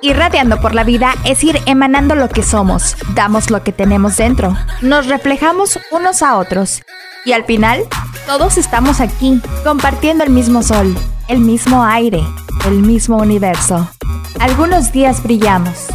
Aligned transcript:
Irradiando 0.00 0.60
por 0.60 0.74
la 0.74 0.84
vida 0.84 1.14
es 1.24 1.42
ir 1.42 1.60
emanando 1.66 2.14
lo 2.14 2.28
que 2.28 2.44
somos, 2.44 2.96
damos 3.14 3.50
lo 3.50 3.64
que 3.64 3.72
tenemos 3.72 4.16
dentro, 4.16 4.56
nos 4.80 5.06
reflejamos 5.06 5.80
unos 5.90 6.22
a 6.22 6.38
otros 6.38 6.82
y 7.24 7.32
al 7.32 7.44
final 7.44 7.84
todos 8.26 8.58
estamos 8.58 9.00
aquí 9.00 9.40
compartiendo 9.64 10.22
el 10.22 10.30
mismo 10.30 10.62
sol, 10.62 10.96
el 11.26 11.40
mismo 11.40 11.84
aire, 11.84 12.22
el 12.66 12.78
mismo 12.80 13.16
universo. 13.16 13.88
Algunos 14.38 14.92
días 14.92 15.22
brillamos, 15.22 15.86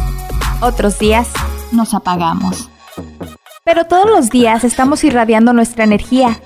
otros 0.60 0.98
días 0.98 1.28
nos 1.72 1.94
apagamos. 1.94 2.68
Pero 3.64 3.86
todos 3.86 4.10
los 4.10 4.28
días 4.28 4.64
estamos 4.64 5.02
irradiando 5.04 5.54
nuestra 5.54 5.84
energía. 5.84 6.38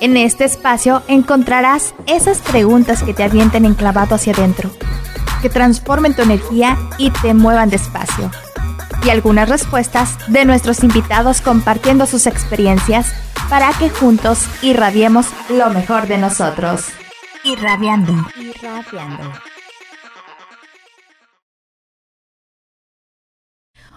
En 0.00 0.16
este 0.16 0.44
espacio 0.44 1.02
encontrarás 1.06 1.94
esas 2.06 2.38
preguntas 2.38 3.04
que 3.04 3.14
te 3.14 3.22
avienten 3.22 3.64
enclavado 3.64 4.16
hacia 4.16 4.32
adentro 4.32 4.70
que 5.40 5.48
transformen 5.48 6.14
tu 6.14 6.22
energía 6.22 6.76
y 6.98 7.10
te 7.10 7.34
muevan 7.34 7.70
despacio. 7.70 8.30
Y 9.04 9.10
algunas 9.10 9.48
respuestas 9.48 10.16
de 10.28 10.44
nuestros 10.44 10.82
invitados 10.82 11.40
compartiendo 11.40 12.06
sus 12.06 12.26
experiencias 12.26 13.12
para 13.48 13.72
que 13.72 13.90
juntos 13.90 14.44
irradiemos 14.62 15.26
lo 15.48 15.70
mejor 15.70 16.06
de 16.06 16.18
nosotros. 16.18 16.86
Irradiando. 17.44 18.12
Irradiando. 18.36 19.32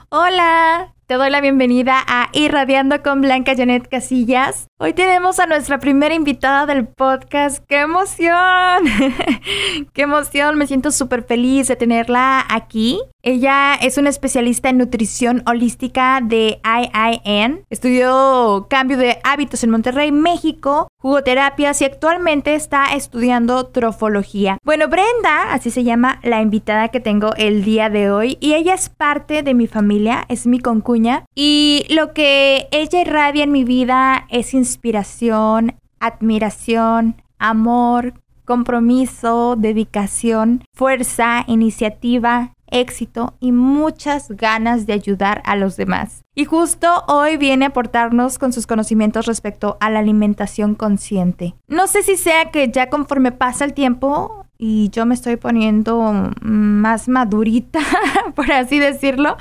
Hola, 0.10 0.94
te 1.12 1.18
doy 1.18 1.30
la 1.30 1.42
bienvenida 1.42 2.02
a 2.08 2.30
Irradiando 2.32 3.04
con 3.04 3.20
Blanca 3.20 3.54
Janet 3.54 3.90
Casillas. 3.90 4.70
Hoy 4.78 4.94
tenemos 4.94 5.40
a 5.40 5.46
nuestra 5.46 5.78
primera 5.78 6.16
invitada 6.16 6.66
del 6.66 6.88
podcast. 6.88 7.62
¡Qué 7.68 7.82
emoción! 7.82 8.86
¡Qué 9.94 10.04
emoción! 10.04 10.58
Me 10.58 10.68
siento 10.68 10.90
súper 10.90 11.24
feliz 11.24 11.68
de 11.68 11.76
tenerla 11.76 12.46
aquí. 12.50 13.02
Ella 13.24 13.76
es 13.76 13.98
una 13.98 14.10
especialista 14.10 14.70
en 14.70 14.78
nutrición 14.78 15.44
holística 15.46 16.22
de 16.24 16.60
IIN. 16.64 17.66
Estudió 17.70 18.68
cambio 18.70 18.98
de 18.98 19.20
hábitos 19.24 19.64
en 19.64 19.70
Monterrey, 19.70 20.12
México, 20.12 20.88
jugoterapias 20.98 21.82
y 21.82 21.86
actualmente 21.86 22.56
está 22.56 22.96
estudiando 22.96 23.68
trofología. 23.68 24.58
Bueno, 24.64 24.88
Brenda, 24.88 25.54
así 25.54 25.70
se 25.70 25.84
llama 25.84 26.20
la 26.24 26.42
invitada 26.42 26.88
que 26.88 27.00
tengo 27.00 27.36
el 27.36 27.64
día 27.64 27.92
de 27.92 28.10
hoy, 28.10 28.38
y 28.40 28.54
ella 28.54 28.74
es 28.74 28.90
parte 28.90 29.44
de 29.44 29.54
mi 29.54 29.68
familia, 29.68 30.26
es 30.28 30.48
mi 30.48 30.60
concuña, 30.60 31.01
y 31.36 31.86
lo 31.90 32.14
que 32.14 32.68
ella 32.72 33.02
irradia 33.02 33.44
en 33.44 33.52
mi 33.52 33.64
vida 33.64 34.26
es 34.30 34.54
inspiración, 34.54 35.76
admiración, 36.00 37.22
amor, 37.40 38.14
compromiso, 38.46 39.56
dedicación, 39.58 40.64
fuerza, 40.74 41.44
iniciativa, 41.48 42.54
éxito 42.68 43.36
y 43.40 43.52
muchas 43.52 44.30
ganas 44.30 44.86
de 44.86 44.94
ayudar 44.94 45.42
a 45.46 45.56
los 45.56 45.78
demás. 45.78 46.24
Y 46.34 46.46
justo 46.46 47.04
hoy 47.08 47.38
viene 47.38 47.66
a 47.66 47.68
aportarnos 47.70 48.40
con 48.40 48.54
sus 48.54 48.66
conocimientos 48.66 49.26
respecto 49.26 49.78
a 49.80 49.90
la 49.90 50.00
alimentación 50.00 50.76
consciente. 50.76 51.56
No 51.68 51.88
sé 51.88 52.04
si 52.04 52.18
sea 52.18 52.52
que 52.52 52.72
ya 52.72 52.90
conforme 52.90 53.32
pasa 53.32 53.66
el 53.66 53.74
tiempo 53.74 54.41
y 54.64 54.90
yo 54.92 55.08
me 55.08 55.16
estoy 55.16 55.38
poniendo 55.38 56.14
más 56.40 57.08
madurita, 57.08 57.80
por 58.36 58.52
así 58.52 58.78
decirlo. 58.78 59.36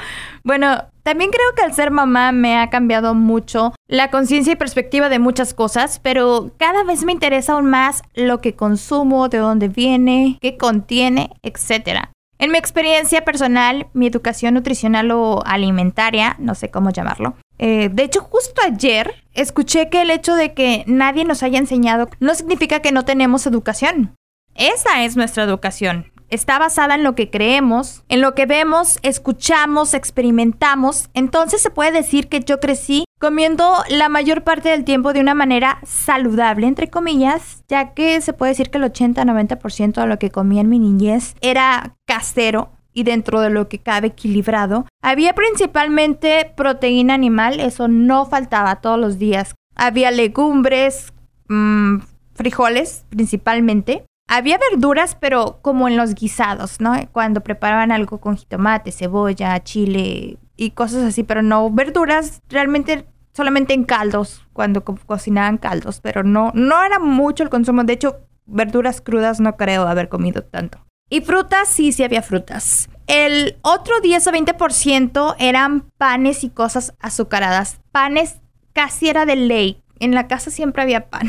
Bueno, 0.44 0.84
también 1.02 1.30
creo 1.30 1.54
que 1.54 1.62
al 1.62 1.74
ser 1.74 1.90
mamá 1.90 2.32
me 2.32 2.56
ha 2.56 2.70
cambiado 2.70 3.14
mucho 3.14 3.74
la 3.86 4.10
conciencia 4.10 4.54
y 4.54 4.56
perspectiva 4.56 5.10
de 5.10 5.18
muchas 5.18 5.52
cosas, 5.52 5.98
pero 5.98 6.52
cada 6.56 6.84
vez 6.84 7.04
me 7.04 7.12
interesa 7.12 7.52
aún 7.52 7.66
más 7.66 8.02
lo 8.14 8.40
que 8.40 8.56
consumo, 8.56 9.28
de 9.28 9.38
dónde 9.38 9.68
viene, 9.68 10.38
qué 10.40 10.56
contiene, 10.56 11.28
etc. 11.42 12.06
En 12.38 12.50
mi 12.50 12.56
experiencia 12.56 13.22
personal, 13.22 13.88
mi 13.92 14.06
educación 14.06 14.54
nutricional 14.54 15.10
o 15.10 15.42
alimentaria, 15.44 16.36
no 16.38 16.54
sé 16.54 16.70
cómo 16.70 16.88
llamarlo, 16.88 17.34
eh, 17.58 17.90
de 17.92 18.04
hecho, 18.04 18.22
justo 18.22 18.62
ayer 18.66 19.22
escuché 19.34 19.90
que 19.90 20.00
el 20.00 20.10
hecho 20.10 20.34
de 20.34 20.54
que 20.54 20.82
nadie 20.86 21.26
nos 21.26 21.42
haya 21.42 21.58
enseñado 21.58 22.08
no 22.18 22.34
significa 22.34 22.80
que 22.80 22.90
no 22.90 23.04
tenemos 23.04 23.46
educación. 23.46 24.14
Esa 24.60 25.04
es 25.04 25.16
nuestra 25.16 25.42
educación 25.42 26.12
está 26.28 26.58
basada 26.58 26.94
en 26.94 27.02
lo 27.02 27.14
que 27.14 27.28
creemos, 27.28 28.04
en 28.08 28.20
lo 28.20 28.34
que 28.34 28.46
vemos, 28.46 28.98
escuchamos, 29.02 29.94
experimentamos. 29.94 31.10
Entonces 31.12 31.60
se 31.60 31.70
puede 31.70 31.90
decir 31.90 32.28
que 32.28 32.40
yo 32.40 32.60
crecí 32.60 33.04
comiendo 33.18 33.74
la 33.88 34.08
mayor 34.08 34.44
parte 34.44 34.68
del 34.68 34.84
tiempo 34.84 35.12
de 35.12 35.20
una 35.20 35.34
manera 35.34 35.80
saludable, 35.84 36.66
entre 36.66 36.88
comillas, 36.88 37.64
ya 37.68 37.94
que 37.94 38.20
se 38.20 38.32
puede 38.32 38.52
decir 38.52 38.70
que 38.70 38.78
el 38.78 38.84
80-90% 38.84 40.00
de 40.00 40.06
lo 40.06 40.18
que 40.18 40.30
comía 40.30 40.60
en 40.60 40.68
mi 40.68 40.78
niñez 40.78 41.34
era 41.40 41.96
casero 42.06 42.70
y 42.92 43.02
dentro 43.02 43.40
de 43.40 43.50
lo 43.50 43.68
que 43.68 43.80
cabe 43.80 44.08
equilibrado. 44.08 44.86
Había 45.02 45.34
principalmente 45.34 46.52
proteína 46.56 47.14
animal, 47.14 47.60
eso 47.60 47.88
no 47.88 48.26
faltaba 48.26 48.76
todos 48.76 48.98
los 48.98 49.18
días. 49.18 49.54
Había 49.74 50.10
legumbres, 50.10 51.12
mm, 51.48 51.98
frijoles 52.34 53.04
principalmente. 53.10 54.04
Había 54.32 54.58
verduras, 54.70 55.16
pero 55.18 55.58
como 55.60 55.88
en 55.88 55.96
los 55.96 56.14
guisados, 56.14 56.80
¿no? 56.80 56.94
Cuando 57.10 57.40
preparaban 57.40 57.90
algo 57.90 58.20
con 58.20 58.36
jitomate, 58.36 58.92
cebolla, 58.92 59.58
chile 59.64 60.38
y 60.56 60.70
cosas 60.70 61.02
así, 61.02 61.24
pero 61.24 61.42
no 61.42 61.68
verduras 61.68 62.40
realmente 62.48 63.08
solamente 63.32 63.74
en 63.74 63.82
caldos, 63.82 64.46
cuando 64.52 64.84
cocinaban 64.84 65.58
caldos, 65.58 65.98
pero 66.00 66.22
no, 66.22 66.52
no 66.54 66.80
era 66.84 67.00
mucho 67.00 67.42
el 67.42 67.50
consumo. 67.50 67.82
De 67.82 67.94
hecho, 67.94 68.20
verduras 68.46 69.00
crudas 69.00 69.40
no 69.40 69.56
creo 69.56 69.88
haber 69.88 70.08
comido 70.08 70.44
tanto. 70.44 70.78
Y 71.08 71.22
frutas, 71.22 71.68
sí, 71.68 71.90
sí 71.90 72.04
había 72.04 72.22
frutas. 72.22 72.88
El 73.08 73.58
otro 73.62 73.98
10 74.00 74.28
o 74.28 74.30
20% 74.30 75.34
eran 75.40 75.90
panes 75.98 76.44
y 76.44 76.50
cosas 76.50 76.94
azucaradas. 77.00 77.80
Panes 77.90 78.36
casi 78.74 79.08
era 79.08 79.26
de 79.26 79.34
ley 79.34 79.82
en 80.00 80.14
la 80.14 80.26
casa 80.26 80.50
siempre 80.50 80.82
había 80.82 81.08
pan, 81.08 81.28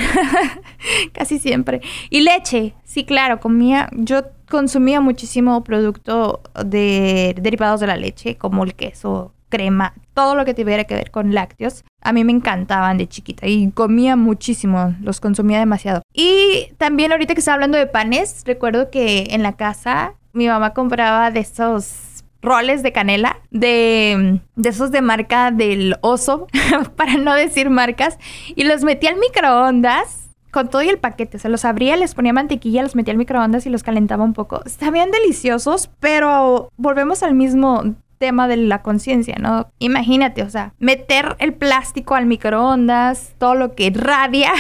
casi 1.13 1.37
siempre. 1.37 1.81
Y 2.09 2.21
leche, 2.21 2.73
sí, 2.83 3.03
claro, 3.03 3.39
comía, 3.39 3.89
yo 3.93 4.23
consumía 4.49 5.01
muchísimo 5.01 5.63
producto 5.63 6.41
de 6.65 7.35
derivados 7.39 7.79
de 7.81 7.87
la 7.87 7.97
leche, 7.97 8.37
como 8.37 8.63
el 8.63 8.73
queso, 8.73 9.33
crema, 9.49 9.93
todo 10.13 10.35
lo 10.35 10.45
que 10.45 10.53
tuviera 10.53 10.85
que 10.85 10.95
ver 10.95 11.11
con 11.11 11.35
lácteos. 11.35 11.83
A 12.01 12.13
mí 12.13 12.23
me 12.23 12.31
encantaban 12.31 12.97
de 12.97 13.07
chiquita 13.07 13.45
y 13.47 13.69
comía 13.71 14.15
muchísimo, 14.15 14.95
los 15.01 15.19
consumía 15.19 15.59
demasiado. 15.59 16.01
Y 16.13 16.71
también 16.77 17.11
ahorita 17.11 17.35
que 17.35 17.39
estaba 17.39 17.55
hablando 17.55 17.77
de 17.77 17.85
panes, 17.85 18.43
recuerdo 18.45 18.89
que 18.89 19.27
en 19.31 19.43
la 19.43 19.53
casa 19.53 20.15
mi 20.33 20.47
mamá 20.47 20.73
compraba 20.73 21.29
de 21.29 21.41
esos 21.41 22.10
roles 22.41 22.83
de 22.83 22.91
canela 22.91 23.39
de, 23.51 24.41
de 24.55 24.69
esos 24.69 24.91
de 24.91 25.01
marca 25.01 25.51
del 25.51 25.95
oso, 26.01 26.47
para 26.95 27.15
no 27.15 27.33
decir 27.33 27.69
marcas, 27.69 28.17
y 28.55 28.63
los 28.63 28.83
metí 28.83 29.07
al 29.07 29.17
microondas 29.17 30.21
con 30.51 30.69
todo 30.69 30.81
y 30.81 30.89
el 30.89 30.99
paquete. 30.99 31.39
Se 31.39 31.49
los 31.49 31.65
abría, 31.65 31.95
les 31.95 32.13
ponía 32.13 32.33
mantequilla, 32.33 32.83
los 32.83 32.95
metía 32.95 33.13
al 33.13 33.17
microondas 33.17 33.65
y 33.65 33.69
los 33.69 33.83
calentaba 33.83 34.23
un 34.23 34.33
poco. 34.33 34.61
Estaban 34.65 35.11
deliciosos, 35.11 35.89
pero 35.99 36.69
volvemos 36.77 37.23
al 37.23 37.33
mismo 37.33 37.95
tema 38.21 38.47
de 38.47 38.57
la 38.57 38.83
conciencia, 38.83 39.37
¿no? 39.39 39.71
Imagínate, 39.79 40.43
o 40.43 40.49
sea, 40.49 40.73
meter 40.77 41.35
el 41.39 41.53
plástico 41.53 42.13
al 42.13 42.27
microondas, 42.27 43.33
todo 43.39 43.55
lo 43.55 43.73
que 43.73 43.91
radia 43.93 44.51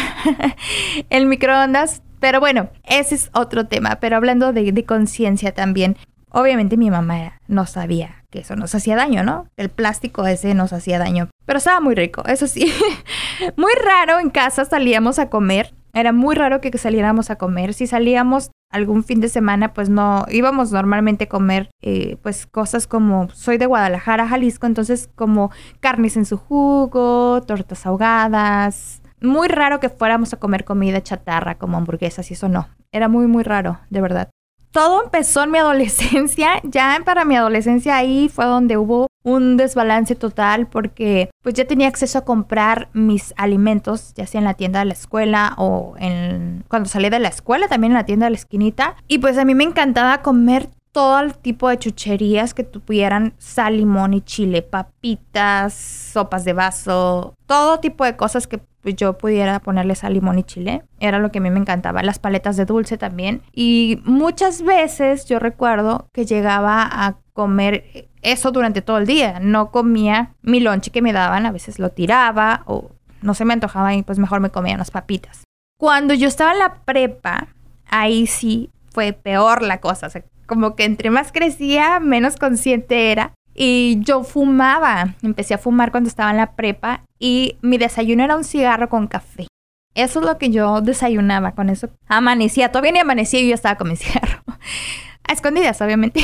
el 1.09 1.27
microondas. 1.27 2.01
Pero 2.19 2.39
bueno, 2.39 2.69
ese 2.83 3.15
es 3.15 3.29
otro 3.33 3.67
tema. 3.67 3.97
Pero 3.99 4.15
hablando 4.15 4.53
de, 4.53 4.71
de 4.71 4.83
conciencia 4.85 5.53
también, 5.53 5.97
Obviamente 6.31 6.77
mi 6.77 6.89
mamá 6.89 7.33
no 7.47 7.65
sabía 7.65 8.23
que 8.29 8.39
eso 8.39 8.55
nos 8.55 8.73
hacía 8.73 8.95
daño, 8.95 9.23
¿no? 9.23 9.47
El 9.57 9.69
plástico 9.69 10.25
ese 10.25 10.53
nos 10.53 10.71
hacía 10.71 10.97
daño. 10.97 11.29
Pero 11.45 11.57
estaba 11.57 11.81
muy 11.81 11.95
rico, 11.95 12.23
eso 12.25 12.47
sí. 12.47 12.71
muy 13.57 13.71
raro 13.83 14.19
en 14.19 14.29
casa 14.29 14.65
salíamos 14.65 15.19
a 15.19 15.29
comer. 15.29 15.73
Era 15.93 16.13
muy 16.13 16.35
raro 16.35 16.61
que 16.61 16.75
saliéramos 16.77 17.29
a 17.29 17.35
comer. 17.35 17.73
Si 17.73 17.85
salíamos 17.85 18.51
algún 18.71 19.03
fin 19.03 19.19
de 19.19 19.27
semana, 19.27 19.73
pues 19.73 19.89
no 19.89 20.25
íbamos 20.29 20.71
normalmente 20.71 21.25
a 21.25 21.29
comer, 21.29 21.69
eh, 21.81 22.15
pues 22.23 22.45
cosas 22.45 22.87
como 22.87 23.29
soy 23.31 23.57
de 23.57 23.65
Guadalajara, 23.65 24.29
Jalisco, 24.29 24.67
entonces 24.67 25.09
como 25.15 25.51
carnes 25.81 26.15
en 26.15 26.25
su 26.25 26.37
jugo, 26.37 27.41
tortas 27.45 27.85
ahogadas. 27.85 29.01
Muy 29.19 29.49
raro 29.49 29.81
que 29.81 29.89
fuéramos 29.89 30.33
a 30.33 30.37
comer 30.37 30.63
comida 30.63 31.03
chatarra 31.03 31.55
como 31.55 31.77
hamburguesas 31.77 32.31
y 32.31 32.35
eso 32.35 32.47
no. 32.47 32.69
Era 32.93 33.09
muy, 33.09 33.27
muy 33.27 33.43
raro, 33.43 33.81
de 33.89 33.99
verdad 33.99 34.29
todo 34.71 35.03
empezó 35.03 35.43
en 35.43 35.51
mi 35.51 35.59
adolescencia. 35.59 36.49
Ya 36.63 36.99
para 37.03 37.25
mi 37.25 37.35
adolescencia 37.35 37.97
ahí 37.97 38.29
fue 38.29 38.45
donde 38.45 38.77
hubo 38.77 39.07
un 39.23 39.57
desbalance 39.57 40.15
total 40.15 40.67
porque 40.67 41.29
pues 41.43 41.55
ya 41.55 41.65
tenía 41.65 41.87
acceso 41.87 42.19
a 42.19 42.25
comprar 42.25 42.89
mis 42.93 43.33
alimentos, 43.35 44.13
ya 44.15 44.25
sea 44.25 44.39
en 44.39 44.45
la 44.45 44.53
tienda 44.53 44.79
de 44.79 44.85
la 44.85 44.93
escuela 44.93 45.53
o 45.57 45.95
en 45.97 46.63
cuando 46.69 46.87
salí 46.87 47.09
de 47.09 47.19
la 47.19 47.27
escuela 47.27 47.67
también 47.67 47.91
en 47.91 47.97
la 47.97 48.05
tienda 48.05 48.25
de 48.27 48.31
la 48.31 48.37
esquinita. 48.37 48.95
Y 49.07 49.17
pues 49.17 49.37
a 49.37 49.45
mí 49.45 49.53
me 49.53 49.63
encantaba 49.63 50.21
comer 50.21 50.69
todo 50.91 51.19
el 51.19 51.37
tipo 51.37 51.69
de 51.69 51.77
chucherías 51.77 52.53
que 52.53 52.63
tuvieran 52.63 53.33
sal, 53.37 53.77
limón 53.77 54.13
y 54.13 54.21
chile, 54.21 54.61
papitas, 54.61 55.73
sopas 55.73 56.43
de 56.45 56.53
vaso, 56.53 57.33
todo 57.45 57.79
tipo 57.79 58.03
de 58.05 58.15
cosas 58.15 58.47
que 58.47 58.61
pues 58.81 58.95
yo 58.95 59.17
pudiera 59.17 59.59
ponerle 59.59 59.95
sal, 59.95 60.13
limón 60.13 60.39
y 60.39 60.43
chile. 60.43 60.83
Era 60.99 61.19
lo 61.19 61.31
que 61.31 61.39
a 61.39 61.41
mí 61.41 61.49
me 61.49 61.59
encantaba. 61.59 62.03
Las 62.03 62.19
paletas 62.19 62.57
de 62.57 62.65
dulce 62.65 62.97
también. 62.97 63.41
Y 63.53 64.01
muchas 64.05 64.61
veces 64.63 65.25
yo 65.25 65.39
recuerdo 65.39 66.07
que 66.13 66.25
llegaba 66.25 66.87
a 66.91 67.17
comer 67.33 68.09
eso 68.21 68.51
durante 68.51 68.81
todo 68.81 68.97
el 68.97 69.05
día. 69.05 69.39
No 69.39 69.71
comía 69.71 70.33
mi 70.41 70.59
lonche 70.59 70.91
que 70.91 71.01
me 71.01 71.13
daban, 71.13 71.45
a 71.45 71.51
veces 71.51 71.79
lo 71.79 71.89
tiraba 71.89 72.63
o 72.65 72.91
no 73.21 73.33
se 73.33 73.45
me 73.45 73.53
antojaba 73.53 73.93
y 73.93 74.03
pues 74.03 74.19
mejor 74.19 74.39
me 74.39 74.49
comía 74.49 74.75
unas 74.75 74.91
papitas. 74.91 75.43
Cuando 75.77 76.13
yo 76.13 76.27
estaba 76.27 76.53
en 76.53 76.59
la 76.59 76.75
prepa, 76.85 77.47
ahí 77.87 78.27
sí 78.27 78.69
fue 78.91 79.13
peor 79.13 79.61
la 79.61 79.79
cosa. 79.79 80.07
O 80.07 80.09
sea, 80.09 80.23
como 80.45 80.75
que 80.75 80.85
entre 80.85 81.09
más 81.09 81.31
crecía, 81.31 81.99
menos 81.99 82.37
consciente 82.37 83.11
era. 83.11 83.33
Y 83.53 83.99
yo 84.01 84.23
fumaba, 84.23 85.15
empecé 85.21 85.53
a 85.53 85.57
fumar 85.57 85.91
cuando 85.91 86.07
estaba 86.07 86.31
en 86.31 86.37
la 86.37 86.53
prepa 86.55 87.03
y 87.19 87.57
mi 87.61 87.77
desayuno 87.77 88.23
era 88.23 88.35
un 88.35 88.43
cigarro 88.43 88.89
con 88.89 89.07
café. 89.07 89.47
Eso 89.93 90.19
es 90.19 90.25
lo 90.25 90.37
que 90.37 90.49
yo 90.49 90.81
desayunaba 90.81 91.51
con 91.51 91.69
eso. 91.69 91.89
Amanecía, 92.07 92.71
todavía 92.71 92.93
ni 92.93 92.99
amanecía 92.99 93.41
y 93.41 93.49
yo 93.49 93.55
estaba 93.55 93.75
con 93.75 93.89
mi 93.89 93.95
cigarro. 93.97 94.41
A 95.27 95.33
escondidas, 95.33 95.81
obviamente. 95.81 96.23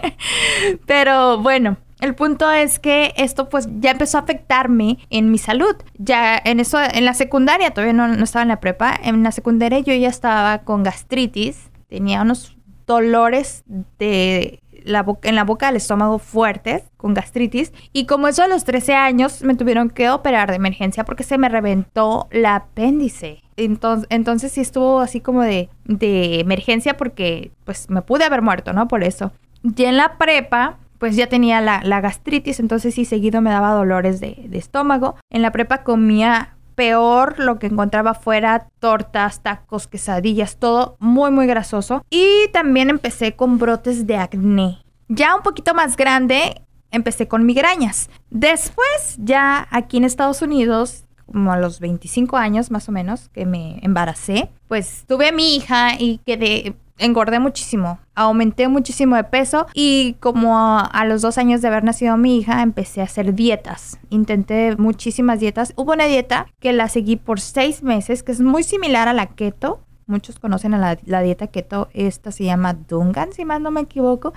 Pero 0.86 1.38
bueno, 1.38 1.76
el 2.00 2.14
punto 2.14 2.50
es 2.50 2.78
que 2.78 3.12
esto 3.16 3.48
pues 3.48 3.68
ya 3.78 3.92
empezó 3.92 4.18
a 4.18 4.22
afectarme 4.22 4.98
en 5.10 5.30
mi 5.30 5.38
salud. 5.38 5.76
Ya 5.98 6.40
en 6.44 6.58
eso, 6.60 6.78
en 6.80 7.04
la 7.04 7.14
secundaria, 7.14 7.70
todavía 7.70 7.92
no, 7.92 8.08
no 8.08 8.24
estaba 8.24 8.42
en 8.42 8.48
la 8.48 8.60
prepa, 8.60 8.98
en 9.02 9.22
la 9.22 9.32
secundaria 9.32 9.80
yo 9.80 9.94
ya 9.94 10.08
estaba 10.08 10.58
con 10.58 10.82
gastritis, 10.82 11.70
tenía 11.88 12.22
unos 12.22 12.56
dolores 12.86 13.62
de 13.98 14.60
la 14.84 15.04
en 15.22 15.34
la 15.34 15.44
boca 15.44 15.66
del 15.66 15.76
estómago 15.76 16.18
fuertes, 16.18 16.84
con 16.96 17.14
gastritis. 17.14 17.72
Y 17.92 18.06
como 18.06 18.28
eso 18.28 18.42
a 18.42 18.48
los 18.48 18.64
13 18.64 18.94
años 18.94 19.42
me 19.42 19.54
tuvieron 19.54 19.90
que 19.90 20.10
operar 20.10 20.50
de 20.50 20.56
emergencia 20.56 21.04
porque 21.04 21.22
se 21.22 21.38
me 21.38 21.48
reventó 21.48 22.28
la 22.30 22.56
apéndice. 22.56 23.42
Entonces, 23.56 24.06
entonces 24.10 24.52
sí 24.52 24.60
estuvo 24.60 25.00
así 25.00 25.20
como 25.20 25.42
de, 25.42 25.68
de 25.84 26.40
emergencia 26.40 26.96
porque 26.96 27.50
pues 27.64 27.90
me 27.90 28.02
pude 28.02 28.24
haber 28.24 28.42
muerto, 28.42 28.72
¿no? 28.72 28.88
Por 28.88 29.04
eso. 29.04 29.32
Ya 29.62 29.88
en 29.88 29.96
la 29.96 30.16
prepa, 30.16 30.78
pues 30.98 31.16
ya 31.16 31.26
tenía 31.26 31.60
la, 31.60 31.82
la 31.82 32.00
gastritis, 32.00 32.60
entonces 32.60 32.94
sí 32.94 33.04
seguido 33.04 33.40
me 33.40 33.50
daba 33.50 33.72
dolores 33.72 34.20
de, 34.20 34.44
de 34.48 34.58
estómago. 34.58 35.16
En 35.30 35.42
la 35.42 35.52
prepa 35.52 35.82
comía 35.82 36.56
peor 36.80 37.38
lo 37.38 37.58
que 37.58 37.66
encontraba 37.66 38.14
fuera, 38.14 38.68
tortas, 38.78 39.42
tacos, 39.42 39.86
quesadillas, 39.86 40.56
todo 40.56 40.96
muy 40.98 41.30
muy 41.30 41.46
grasoso. 41.46 42.02
Y 42.08 42.48
también 42.54 42.88
empecé 42.88 43.36
con 43.36 43.58
brotes 43.58 44.06
de 44.06 44.16
acné. 44.16 44.78
Ya 45.08 45.36
un 45.36 45.42
poquito 45.42 45.74
más 45.74 45.98
grande, 45.98 46.62
empecé 46.90 47.28
con 47.28 47.44
migrañas. 47.44 48.08
Después, 48.30 49.18
ya 49.18 49.68
aquí 49.70 49.98
en 49.98 50.04
Estados 50.04 50.40
Unidos, 50.40 51.04
como 51.26 51.52
a 51.52 51.58
los 51.58 51.80
25 51.80 52.38
años 52.38 52.70
más 52.70 52.88
o 52.88 52.92
menos, 52.92 53.28
que 53.28 53.44
me 53.44 53.78
embaracé, 53.82 54.48
pues 54.66 55.04
tuve 55.06 55.28
a 55.28 55.32
mi 55.32 55.56
hija 55.56 55.96
y 55.98 56.16
quedé 56.24 56.76
engordé 57.00 57.40
muchísimo, 57.40 57.98
aumenté 58.14 58.68
muchísimo 58.68 59.16
de 59.16 59.24
peso 59.24 59.66
y 59.74 60.14
como 60.20 60.56
a, 60.58 61.04
los 61.04 61.22
dos 61.22 61.38
años 61.38 61.62
de 61.62 61.68
haber 61.68 61.82
nacido 61.82 62.16
mi 62.16 62.38
hija 62.38 62.62
empecé 62.62 63.00
a 63.00 63.04
hacer 63.04 63.34
dietas. 63.34 63.98
Intenté 64.10 64.76
muchísimas 64.76 65.40
dietas. 65.40 65.72
Hubo 65.76 65.92
una 65.92 66.06
dieta 66.06 66.46
que 66.60 66.72
la 66.72 66.88
seguí 66.88 67.16
por 67.16 67.40
seis 67.40 67.82
meses, 67.82 68.22
que 68.22 68.32
es 68.32 68.40
muy 68.40 68.62
similar 68.62 69.08
a 69.08 69.12
la 69.12 69.26
keto. 69.26 69.80
Muchos 70.06 70.38
conocen 70.38 70.74
a 70.74 70.78
la, 70.78 70.98
la 71.04 71.22
dieta 71.22 71.48
keto. 71.48 71.88
Esta 71.92 72.30
se 72.30 72.44
llama 72.44 72.74
Dungan, 72.74 73.32
si 73.32 73.44
más 73.44 73.60
no 73.60 73.70
me 73.70 73.80
equivoco. 73.80 74.32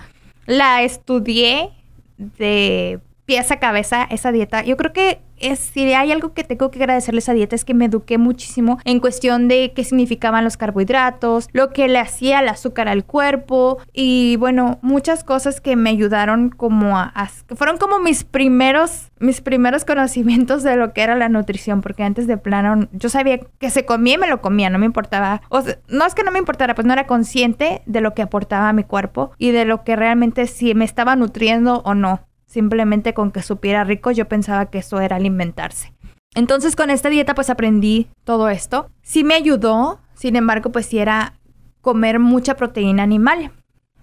La 0.46 0.82
estudié 0.82 1.70
de 2.16 3.00
pies 3.26 3.50
a 3.50 3.58
cabeza 3.58 4.04
esa 4.10 4.32
dieta. 4.32 4.62
Yo 4.62 4.76
creo 4.76 4.92
que 4.92 5.20
es, 5.36 5.58
si 5.58 5.92
hay 5.92 6.12
algo 6.12 6.32
que 6.32 6.44
tengo 6.44 6.70
que 6.70 6.78
agradecerle 6.78 7.18
a 7.18 7.20
esa 7.20 7.34
dieta 7.34 7.56
es 7.56 7.64
que 7.64 7.74
me 7.74 7.86
eduqué 7.86 8.18
muchísimo 8.18 8.78
en 8.84 9.00
cuestión 9.00 9.48
de 9.48 9.72
qué 9.74 9.84
significaban 9.84 10.44
los 10.44 10.56
carbohidratos, 10.56 11.48
lo 11.52 11.70
que 11.70 11.88
le 11.88 11.98
hacía 11.98 12.40
el 12.40 12.48
azúcar 12.48 12.88
al 12.88 13.04
cuerpo 13.04 13.78
y 13.92 14.36
bueno, 14.36 14.78
muchas 14.82 15.24
cosas 15.24 15.60
que 15.60 15.76
me 15.76 15.90
ayudaron 15.90 16.50
como 16.50 16.98
a, 16.98 17.12
fueron 17.56 17.78
como 17.78 17.98
mis 17.98 18.24
primeros 18.24 19.10
mis 19.18 19.40
primeros 19.40 19.84
conocimientos 19.84 20.62
de 20.62 20.76
lo 20.76 20.92
que 20.92 21.02
era 21.02 21.16
la 21.16 21.28
nutrición, 21.28 21.80
porque 21.80 22.02
antes 22.02 22.26
de 22.26 22.36
plano 22.36 22.88
yo 22.92 23.08
sabía 23.08 23.38
que 23.58 23.70
se 23.70 23.86
comía 23.86 24.14
y 24.14 24.18
me 24.18 24.28
lo 24.28 24.42
comía, 24.42 24.68
no 24.68 24.78
me 24.78 24.86
importaba, 24.86 25.40
o 25.48 25.62
no 25.88 26.06
es 26.06 26.14
que 26.14 26.24
no 26.24 26.30
me 26.30 26.38
importara, 26.38 26.74
pues 26.74 26.86
no 26.86 26.92
era 26.92 27.06
consciente 27.06 27.82
de 27.86 28.00
lo 28.02 28.12
que 28.12 28.22
aportaba 28.22 28.68
a 28.68 28.72
mi 28.74 28.84
cuerpo 28.84 29.32
y 29.38 29.50
de 29.52 29.64
lo 29.64 29.82
que 29.82 29.96
realmente 29.96 30.46
si 30.46 30.74
me 30.74 30.84
estaba 30.84 31.16
nutriendo 31.16 31.80
o 31.84 31.94
no. 31.94 32.20
Simplemente 32.54 33.14
con 33.14 33.32
que 33.32 33.42
supiera 33.42 33.82
rico 33.82 34.12
yo 34.12 34.28
pensaba 34.28 34.66
que 34.66 34.78
eso 34.78 35.00
era 35.00 35.16
alimentarse. 35.16 35.92
Entonces 36.36 36.76
con 36.76 36.88
esta 36.88 37.08
dieta 37.08 37.34
pues 37.34 37.50
aprendí 37.50 38.06
todo 38.22 38.48
esto. 38.48 38.92
Sí 39.02 39.24
me 39.24 39.34
ayudó, 39.34 39.98
sin 40.14 40.36
embargo 40.36 40.70
pues 40.70 40.86
sí 40.86 41.00
era 41.00 41.34
comer 41.80 42.20
mucha 42.20 42.54
proteína 42.54 43.02
animal. 43.02 43.50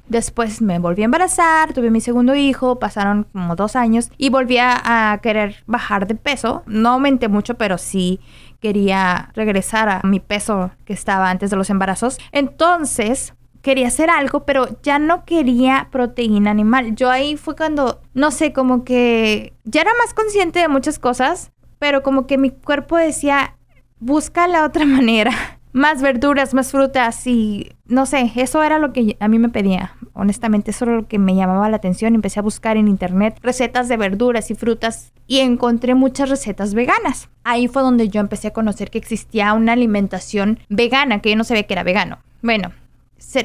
Después 0.09 0.61
me 0.61 0.79
volví 0.79 1.01
a 1.01 1.05
embarazar, 1.05 1.71
tuve 1.71 1.91
mi 1.91 2.01
segundo 2.01 2.35
hijo, 2.35 2.77
pasaron 2.77 3.25
como 3.31 3.55
dos 3.55 3.77
años 3.77 4.11
y 4.17 4.27
volví 4.27 4.57
a, 4.57 5.17
querer 5.23 5.63
bajar 5.65 6.05
de 6.05 6.15
peso. 6.15 6.63
No 6.65 6.89
aumenté 6.89 7.29
mucho, 7.29 7.53
pero 7.53 7.77
sí 7.77 8.19
quería 8.59 9.31
regresar 9.33 9.87
a 9.87 10.01
mi 10.03 10.19
peso 10.19 10.71
que 10.83 10.91
estaba 10.91 11.29
antes 11.29 11.51
de 11.51 11.55
los 11.55 11.69
embarazos. 11.69 12.19
Entonces 12.33 13.33
quería 13.61 13.87
hacer 13.87 14.09
algo, 14.09 14.45
pero 14.45 14.67
ya 14.83 14.99
no 14.99 15.25
quería 15.25 15.87
proteína 15.91 16.51
animal. 16.51 16.95
Yo 16.95 17.09
ahí 17.09 17.37
fue 17.37 17.55
cuando, 17.55 18.01
no 18.13 18.31
sé, 18.31 18.53
como 18.53 18.83
que 18.83 19.53
ya 19.63 19.81
era 19.81 19.91
más 20.03 20.13
consciente 20.13 20.59
de 20.59 20.67
muchas 20.67 20.99
cosas, 20.99 21.51
pero 21.79 22.03
como 22.03 22.27
que 22.27 22.37
mi 22.37 22.51
cuerpo 22.51 22.97
decía, 22.97 23.55
busca 23.99 24.47
la 24.47 24.65
otra 24.65 24.85
manera. 24.85 25.31
Más 25.73 26.01
verduras, 26.01 26.53
más 26.53 26.71
frutas 26.71 27.25
y 27.25 27.71
no 27.85 28.05
sé, 28.05 28.29
eso 28.35 28.61
era 28.61 28.77
lo 28.77 28.91
que 28.91 29.15
a 29.21 29.29
mí 29.29 29.39
me 29.39 29.47
pedía. 29.47 29.95
Honestamente, 30.11 30.71
eso 30.71 30.83
era 30.83 30.95
lo 30.95 31.07
que 31.07 31.17
me 31.17 31.33
llamaba 31.33 31.69
la 31.69 31.77
atención. 31.77 32.13
Empecé 32.13 32.41
a 32.41 32.43
buscar 32.43 32.75
en 32.75 32.89
internet 32.89 33.37
recetas 33.41 33.87
de 33.87 33.95
verduras 33.95 34.51
y 34.51 34.55
frutas 34.55 35.13
y 35.27 35.39
encontré 35.39 35.95
muchas 35.95 36.29
recetas 36.29 36.73
veganas. 36.73 37.29
Ahí 37.45 37.69
fue 37.69 37.83
donde 37.83 38.09
yo 38.09 38.19
empecé 38.19 38.49
a 38.49 38.53
conocer 38.53 38.91
que 38.91 38.97
existía 38.97 39.53
una 39.53 39.71
alimentación 39.71 40.59
vegana, 40.67 41.21
que 41.21 41.29
yo 41.29 41.37
no 41.37 41.45
sabía 41.45 41.63
que 41.63 41.73
era 41.73 41.83
vegano. 41.83 42.17
Bueno, 42.41 42.73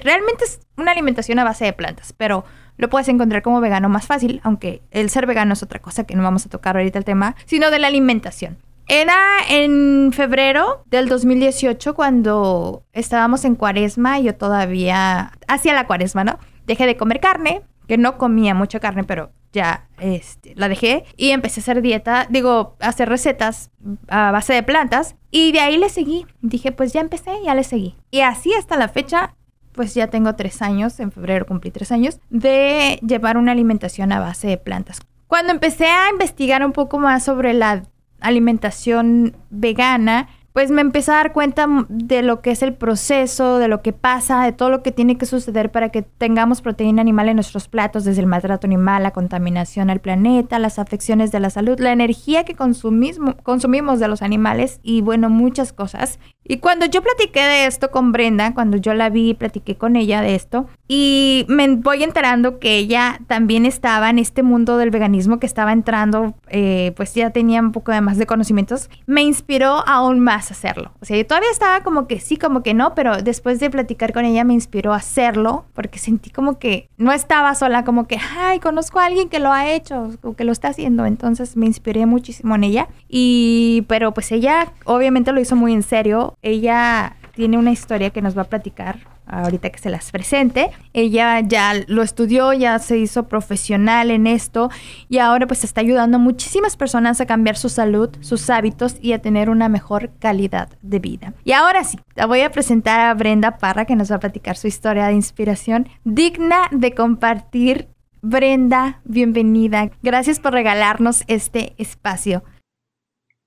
realmente 0.02 0.44
es 0.44 0.60
una 0.76 0.92
alimentación 0.92 1.38
a 1.38 1.44
base 1.44 1.64
de 1.64 1.72
plantas, 1.72 2.12
pero 2.12 2.44
lo 2.76 2.90
puedes 2.90 3.08
encontrar 3.08 3.42
como 3.42 3.60
vegano 3.60 3.88
más 3.88 4.06
fácil, 4.06 4.40
aunque 4.44 4.82
el 4.90 5.10
ser 5.10 5.26
vegano 5.26 5.54
es 5.54 5.62
otra 5.62 5.80
cosa 5.80 6.04
que 6.04 6.14
no 6.14 6.22
vamos 6.22 6.46
a 6.46 6.50
tocar 6.50 6.76
ahorita 6.76 6.98
el 6.98 7.04
tema, 7.04 7.36
sino 7.46 7.70
de 7.70 7.78
la 7.78 7.88
alimentación. 7.88 8.58
Era 8.88 9.16
en 9.48 10.12
febrero 10.12 10.84
del 10.86 11.08
2018 11.08 11.94
cuando 11.94 12.84
estábamos 12.92 13.44
en 13.44 13.56
cuaresma 13.56 14.20
y 14.20 14.24
yo 14.24 14.36
todavía 14.36 15.32
hacía 15.48 15.74
la 15.74 15.86
cuaresma, 15.88 16.22
¿no? 16.22 16.38
Dejé 16.66 16.86
de 16.86 16.96
comer 16.96 17.18
carne, 17.18 17.62
que 17.88 17.98
no 17.98 18.16
comía 18.16 18.54
mucha 18.54 18.78
carne, 18.78 19.02
pero 19.02 19.32
ya 19.52 19.88
este, 19.98 20.52
la 20.54 20.68
dejé 20.68 21.04
y 21.16 21.30
empecé 21.30 21.60
a 21.60 21.62
hacer 21.62 21.82
dieta, 21.82 22.26
digo, 22.30 22.76
a 22.80 22.88
hacer 22.88 23.08
recetas 23.08 23.70
a 24.08 24.30
base 24.30 24.52
de 24.52 24.62
plantas 24.62 25.16
y 25.30 25.50
de 25.52 25.60
ahí 25.60 25.78
le 25.78 25.88
seguí. 25.88 26.26
Dije, 26.42 26.70
pues 26.70 26.92
ya 26.92 27.00
empecé, 27.00 27.32
ya 27.44 27.54
le 27.54 27.64
seguí. 27.64 27.96
Y 28.10 28.20
así 28.20 28.52
hasta 28.54 28.76
la 28.76 28.88
fecha 28.88 29.34
pues 29.76 29.94
ya 29.94 30.08
tengo 30.08 30.34
tres 30.34 30.62
años, 30.62 30.98
en 30.98 31.12
febrero 31.12 31.46
cumplí 31.46 31.70
tres 31.70 31.92
años, 31.92 32.18
de 32.30 32.98
llevar 33.06 33.36
una 33.36 33.52
alimentación 33.52 34.10
a 34.10 34.18
base 34.18 34.48
de 34.48 34.56
plantas. 34.56 35.00
Cuando 35.28 35.52
empecé 35.52 35.86
a 35.86 36.10
investigar 36.10 36.64
un 36.64 36.72
poco 36.72 36.98
más 36.98 37.24
sobre 37.24 37.52
la 37.52 37.84
alimentación 38.20 39.36
vegana, 39.50 40.28
pues 40.56 40.70
me 40.70 40.80
empecé 40.80 41.10
a 41.10 41.16
dar 41.16 41.34
cuenta 41.34 41.68
de 41.90 42.22
lo 42.22 42.40
que 42.40 42.50
es 42.50 42.62
el 42.62 42.72
proceso, 42.72 43.58
de 43.58 43.68
lo 43.68 43.82
que 43.82 43.92
pasa, 43.92 44.42
de 44.42 44.52
todo 44.52 44.70
lo 44.70 44.82
que 44.82 44.90
tiene 44.90 45.18
que 45.18 45.26
suceder 45.26 45.70
para 45.70 45.90
que 45.90 46.00
tengamos 46.00 46.62
proteína 46.62 47.02
animal 47.02 47.28
en 47.28 47.36
nuestros 47.36 47.68
platos, 47.68 48.04
desde 48.04 48.22
el 48.22 48.26
maltrato 48.26 48.66
animal, 48.66 49.02
la 49.02 49.10
contaminación 49.10 49.90
al 49.90 50.00
planeta, 50.00 50.58
las 50.58 50.78
afecciones 50.78 51.30
de 51.30 51.40
la 51.40 51.50
salud, 51.50 51.78
la 51.78 51.92
energía 51.92 52.44
que 52.44 52.54
consumimos, 52.54 54.00
de 54.00 54.08
los 54.08 54.22
animales 54.22 54.80
y 54.82 55.02
bueno, 55.02 55.28
muchas 55.28 55.74
cosas. 55.74 56.18
Y 56.48 56.58
cuando 56.58 56.86
yo 56.86 57.02
platiqué 57.02 57.40
de 57.40 57.66
esto 57.66 57.90
con 57.90 58.12
Brenda, 58.12 58.54
cuando 58.54 58.76
yo 58.76 58.94
la 58.94 59.10
vi, 59.10 59.34
platiqué 59.34 59.76
con 59.76 59.96
ella 59.96 60.20
de 60.20 60.36
esto, 60.36 60.68
y 60.86 61.44
me 61.48 61.68
voy 61.74 62.04
enterando 62.04 62.60
que 62.60 62.76
ella 62.76 63.18
también 63.26 63.66
estaba 63.66 64.10
en 64.10 64.20
este 64.20 64.44
mundo 64.44 64.76
del 64.76 64.90
veganismo, 64.90 65.40
que 65.40 65.46
estaba 65.46 65.72
entrando, 65.72 66.34
eh, 66.48 66.92
pues 66.96 67.14
ya 67.14 67.30
tenía 67.30 67.60
un 67.60 67.72
poco 67.72 67.90
de 67.90 68.00
más 68.00 68.16
de 68.16 68.26
conocimientos, 68.26 68.88
me 69.06 69.22
inspiró 69.22 69.82
aún 69.88 70.20
más 70.20 70.45
hacerlo. 70.50 70.92
O 71.00 71.04
sea, 71.04 71.16
yo 71.16 71.26
todavía 71.26 71.50
estaba 71.50 71.82
como 71.82 72.06
que 72.06 72.20
sí, 72.20 72.36
como 72.36 72.62
que 72.62 72.74
no, 72.74 72.94
pero 72.94 73.22
después 73.22 73.60
de 73.60 73.70
platicar 73.70 74.12
con 74.12 74.24
ella 74.24 74.44
me 74.44 74.54
inspiró 74.54 74.92
a 74.92 74.96
hacerlo, 74.96 75.64
porque 75.74 75.98
sentí 75.98 76.30
como 76.30 76.58
que 76.58 76.88
no 76.96 77.12
estaba 77.12 77.54
sola, 77.54 77.84
como 77.84 78.06
que, 78.06 78.18
ay, 78.38 78.60
conozco 78.60 79.00
a 79.00 79.06
alguien 79.06 79.28
que 79.28 79.38
lo 79.38 79.52
ha 79.52 79.70
hecho 79.70 80.10
o 80.22 80.34
que 80.34 80.44
lo 80.44 80.52
está 80.52 80.68
haciendo, 80.68 81.06
entonces 81.06 81.56
me 81.56 81.66
inspiré 81.66 82.06
muchísimo 82.06 82.54
en 82.54 82.64
ella. 82.64 82.88
Y, 83.08 83.84
pero 83.88 84.12
pues 84.12 84.32
ella 84.32 84.72
obviamente 84.84 85.32
lo 85.32 85.40
hizo 85.40 85.56
muy 85.56 85.72
en 85.72 85.82
serio 85.82 86.36
ella 86.42 87.16
tiene 87.36 87.58
una 87.58 87.70
historia 87.70 88.10
que 88.10 88.22
nos 88.22 88.36
va 88.36 88.42
a 88.42 88.46
platicar 88.46 88.96
ahorita 89.26 89.68
que 89.68 89.78
se 89.78 89.90
las 89.90 90.10
presente. 90.10 90.70
Ella 90.94 91.40
ya 91.40 91.74
lo 91.86 92.02
estudió, 92.02 92.54
ya 92.54 92.78
se 92.78 92.96
hizo 92.96 93.28
profesional 93.28 94.10
en 94.10 94.26
esto 94.26 94.70
y 95.10 95.18
ahora 95.18 95.46
pues 95.46 95.62
está 95.62 95.82
ayudando 95.82 96.16
a 96.16 96.20
muchísimas 96.20 96.76
personas 96.76 97.20
a 97.20 97.26
cambiar 97.26 97.58
su 97.58 97.68
salud, 97.68 98.08
sus 98.20 98.48
hábitos 98.48 98.96
y 99.02 99.12
a 99.12 99.20
tener 99.20 99.50
una 99.50 99.68
mejor 99.68 100.10
calidad 100.18 100.70
de 100.80 100.98
vida. 100.98 101.34
Y 101.44 101.52
ahora 101.52 101.84
sí, 101.84 101.98
la 102.14 102.24
voy 102.24 102.40
a 102.40 102.50
presentar 102.50 103.00
a 103.00 103.14
Brenda 103.14 103.58
Parra 103.58 103.84
que 103.84 103.96
nos 103.96 104.10
va 104.10 104.16
a 104.16 104.20
platicar 104.20 104.56
su 104.56 104.66
historia 104.66 105.06
de 105.06 105.12
inspiración 105.12 105.88
digna 106.04 106.68
de 106.70 106.94
compartir. 106.94 107.88
Brenda, 108.22 109.00
bienvenida. 109.04 109.90
Gracias 110.02 110.40
por 110.40 110.54
regalarnos 110.54 111.22
este 111.28 111.74
espacio. 111.76 112.42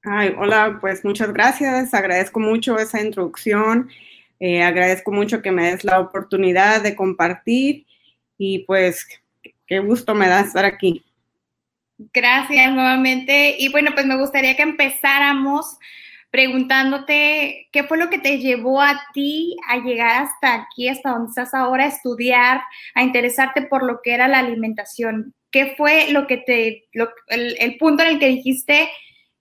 Ay, 0.04 0.34
hola, 0.38 0.78
pues 0.80 1.04
muchas 1.04 1.32
gracias. 1.34 1.94
Agradezco 1.94 2.40
mucho 2.40 2.78
esa 2.78 3.02
introducción 3.02 3.90
eh, 4.40 4.64
agradezco 4.64 5.12
mucho 5.12 5.42
que 5.42 5.52
me 5.52 5.72
des 5.72 5.84
la 5.84 6.00
oportunidad 6.00 6.82
de 6.82 6.96
compartir 6.96 7.86
y 8.38 8.60
pues 8.60 9.06
qué 9.68 9.80
gusto 9.80 10.16
me 10.16 10.30
da 10.30 10.42
estar 10.42 10.64
aquí. 10.64 11.04
Gracias 12.14 12.72
nuevamente. 12.72 13.56
Y 13.60 13.70
bueno, 13.70 13.92
pues 13.94 14.06
me 14.06 14.18
gustaría 14.18 14.56
que 14.56 14.62
empezáramos 14.62 15.78
preguntándote 16.32 17.68
qué 17.72 17.84
fue 17.84 17.98
lo 17.98 18.10
que 18.10 18.20
te 18.20 18.38
llevó 18.38 18.82
a 18.82 19.02
ti 19.14 19.58
a 19.68 19.78
llegar 19.80 20.24
hasta 20.24 20.54
aquí, 20.54 20.88
hasta 20.88 21.10
donde 21.10 21.30
estás 21.30 21.54
ahora, 21.54 21.84
a 21.84 21.88
estudiar, 21.88 22.62
a 22.96 23.04
interesarte 23.04 23.64
por 23.64 23.84
lo 23.84 24.00
que 24.02 24.14
era 24.14 24.28
la 24.30 24.40
alimentación. 24.40 25.34
¿Qué 25.52 25.74
fue 25.76 26.12
lo 26.12 26.28
que 26.28 26.38
te, 26.38 26.88
el, 27.28 27.58
el 27.60 27.78
punto 27.78 28.04
en 28.04 28.10
el 28.10 28.20
que 28.20 28.28
dijiste, 28.28 28.90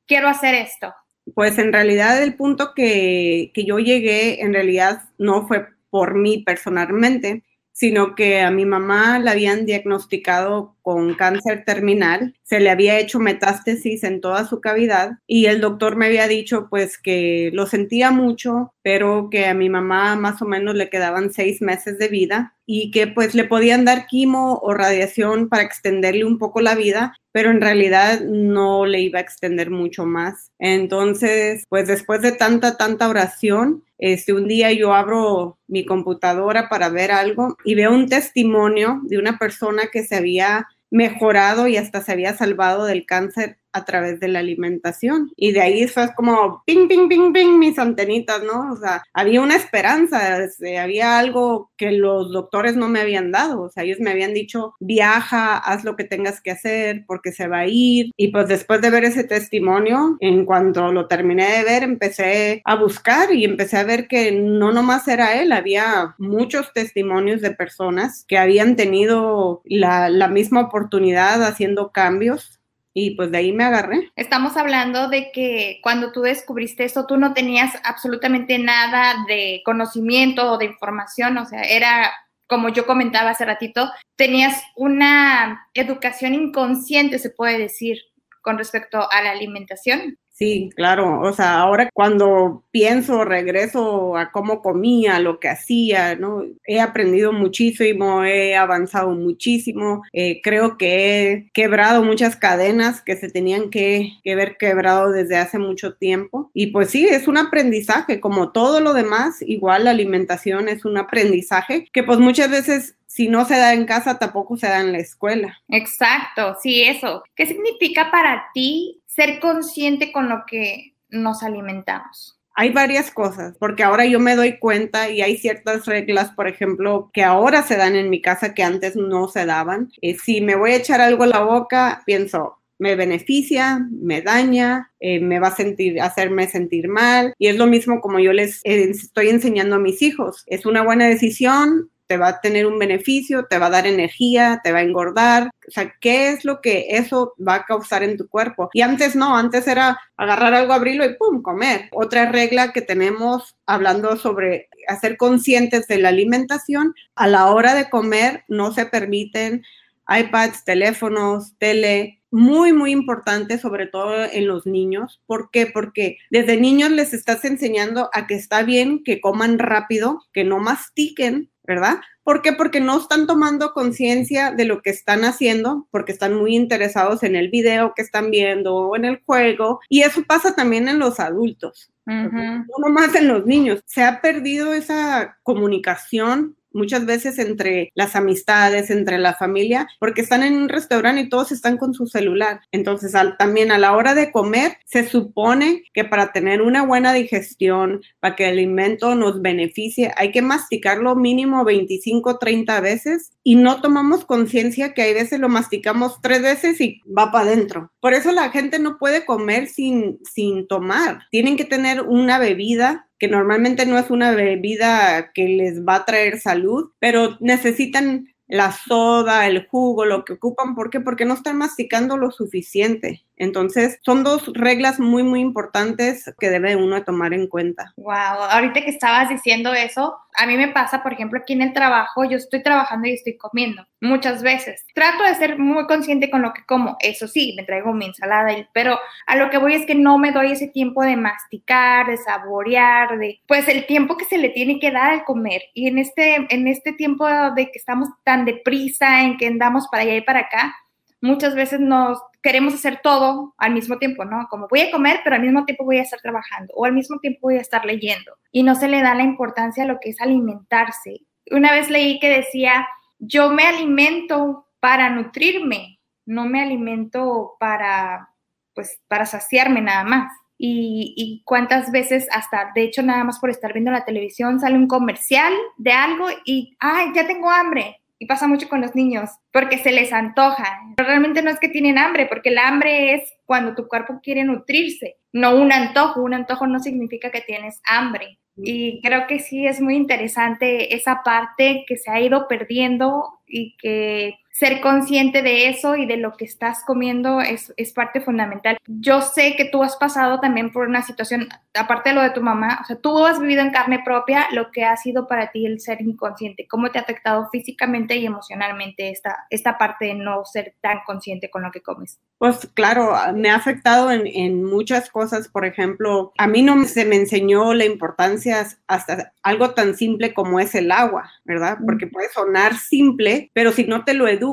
quiero 0.09 0.29
hacer 0.29 0.55
esto? 0.55 0.93
Pues 1.35 1.59
en 1.59 1.73
realidad 1.73 2.21
el 2.21 2.35
punto 2.35 2.73
que, 2.75 3.53
que 3.55 3.65
yo 3.65 3.79
llegué, 3.79 4.43
en 4.43 4.55
realidad 4.55 5.03
no 5.19 5.47
fue 5.47 5.69
por 5.91 6.17
mí 6.17 6.39
personalmente, 6.39 7.45
sino 7.79 8.17
que 8.17 8.41
a 8.41 8.51
mi 8.51 8.65
mamá 8.67 9.21
la 9.21 9.31
habían 9.31 9.65
diagnosticado 9.65 10.75
con 10.83 11.15
cáncer 11.15 11.63
terminal, 11.65 12.35
se 12.43 12.59
le 12.59 12.71
había 12.71 12.99
hecho 12.99 13.21
metástasis 13.21 14.03
en 14.03 14.21
toda 14.21 14.45
su 14.49 14.61
cavidad 14.61 15.13
y 15.29 15.47
el 15.47 15.61
doctor 15.61 15.95
me 15.95 16.07
había 16.07 16.27
dicho 16.27 16.67
pues 16.69 16.99
que 16.99 17.51
lo 17.53 17.67
sentía 17.67 18.11
mucho, 18.11 18.75
pero 18.83 19.29
que 19.31 19.47
a 19.47 19.55
mi 19.55 19.71
mamá 19.71 20.17
más 20.17 20.43
o 20.43 20.45
menos 20.45 20.75
le 20.75 20.91
quedaban 20.91 21.33
seis 21.33 21.63
meses 21.63 22.01
de 22.01 22.09
vida 22.09 22.57
y 22.67 22.91
que 22.91 23.07
pues 23.07 23.37
le 23.37 23.45
podían 23.45 23.85
dar 23.85 24.09
quimo 24.09 24.59
o 24.61 24.75
radiación 24.75 25.49
para 25.49 25.63
extenderle 25.63 26.25
un 26.25 26.39
poco 26.39 26.61
la 26.61 26.75
vida, 26.75 27.15
pero 27.39 27.53
en 27.53 27.61
realidad 27.61 28.23
no 28.23 28.85
le 28.85 29.01
iba 29.01 29.21
a 29.21 29.23
extender 29.23 29.71
mucho 29.71 30.05
más. 30.05 30.51
Entonces, 30.59 31.67
pues 31.69 31.87
después 31.87 32.21
de 32.21 32.33
tanta, 32.33 32.77
tanta 32.77 33.09
oración, 33.09 33.85
este, 33.97 34.33
un 34.33 34.49
día 34.49 34.73
yo 34.73 34.93
abro 34.93 35.57
mi 35.69 35.87
computadora 35.87 36.69
para 36.69 36.89
ver 36.89 37.13
algo 37.13 37.57
y 37.65 37.77
veo 37.77 37.93
un 37.93 38.09
testimonio 38.09 38.99
de 39.05 39.19
una 39.19 39.39
persona 39.39 39.85
que 39.93 40.03
se 40.03 40.17
había 40.17 40.67
mejorado 40.91 41.69
y 41.69 41.77
hasta 41.77 42.01
se 42.01 42.11
había 42.11 42.37
salvado 42.37 42.87
del 42.87 43.07
cáncer 43.07 43.58
a 43.73 43.85
través 43.85 44.21
de 44.21 44.29
la 44.29 44.41
alimentación. 44.41 45.33
Y 45.37 45.53
de 45.53 45.61
ahí 45.61 45.87
fue 45.87 46.15
como 46.15 46.63
ping, 46.67 46.89
ping, 46.89 47.09
ping, 47.09 47.33
ping, 47.33 47.59
mis 47.59 47.79
antenitas, 47.79 48.43
¿no? 48.43 48.73
O 48.73 48.77
sea, 48.77 49.03
había 49.13 49.41
una 49.41 49.57
esperanza, 49.57 50.43
este, 50.43 50.79
había 50.79 51.19
algo 51.19 51.71
que 51.77 51.93
los 51.93 52.33
doctores 52.33 52.77
no 52.77 52.89
me 52.89 53.01
habían 53.01 53.31
dado. 53.31 53.63
O 53.63 53.71
sea, 53.71 53.85
ellos 53.85 54.01
me 54.01 54.11
habían 54.11 54.35
dicho, 54.35 54.75
viaja, 54.81 55.57
haz 55.59 55.85
lo 55.85 55.97
que 55.97 56.05
tengas 56.05 56.41
que 56.41 56.51
hacer 56.51 57.05
porque 57.07 57.33
se 57.33 57.49
va 57.49 57.61
a 57.61 57.67
ir. 57.67 58.13
Y 58.17 58.29
pues 58.29 58.49
después 58.49 58.81
de 58.81 58.91
ver 58.91 59.05
ese 59.05 59.25
testimonio, 59.25 60.17
en 60.21 60.45
cuanto 60.45 60.93
lo 60.93 61.07
terminé 61.07 61.59
de 61.59 61.65
ver, 61.65 61.83
empecé 61.83 62.63
a 62.65 62.77
buscar 62.77 63.33
y 63.35 63.45
empecé 63.45 63.77
a 63.77 63.85
ver 63.85 64.09
que 64.09 64.33
no 64.33 64.73
nomás 64.73 65.07
era 65.09 65.41
él, 65.41 65.53
había 65.53 66.15
muchos 66.19 66.73
testimonios 66.73 67.41
de 67.41 67.51
personas 67.51 68.25
que 68.27 68.39
habían 68.39 68.77
tenido 68.77 69.63
la, 69.65 70.09
la 70.09 70.29
misma 70.29 70.63
oportunidad 70.63 71.43
haciendo 71.43 71.91
cambios 71.93 72.58
y 72.99 73.11
pues 73.13 73.31
de 73.31 73.39
ahí 73.39 73.53
me 73.53 73.65
agarré. 73.65 74.11
Estamos 74.17 74.57
hablando 74.57 75.09
de 75.09 75.31
que 75.31 75.79
cuando 75.83 76.11
tú 76.11 76.23
descubriste 76.23 76.85
esto, 76.85 77.07
tú 77.07 77.17
no 77.17 77.33
tenías 77.33 77.73
absolutamente 77.85 78.59
nada 78.59 79.25
de 79.29 79.63
conocimiento 79.65 80.53
o 80.53 80.59
de 80.59 80.65
información, 80.65 81.39
o 81.39 81.47
sea, 81.47 81.63
era 81.63 82.13
como 82.49 82.71
yo 82.71 82.87
comentaba 82.87 83.31
hace 83.31 83.45
ratito, 83.45 83.91
tenías 84.17 84.63
una 84.75 85.69
educación 85.75 86.35
inconsciente, 86.35 87.19
se 87.19 87.31
puede 87.31 87.59
decir, 87.59 87.99
con 88.43 88.59
respecto 88.59 89.09
a 89.11 89.23
la 89.23 89.31
alimentación. 89.31 90.19
Sí, 90.39 90.71
claro. 90.77 91.21
O 91.23 91.33
sea, 91.33 91.59
ahora 91.59 91.91
cuando 91.93 92.63
pienso, 92.71 93.25
regreso 93.25 94.17
a 94.17 94.31
cómo 94.31 94.63
comía, 94.63 95.19
lo 95.19 95.41
que 95.41 95.49
hacía, 95.49 96.15
¿no? 96.15 96.45
He 96.65 96.81
aprendido 96.81 97.33
muchísimo, 97.33 98.23
he 98.23 98.55
avanzado 98.55 99.11
muchísimo. 99.17 100.05
Eh, 100.13 100.41
creo 100.45 100.79
que 100.79 101.33
he 101.33 101.51
quebrado 101.53 102.05
muchas 102.05 102.37
cadenas 102.37 103.03
que 103.03 103.17
se 103.17 103.29
tenían 103.29 103.69
que, 103.71 104.13
que 104.23 104.37
ver 104.37 104.57
quebrado 104.59 105.11
desde 105.11 105.37
hace 105.37 105.59
mucho 105.59 105.95
tiempo. 105.95 106.53
Y 106.55 106.69
pues 106.69 106.91
sí, 106.91 107.05
es 107.05 107.27
un 107.27 107.37
aprendizaje, 107.37 108.21
como 108.21 108.53
todo 108.53 108.79
lo 108.81 108.93
demás, 108.95 109.43
igual 109.43 109.85
la 109.85 109.91
alimentación 109.91 110.69
es 110.69 110.85
un 110.85 110.99
aprendizaje 110.99 111.89
que 111.93 112.05
pues 112.05 112.21
muchas 112.21 112.49
veces 112.49 112.95
si 113.19 113.27
no 113.27 113.45
se 113.45 113.57
da 113.57 113.75
en 113.75 113.85
casa, 113.85 114.17
tampoco 114.17 114.57
se 114.57 114.69
da 114.69 114.79
en 114.79 114.93
la 114.93 114.99
escuela. 114.99 115.61
Exacto, 115.67 116.57
sí, 116.63 116.85
eso. 116.85 117.25
¿Qué 117.35 117.47
significa 117.47 118.13
para 118.13 118.45
ti 118.55 119.03
ser 119.07 119.41
consciente 119.41 120.13
con 120.13 120.29
lo 120.29 120.45
que 120.47 120.95
nos 121.09 121.43
alimentamos? 121.43 122.39
Hay 122.55 122.71
varias 122.71 123.11
cosas, 123.11 123.57
porque 123.59 123.83
ahora 123.83 124.07
yo 124.07 124.21
me 124.21 124.37
doy 124.37 124.61
cuenta 124.61 125.11
y 125.11 125.21
hay 125.21 125.37
ciertas 125.37 125.85
reglas, 125.87 126.31
por 126.31 126.47
ejemplo, 126.47 127.11
que 127.13 127.25
ahora 127.25 127.65
se 127.65 127.77
dan 127.77 127.97
en 127.97 128.09
mi 128.09 128.23
casa 128.23 128.55
que 128.55 128.63
antes 128.63 128.95
no 128.95 129.27
se 129.27 129.47
daban. 129.47 129.91
Eh, 130.01 130.15
si 130.15 130.41
me 130.41 130.55
voy 130.55 130.71
a 130.71 130.77
echar 130.77 131.01
algo 131.01 131.25
a 131.25 131.27
la 131.27 131.41
boca, 131.41 132.05
pienso, 132.07 132.61
me 132.79 132.95
beneficia, 132.95 133.85
me 133.91 134.23
daña, 134.23 134.93
eh, 135.01 135.19
me 135.19 135.41
va 135.41 135.49
a 135.49 135.57
sentir, 135.57 136.01
hacerme 136.01 136.47
sentir 136.47 136.87
mal. 136.87 137.35
Y 137.37 137.49
es 137.49 137.57
lo 137.57 137.67
mismo 137.67 138.01
como 138.01 138.21
yo 138.21 138.33
les 138.33 138.61
eh, 138.63 138.91
estoy 138.91 139.31
enseñando 139.31 139.75
a 139.75 139.81
mis 139.81 140.03
hijos. 140.03 140.45
Es 140.47 140.67
una 140.67 140.85
buena 140.85 141.09
decisión, 141.09 141.91
te 142.09 142.17
va 142.17 142.29
a 142.29 142.41
tener 142.41 142.67
un 142.67 142.79
beneficio, 142.79 143.45
te 143.45 143.59
va 143.59 143.67
a 143.67 143.71
dar 143.71 143.87
energía, 143.87 144.61
te 144.65 144.73
va 144.73 144.79
a 144.79 144.83
engordar. 144.83 145.51
O 145.69 145.71
sea, 145.71 145.95
¿qué 146.01 146.31
es 146.31 146.45
lo 146.45 146.61
que 146.61 146.87
eso 146.91 147.35
va 147.47 147.57
a 147.57 147.65
causar 147.65 148.03
en 148.03 148.17
tu 148.17 148.29
cuerpo? 148.29 148.71
Y 148.73 148.81
antes 148.81 149.15
no, 149.15 149.37
antes 149.37 149.69
era 149.69 150.01
agarrar 150.17 150.55
algo, 150.55 150.73
abrirlo 150.73 151.05
y 151.05 151.15
¡pum! 151.15 151.43
comer. 151.43 151.89
Otra 151.93 152.33
regla 152.33 152.73
que 152.73 152.83
tenemos 152.83 153.57
hablando 153.67 154.17
sobre 154.17 154.69
hacer 154.89 155.19
conscientes 155.19 155.87
de 155.87 155.99
la 155.99 156.09
alimentación, 156.09 156.95
a 157.15 157.29
la 157.29 157.47
hora 157.47 157.75
de 157.75 157.91
comer 157.91 158.45
no 158.49 158.73
se 158.73 158.87
permiten 158.87 159.63
iPads, 160.09 160.65
teléfonos, 160.65 161.55
tele, 161.59 162.23
muy, 162.31 162.73
muy 162.73 162.93
importante, 162.93 163.59
sobre 163.59 163.87
todo 163.87 164.25
en 164.25 164.47
los 164.47 164.67
niños. 164.67 165.21
¿Por 165.27 165.51
qué? 165.51 165.67
Porque 165.67 166.19
desde 166.31 166.59
niños 166.59 166.91
les 166.91 167.13
estás 167.13 167.45
enseñando 167.45 168.11
a 168.13 168.27
que 168.27 168.35
está 168.35 168.63
bien 168.63 169.03
que 169.05 169.21
coman 169.21 169.59
rápido, 169.59 170.23
que 170.33 170.45
no 170.45 170.59
mastiquen, 170.59 171.51
¿verdad? 171.69 172.01
¿Por 172.25 172.41
qué? 172.41 172.55
Porque 172.55 172.81
no 172.81 172.99
están 172.99 173.27
tomando 173.27 173.75
conciencia 173.75 174.51
de 174.51 174.65
lo 174.65 174.81
que 174.81 174.89
están 174.89 175.25
haciendo, 175.25 175.87
porque 175.91 176.13
están 176.13 176.35
muy 176.35 176.57
interesados 176.57 177.23
en 177.23 177.37
el 177.37 177.51
video 177.51 177.93
que 177.95 178.01
están 178.03 178.31
viendo 178.31 178.75
o 178.75 178.97
en 178.97 179.05
el 179.05 179.21
juego. 179.25 179.79
Y 179.91 180.01
eso 180.01 180.25
pasa 180.27 180.57
también 180.57 180.89
en 180.89 180.99
los 180.99 181.21
adultos, 181.21 181.93
no 182.07 182.89
más 182.91 183.15
en 183.15 183.29
los 183.29 183.45
niños. 183.45 183.83
Se 183.85 184.03
ha 184.03 184.23
perdido 184.23 184.73
esa 184.73 185.39
comunicación 185.43 186.57
muchas 186.79 187.05
veces 187.05 187.39
entre 187.39 187.91
las 187.95 188.17
amistades, 188.17 188.91
entre 188.91 189.19
la 189.19 189.35
familia, 189.35 189.89
porque 189.99 190.23
están 190.23 190.43
en 190.43 190.55
un 190.55 190.69
restaurante 190.69 191.23
y 191.23 191.29
todos 191.29 191.53
están 191.53 191.77
con 191.77 191.93
su 191.93 192.07
celular. 192.07 192.61
Entonces, 192.73 193.13
también 193.39 193.71
a 193.71 193.79
la 193.79 193.95
hora 193.95 194.15
de 194.15 194.33
comer, 194.33 194.79
se 194.87 195.07
supone 195.07 195.83
que 195.93 196.05
para 196.05 196.33
tener 196.33 196.63
una 196.63 196.85
buena 196.85 197.13
digestión, 197.13 198.01
para 198.21 198.37
que 198.37 198.45
el 198.45 198.53
alimento 198.53 199.15
nos 199.15 199.43
beneficie, 199.43 200.13
hay 200.17 200.33
que 200.33 200.43
masticarlo 200.43 201.17
mínimo 201.17 201.65
25, 201.65 202.39
30 202.39 202.81
veces 202.81 203.33
y 203.43 203.57
no 203.57 203.81
tomamos 203.81 204.25
conciencia 204.25 204.95
que 204.95 205.03
hay 205.03 205.15
veces 205.15 205.41
lo 205.41 205.49
masticamos 205.49 206.21
tres 206.23 206.43
veces 206.43 206.81
y 206.81 207.01
va 207.07 207.33
para 207.33 207.47
adentro. 207.47 207.91
Por 208.01 208.15
eso 208.15 208.33
la 208.33 208.51
gente 208.51 208.79
no 208.79 208.99
puede 208.99 209.25
comer 209.25 209.69
sin, 209.69 210.19
sin 210.23 210.67
tomar. 210.69 211.23
Tienen 211.31 211.57
que 211.57 211.65
tener 211.65 212.03
una 212.03 212.39
bebida 212.39 213.08
que 213.19 213.29
normalmente 213.29 213.87
no 213.87 213.99
es 213.99 214.11
una 214.11 214.33
bebida 214.33 215.33
que 215.33 215.49
les 215.49 215.85
va 215.85 215.97
a 215.97 216.05
traer 216.05 216.41
salud, 216.41 216.93
pero 216.99 217.37
necesitan 217.41 218.29
la 218.47 218.73
soda, 218.73 219.47
el 219.47 219.67
jugo, 219.67 220.05
lo 220.05 220.25
que 220.25 220.35
ocupan. 220.35 220.75
¿Por 220.75 220.91
qué? 220.91 221.01
Porque 221.01 221.25
no 221.25 221.35
están 221.35 221.59
masticando 221.59 222.17
lo 222.17 222.31
suficiente. 222.31 223.25
Entonces, 223.39 223.99
son 224.03 224.25
dos 224.25 224.51
reglas 224.55 225.01
muy, 225.01 225.23
muy 225.23 225.41
importantes 225.41 226.33
que 226.39 226.51
debe 226.51 226.77
uno 226.77 227.03
tomar 227.05 227.33
en 227.33 227.47
cuenta. 227.47 227.93
Wow, 227.97 228.45
ahorita 228.51 228.83
que 228.83 228.91
estabas 228.91 229.29
diciendo 229.29 229.73
eso, 229.73 230.17
a 230.37 230.47
mí 230.47 230.57
me 230.57 230.69
pasa, 230.69 231.03
por 231.03 231.13
ejemplo, 231.13 231.39
aquí 231.39 231.53
en 231.53 231.63
el 231.63 231.73
trabajo, 231.73 232.25
yo 232.25 232.37
estoy 232.37 232.63
trabajando 232.63 233.09
y 233.09 233.13
estoy 233.13 233.37
comiendo 233.37 233.87
muchas 234.01 234.43
veces. 234.43 234.85
Trato 234.95 235.25
de 235.25 235.35
ser 235.35 235.59
muy 235.59 235.87
consciente 235.87 236.31
con 236.31 236.43
lo 236.43 236.53
que 236.53 236.65
como, 236.65 236.97
eso 237.01 237.27
sí, 237.27 237.55
me 237.57 237.65
traigo 237.65 237.93
mi 237.93 238.07
ensalada, 238.07 238.53
pero 238.73 238.99
a 239.27 239.37
lo 239.37 239.51
que 239.51 239.59
voy 239.59 239.75
es 239.75 239.87
que 239.87 239.95
no 239.95 240.19
me 240.19 240.33
doy 240.33 240.53
ese 240.53 240.69
tiempo 240.69 241.03
de 241.03 241.17
masticar, 241.17 242.07
de 242.07 242.17
saborear, 242.19 243.19
de 243.19 243.41
pues 243.47 243.69
el 243.69 243.87
tiempo 243.87 244.17
que 244.17 244.25
se 244.25 244.39
le 244.39 244.51
tiene 244.51 244.79
que 244.79 244.91
dar 244.91 245.11
al 245.11 245.25
comer. 245.25 245.63
Y 245.75 245.89
en 245.89 245.99
este, 245.99 246.47
en 246.51 246.69
este 246.69 246.93
tiempo 246.93 247.27
de 247.55 247.71
que 247.71 247.79
estamos 247.79 248.09
tan 248.25 248.45
deprisa, 248.45 249.23
en 249.23 249.37
que 249.37 249.47
andamos 249.47 249.89
para 249.89 250.03
allá 250.03 250.17
y 250.17 250.23
para 250.23 250.41
acá, 250.41 250.75
muchas 251.21 251.55
veces 251.55 251.81
nos 251.81 252.19
queremos 252.49 252.73
hacer 252.73 253.01
todo 253.03 253.55
al 253.59 253.75
mismo 253.75 253.99
tiempo, 253.99 254.25
¿no? 254.25 254.47
Como 254.49 254.69
voy 254.69 254.81
a 254.81 254.91
comer, 254.91 255.21
pero 255.23 255.37
al 255.37 255.43
mismo 255.43 255.67
tiempo 255.67 255.85
voy 255.85 255.99
a 255.99 256.03
estar 256.03 256.19
trabajando 256.19 256.73
o 256.75 256.87
al 256.87 256.95
mismo 256.95 257.19
tiempo 257.19 257.41
voy 257.43 257.57
a 257.57 257.61
estar 257.61 257.85
leyendo. 257.85 258.33
Y 258.51 258.63
no 258.63 258.75
se 258.75 258.89
le 258.89 259.03
da 259.03 259.15
la 259.15 259.23
importancia 259.23 259.85
a 259.85 259.87
lo 259.87 260.01
que 260.01 260.09
es 260.09 260.21
alimentarse. 260.23 261.27
Una 261.51 261.73
vez 261.73 261.91
leí 261.91 262.19
que 262.19 262.31
decía, 262.31 262.89
yo 263.19 263.51
me 263.51 263.65
alimento 263.65 264.67
para 264.81 265.11
nutrirme, 265.11 266.01
no 266.25 266.47
me 266.47 266.63
alimento 266.63 267.57
para, 267.61 268.31
pues, 268.75 268.99
para 269.09 269.27
saciarme 269.27 269.83
nada 269.83 270.05
más. 270.05 270.33
Y, 270.57 271.13
y, 271.19 271.43
cuántas 271.45 271.93
veces 271.93 272.29
hasta, 272.33 272.73
de 272.75 272.83
hecho, 272.83 273.03
nada 273.03 273.25
más 273.25 273.41
por 273.41 273.51
estar 273.51 273.75
viendo 273.75 273.91
la 273.91 274.07
televisión, 274.07 274.59
sale 274.59 274.77
un 274.77 274.89
comercial 274.89 275.53
de 275.77 275.93
algo 275.93 276.29
y, 276.47 276.79
ay, 276.81 277.09
ya 277.15 277.27
tengo 277.27 277.51
hambre, 277.51 277.98
y 278.19 278.27
pasa 278.27 278.49
mucho 278.49 278.69
con 278.69 278.81
los 278.81 278.95
niños, 278.95 279.31
porque 279.53 279.79
se 279.79 279.93
les 279.93 280.13
antoja. 280.13 280.81
Pero 280.97 281.09
realmente 281.09 281.43
no 281.43 281.51
es 281.51 281.61
que 281.61 281.69
tienen 281.69 281.99
hambre, 281.99 282.27
porque 282.27 282.49
el 282.49 282.59
hambre 282.59 283.15
es 283.15 283.33
cuando 283.45 283.75
tu 283.75 283.87
cuerpo 283.87 284.21
quiere 284.23 284.45
nutrirse, 284.45 285.17
no 285.33 285.55
un 285.55 285.73
antojo. 285.73 286.23
Un 286.23 286.35
antojo 286.35 286.67
no 286.67 286.81
significa 286.81 287.31
que 287.31 287.41
tienes 287.41 287.81
hambre. 287.87 288.39
Y 288.61 289.01
creo 289.03 289.29
que 289.29 289.39
sí 289.39 289.67
es 289.67 289.81
muy 289.81 289.95
interesante 289.95 290.97
esa 290.97 291.23
parte 291.23 291.85
que 291.87 291.97
se 291.97 292.11
ha 292.11 292.21
ido 292.21 292.49
perdiendo 292.49 293.41
y 293.47 293.77
que 293.77 294.35
ser 294.59 294.81
consciente 294.81 295.41
de 295.41 295.69
eso 295.69 295.95
y 295.95 296.05
de 296.05 296.17
lo 296.17 296.37
que 296.37 296.45
estás 296.45 296.83
comiendo 296.85 297.41
es, 297.41 297.73
es, 297.77 297.93
parte 297.93 298.21
fundamental. 298.21 298.77
Yo 298.89 299.21
sé 299.21 299.55
que 299.57 299.67
tú 299.67 299.85
has 299.85 299.95
pasado 299.95 300.41
también 300.41 300.73
por 300.73 300.89
una 300.89 301.03
situación, 301.03 301.49
aparte 301.75 302.09
de 302.09 302.17
lo 302.17 302.23
de 302.23 302.31
tu 302.31 302.41
mamá, 302.41 302.81
o 302.83 302.85
sea, 302.85 302.97
tú 302.97 303.25
has 303.25 303.39
vivido 303.39 303.63
en 303.63 303.71
carne 303.71 304.03
propia 304.05 304.49
lo 304.51 304.73
que 304.73 304.85
ha 304.85 304.97
sido 304.97 305.29
para 305.29 305.53
ti 305.53 305.65
el 305.65 305.81
ser 305.81 306.01
inconsciente. 306.03 306.67
¿Cómo 306.69 306.91
te 306.91 306.99
ha 306.99 307.03
afectado 307.03 307.49
físicamente 307.53 308.17
y 308.17 308.27
emocionalmente 308.27 309.11
esta, 309.11 309.47
esta 309.49 309.79
parte 309.79 310.07
de 310.07 310.15
no 310.15 310.45
ser 310.45 310.75
tan 310.81 310.99
consciente 311.07 311.51
con 311.51 311.63
lo 311.63 311.71
que 311.71 311.81
comes? 311.81 312.19
Pues 312.39 312.69
claro, 312.75 313.15
me 313.35 313.51
ha 313.51 313.55
afectado 313.55 314.11
en, 314.11 314.27
en 314.27 314.65
muchas 314.65 315.09
cosas. 315.09 315.47
Por 315.47 315.67
ejemplo, 315.67 316.33
a 316.37 316.49
mí 316.49 316.63
no 316.63 316.85
se 316.85 317.05
me 317.05 317.15
enseñó 317.15 317.75
la 317.75 317.85
importancia 317.85 318.67
hasta 318.89 319.33
algo 319.45 319.71
tan 319.71 319.95
simple 319.95 320.35
como 320.35 320.59
es 320.59 320.75
el 320.75 320.91
agua, 320.91 321.31
¿verdad? 321.45 321.79
Porque 321.87 322.09
puede 322.09 322.29
sonar 322.31 322.75
simple, 322.77 323.53
pero 323.55 323.71
si 323.71 323.85
no 323.85 324.05
te 324.05 324.15
lo 324.15 324.27
educas, 324.27 324.48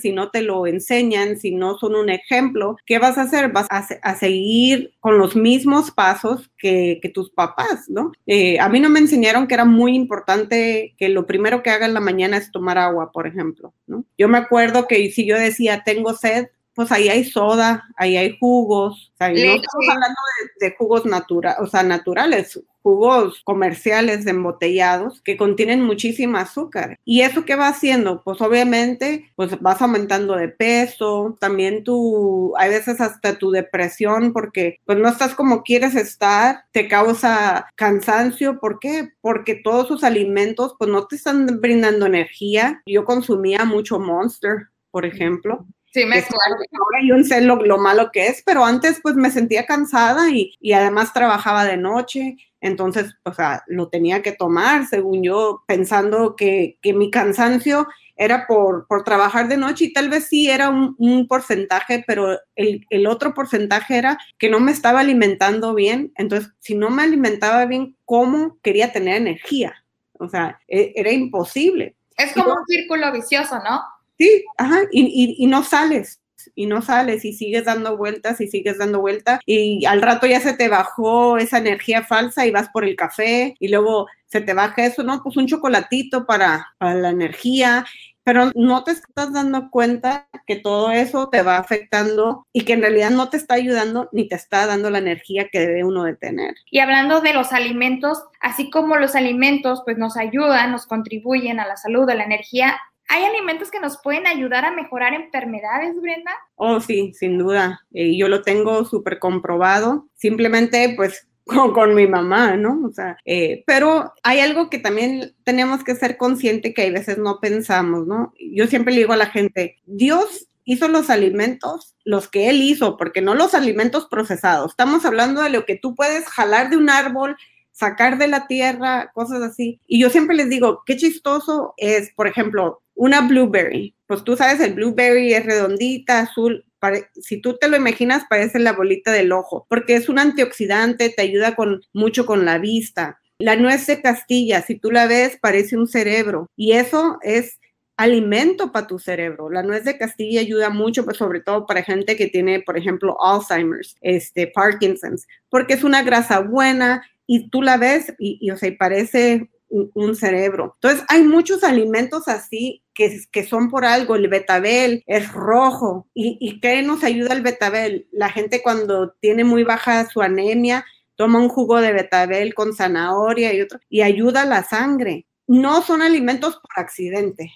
si 0.00 0.12
no 0.12 0.30
te 0.30 0.42
lo 0.42 0.66
enseñan, 0.66 1.38
si 1.38 1.52
no 1.52 1.78
son 1.78 1.94
un 1.94 2.10
ejemplo, 2.10 2.76
¿qué 2.86 2.98
vas 2.98 3.18
a 3.18 3.22
hacer? 3.22 3.52
Vas 3.52 3.66
a, 3.70 4.14
seguir 4.16 4.92
con 5.00 5.18
los 5.18 5.36
mismos 5.36 5.90
pasos 5.90 6.50
que, 6.58 7.00
tus 7.14 7.30
papás, 7.30 7.88
¿no? 7.88 8.12
Eh, 8.26 8.60
a 8.60 8.68
mí 8.68 8.78
no 8.78 8.88
me 8.88 9.00
enseñaron 9.00 9.48
que 9.48 9.54
era 9.54 9.64
muy 9.64 9.96
importante 9.96 10.94
que 10.96 11.08
lo 11.08 11.26
primero 11.26 11.62
que 11.62 11.70
haga 11.70 11.86
en 11.86 11.94
la 11.94 12.00
mañana 12.00 12.36
es 12.36 12.52
tomar 12.52 12.78
agua, 12.78 13.10
por 13.10 13.26
ejemplo, 13.26 13.72
¿no? 13.86 14.04
Yo 14.16 14.28
me 14.28 14.38
acuerdo 14.38 14.86
que 14.86 15.10
si 15.10 15.26
yo 15.26 15.36
decía, 15.36 15.82
tengo 15.84 16.14
sed, 16.14 16.48
pues 16.74 16.92
ahí 16.92 17.08
hay 17.08 17.24
soda, 17.24 17.84
ahí 17.96 18.16
hay 18.16 18.36
jugos, 18.38 19.12
o 19.14 19.16
sea, 19.18 19.28
no 19.28 19.34
estamos 19.34 19.88
hablando 19.90 20.16
de, 20.60 20.74
jugos 20.78 21.04
naturales, 21.04 21.60
o 21.60 21.66
sea, 21.66 21.82
naturales, 21.82 22.60
jugos 22.82 23.42
comerciales 23.44 24.26
embotellados 24.26 25.20
que 25.22 25.36
contienen 25.36 25.82
muchísima 25.82 26.40
azúcar. 26.40 26.98
¿Y 27.04 27.22
eso 27.22 27.44
qué 27.44 27.56
va 27.56 27.68
haciendo? 27.68 28.22
Pues 28.22 28.40
obviamente, 28.40 29.30
pues 29.36 29.60
vas 29.60 29.82
aumentando 29.82 30.36
de 30.36 30.48
peso, 30.48 31.36
también 31.40 31.84
tú, 31.84 32.54
hay 32.56 32.70
veces 32.70 33.00
hasta 33.00 33.38
tu 33.38 33.50
depresión 33.50 34.32
porque 34.32 34.78
pues 34.84 34.98
no 34.98 35.08
estás 35.08 35.34
como 35.34 35.62
quieres 35.62 35.94
estar, 35.94 36.64
te 36.72 36.88
causa 36.88 37.66
cansancio, 37.76 38.60
¿por 38.60 38.78
qué? 38.78 39.10
Porque 39.20 39.54
todos 39.54 39.88
sus 39.88 40.04
alimentos 40.04 40.74
pues 40.78 40.90
no 40.90 41.06
te 41.06 41.16
están 41.16 41.60
brindando 41.60 42.06
energía. 42.06 42.82
Yo 42.86 43.04
consumía 43.04 43.64
mucho 43.64 43.98
Monster, 43.98 44.68
por 44.90 45.06
ejemplo, 45.06 45.66
Sí, 45.92 46.04
me 46.04 46.18
acuerdo. 46.18 46.64
Ahora 46.72 47.00
yo 47.04 47.22
sé 47.24 47.40
lo, 47.40 47.56
lo, 47.56 47.76
malo 47.76 48.10
que 48.12 48.28
es, 48.28 48.42
pero 48.46 48.64
antes 48.64 49.00
pues 49.02 49.16
me 49.16 49.30
sentía 49.30 49.66
cansada 49.66 50.30
y, 50.30 50.54
y, 50.60 50.72
además 50.72 51.12
trabajaba 51.12 51.64
de 51.64 51.76
noche, 51.76 52.36
entonces, 52.60 53.16
o 53.24 53.34
sea, 53.34 53.64
lo 53.66 53.88
tenía 53.88 54.22
que 54.22 54.30
tomar, 54.30 54.86
según 54.86 55.24
yo, 55.24 55.64
pensando 55.66 56.36
que, 56.36 56.78
que 56.80 56.92
mi 56.92 57.10
cansancio 57.10 57.88
era 58.14 58.46
por, 58.46 58.86
por, 58.86 59.02
trabajar 59.02 59.48
de 59.48 59.56
noche 59.56 59.86
y 59.86 59.92
tal 59.92 60.10
vez 60.10 60.28
sí 60.28 60.48
era 60.48 60.68
un, 60.68 60.94
un 60.98 61.26
porcentaje, 61.26 62.04
pero 62.06 62.38
el, 62.54 62.86
el, 62.90 63.06
otro 63.06 63.34
porcentaje 63.34 63.96
era 63.96 64.18
que 64.38 64.50
no 64.50 64.60
me 64.60 64.72
estaba 64.72 65.00
alimentando 65.00 65.74
bien, 65.74 66.12
entonces 66.16 66.52
si 66.60 66.74
no 66.74 66.90
me 66.90 67.02
alimentaba 67.02 67.64
bien, 67.64 67.96
¿cómo 68.04 68.58
quería 68.62 68.92
tener 68.92 69.16
energía? 69.16 69.84
O 70.18 70.28
sea, 70.28 70.60
e, 70.68 70.92
era 70.94 71.10
imposible. 71.10 71.96
Es 72.16 72.34
como 72.34 72.52
un 72.52 72.66
círculo 72.66 73.10
vicioso, 73.10 73.56
¿no? 73.56 73.80
Sí, 74.20 74.44
ajá, 74.58 74.82
y, 74.92 75.34
y, 75.38 75.46
no 75.46 75.64
sales, 75.64 76.20
y 76.54 76.66
no 76.66 76.82
sales 76.82 77.24
y 77.24 77.32
sigues 77.32 77.64
dando 77.64 77.96
vueltas 77.96 78.38
y 78.42 78.48
sigues 78.48 78.76
dando 78.76 79.00
vueltas 79.00 79.40
y 79.46 79.86
al 79.86 80.02
rato 80.02 80.26
ya 80.26 80.40
se 80.40 80.52
te 80.52 80.68
bajó 80.68 81.38
esa 81.38 81.56
energía 81.56 82.04
falsa 82.04 82.44
y 82.44 82.50
vas 82.50 82.68
por 82.68 82.84
el 82.84 82.96
café 82.96 83.54
y 83.58 83.68
luego 83.68 84.08
se 84.26 84.42
te 84.42 84.52
baja 84.52 84.84
eso, 84.84 85.02
¿no? 85.04 85.22
Pues 85.22 85.38
un 85.38 85.46
chocolatito 85.46 86.26
para, 86.26 86.68
para 86.76 86.96
la 86.96 87.08
energía 87.08 87.86
pero 88.24 88.50
no 88.54 88.84
te 88.84 88.92
estás 88.92 89.32
dando 89.32 89.70
cuenta 89.70 90.28
que 90.46 90.56
todo 90.56 90.90
eso 90.90 91.28
te 91.30 91.42
va 91.42 91.56
afectando 91.56 92.46
y 92.52 92.64
que 92.64 92.74
en 92.74 92.82
realidad 92.82 93.10
no 93.10 93.28
te 93.28 93.36
está 93.36 93.54
ayudando 93.54 94.08
ni 94.12 94.28
te 94.28 94.36
está 94.36 94.66
dando 94.66 94.90
la 94.90 94.98
energía 94.98 95.48
que 95.50 95.60
debe 95.60 95.84
uno 95.84 96.04
de 96.04 96.14
tener. 96.14 96.54
Y 96.70 96.80
hablando 96.80 97.20
de 97.20 97.32
los 97.32 97.52
alimentos, 97.52 98.22
así 98.40 98.70
como 98.70 98.96
los 98.96 99.16
alimentos 99.16 99.82
pues 99.84 99.98
nos 99.98 100.16
ayudan, 100.16 100.72
nos 100.72 100.86
contribuyen 100.86 101.60
a 101.60 101.66
la 101.66 101.76
salud, 101.76 102.08
a 102.10 102.14
la 102.14 102.24
energía, 102.24 102.78
¿Hay 103.12 103.24
alimentos 103.24 103.72
que 103.72 103.80
nos 103.80 104.00
pueden 104.00 104.28
ayudar 104.28 104.64
a 104.64 104.70
mejorar 104.70 105.14
enfermedades, 105.14 106.00
Brenda? 106.00 106.30
Oh, 106.54 106.80
sí, 106.80 107.12
sin 107.12 107.38
duda. 107.38 107.84
Eh, 107.92 108.16
yo 108.16 108.28
lo 108.28 108.42
tengo 108.42 108.84
súper 108.84 109.18
comprobado. 109.18 110.06
Simplemente, 110.14 110.94
pues, 110.96 111.26
con, 111.74 111.96
mi 111.96 112.06
mamá, 112.06 112.56
¿no? 112.56 112.80
O 112.86 112.92
sea, 112.92 113.18
eh, 113.24 113.64
pero 113.66 114.12
hay 114.22 114.38
algo 114.38 114.70
que 114.70 114.78
también 114.78 115.34
tenemos 115.42 115.82
que 115.82 115.96
ser 115.96 116.16
consciente 116.16 116.72
que 116.72 116.82
hay 116.82 116.92
veces 116.92 117.18
no 117.18 117.40
pensamos, 117.40 118.06
¿no? 118.06 118.32
Yo 118.38 118.68
siempre 118.68 118.94
le 118.94 119.00
digo 119.00 119.12
a 119.12 119.16
la 119.16 119.26
gente, 119.26 119.80
Dios 119.86 120.46
hizo 120.64 120.86
los 120.86 121.10
alimentos, 121.10 121.96
los 122.04 122.28
que 122.28 122.48
Él 122.48 122.62
hizo, 122.62 122.96
porque 122.96 123.22
no 123.22 123.34
los 123.34 123.54
alimentos 123.54 124.06
procesados. 124.06 124.70
Estamos 124.70 125.04
hablando 125.04 125.42
de 125.42 125.50
lo 125.50 125.64
que 125.66 125.74
tú 125.74 125.96
puedes 125.96 126.28
jalar 126.28 126.70
de 126.70 126.76
un 126.76 126.88
árbol 126.88 127.36
sacar 127.80 128.18
de 128.18 128.28
la 128.28 128.46
tierra, 128.46 129.10
cosas 129.14 129.42
así. 129.42 129.80
Y 129.86 130.00
yo 130.00 130.10
siempre 130.10 130.36
les 130.36 130.50
digo, 130.50 130.82
qué 130.84 130.96
chistoso 130.96 131.72
es, 131.78 132.12
por 132.14 132.26
ejemplo, 132.26 132.82
una 133.00 133.22
blueberry. 133.22 133.96
Pues 134.06 134.22
tú 134.24 134.36
sabes, 134.36 134.60
el 134.60 134.74
blueberry 134.74 135.32
es 135.32 135.46
redondita, 135.46 136.20
azul. 136.20 136.66
Si 137.14 137.40
tú 137.40 137.56
te 137.56 137.66
lo 137.66 137.78
imaginas, 137.78 138.24
parece 138.28 138.58
la 138.58 138.74
bolita 138.74 139.10
del 139.10 139.32
ojo, 139.32 139.66
porque 139.70 139.94
es 139.96 140.10
un 140.10 140.18
antioxidante, 140.18 141.08
te 141.08 141.22
ayuda 141.22 141.54
con, 141.54 141.80
mucho 141.94 142.26
con 142.26 142.44
la 142.44 142.58
vista. 142.58 143.18
La 143.38 143.56
nuez 143.56 143.86
de 143.86 144.02
Castilla, 144.02 144.60
si 144.60 144.74
tú 144.74 144.90
la 144.90 145.06
ves, 145.06 145.38
parece 145.40 145.78
un 145.78 145.88
cerebro. 145.88 146.50
Y 146.56 146.72
eso 146.72 147.18
es 147.22 147.58
alimento 147.96 148.70
para 148.70 148.86
tu 148.86 148.98
cerebro. 148.98 149.48
La 149.48 149.62
nuez 149.62 149.84
de 149.84 149.96
Castilla 149.96 150.42
ayuda 150.42 150.68
mucho, 150.68 151.02
pues 151.06 151.16
sobre 151.16 151.40
todo 151.40 151.64
para 151.64 151.82
gente 151.82 152.16
que 152.16 152.26
tiene, 152.26 152.60
por 152.60 152.76
ejemplo, 152.76 153.16
Alzheimer's, 153.24 153.96
este, 154.02 154.46
Parkinson's, 154.46 155.26
porque 155.48 155.72
es 155.72 155.84
una 155.84 156.02
grasa 156.02 156.40
buena 156.40 157.02
y 157.26 157.48
tú 157.48 157.62
la 157.62 157.78
ves 157.78 158.12
y, 158.18 158.50
o 158.50 158.58
sea, 158.58 158.70
parece 158.78 159.48
un, 159.70 160.16
cerebro. 160.16 160.74
Entonces, 160.76 161.04
hay 161.08 161.22
muchos 161.22 161.64
alimentos 161.64 162.28
así 162.28 162.82
que, 162.92 163.20
que, 163.30 163.44
son 163.44 163.70
por 163.70 163.84
algo. 163.84 164.16
El 164.16 164.28
betabel 164.28 165.02
es 165.06 165.32
rojo. 165.32 166.08
¿Y, 166.12 166.36
¿Y 166.40 166.60
qué 166.60 166.82
nos 166.82 167.04
ayuda 167.04 167.32
el 167.32 167.42
betabel? 167.42 168.08
La 168.12 168.28
gente 168.28 168.62
cuando 168.62 169.12
tiene 169.20 169.44
muy 169.44 169.64
baja 169.64 170.08
su 170.10 170.20
anemia, 170.20 170.84
toma 171.16 171.38
un 171.38 171.48
jugo 171.48 171.80
de 171.80 171.92
betabel 171.92 172.54
con 172.54 172.74
zanahoria 172.74 173.52
y 173.52 173.60
otro, 173.60 173.78
y 173.88 174.02
ayuda 174.02 174.42
a 174.42 174.46
la 174.46 174.62
sangre. 174.62 175.26
No 175.46 175.82
son 175.82 176.02
alimentos 176.02 176.56
por 176.56 176.70
accidente. 176.76 177.52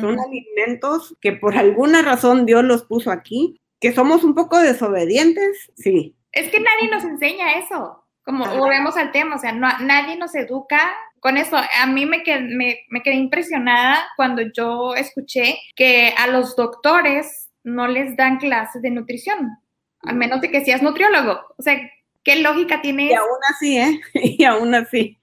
Son 0.00 0.18
alimentos 0.18 1.16
que 1.20 1.30
por 1.30 1.56
alguna 1.56 2.02
razón 2.02 2.44
Dios 2.44 2.64
los 2.64 2.82
puso 2.82 3.12
aquí, 3.12 3.60
que 3.78 3.92
somos 3.92 4.24
un 4.24 4.34
poco 4.34 4.58
desobedientes, 4.58 5.70
sí. 5.76 6.16
Es 6.32 6.50
que 6.50 6.58
nadie 6.58 6.90
nos 6.90 7.04
enseña 7.04 7.58
eso. 7.60 8.04
Como 8.24 8.44
volvemos 8.56 8.96
al 8.96 9.12
tema, 9.12 9.36
o 9.36 9.38
sea, 9.38 9.52
no, 9.52 9.68
nadie 9.78 10.16
nos 10.16 10.34
educa 10.34 10.92
con 11.20 11.36
eso. 11.36 11.56
A 11.56 11.86
mí 11.86 12.06
me 12.06 12.22
quedé, 12.22 12.40
me, 12.40 12.80
me 12.88 13.02
quedé 13.02 13.14
impresionada 13.14 14.06
cuando 14.16 14.42
yo 14.42 14.94
escuché 14.94 15.58
que 15.74 16.12
a 16.16 16.26
los 16.28 16.56
doctores 16.56 17.50
no 17.64 17.88
les 17.88 18.16
dan 18.16 18.38
clases 18.38 18.80
de 18.82 18.90
nutrición. 18.90 19.58
al 20.02 20.14
menos 20.14 20.40
de 20.40 20.50
que 20.50 20.64
seas 20.64 20.82
nutriólogo. 20.82 21.40
O 21.56 21.62
sea, 21.62 21.80
¿qué 22.22 22.36
lógica 22.36 22.80
tiene? 22.80 23.06
Y 23.06 23.14
aún 23.14 23.40
así, 23.50 23.78
¿eh? 23.78 24.00
Y 24.14 24.44
aún 24.44 24.74
así. 24.74 25.18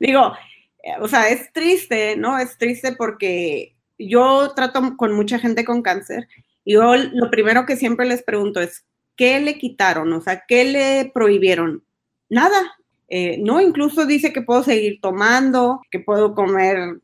Digo, 0.00 0.32
eh, 0.82 0.92
o 1.00 1.08
sea, 1.08 1.28
es 1.28 1.52
triste, 1.52 2.16
¿no? 2.16 2.38
Es 2.38 2.56
triste 2.56 2.92
porque 2.92 3.76
yo 3.98 4.54
trato 4.54 4.96
con 4.96 5.12
mucha 5.12 5.38
gente 5.38 5.64
con 5.64 5.82
cáncer 5.82 6.28
y 6.64 6.74
yo 6.74 6.96
lo 6.96 7.30
primero 7.30 7.66
que 7.66 7.76
siempre 7.76 8.06
les 8.06 8.22
pregunto 8.22 8.60
es, 8.60 8.86
¿qué 9.16 9.40
le 9.40 9.58
quitaron? 9.58 10.12
O 10.12 10.20
sea, 10.20 10.44
¿qué 10.46 10.64
le 10.64 11.10
prohibieron? 11.12 11.84
Nada. 12.28 12.76
Eh, 13.08 13.38
no, 13.38 13.60
incluso 13.60 14.06
dice 14.06 14.32
que 14.32 14.42
puedo 14.42 14.62
seguir 14.62 15.00
tomando, 15.00 15.80
que 15.90 16.00
puedo 16.00 16.34
comer 16.34 17.00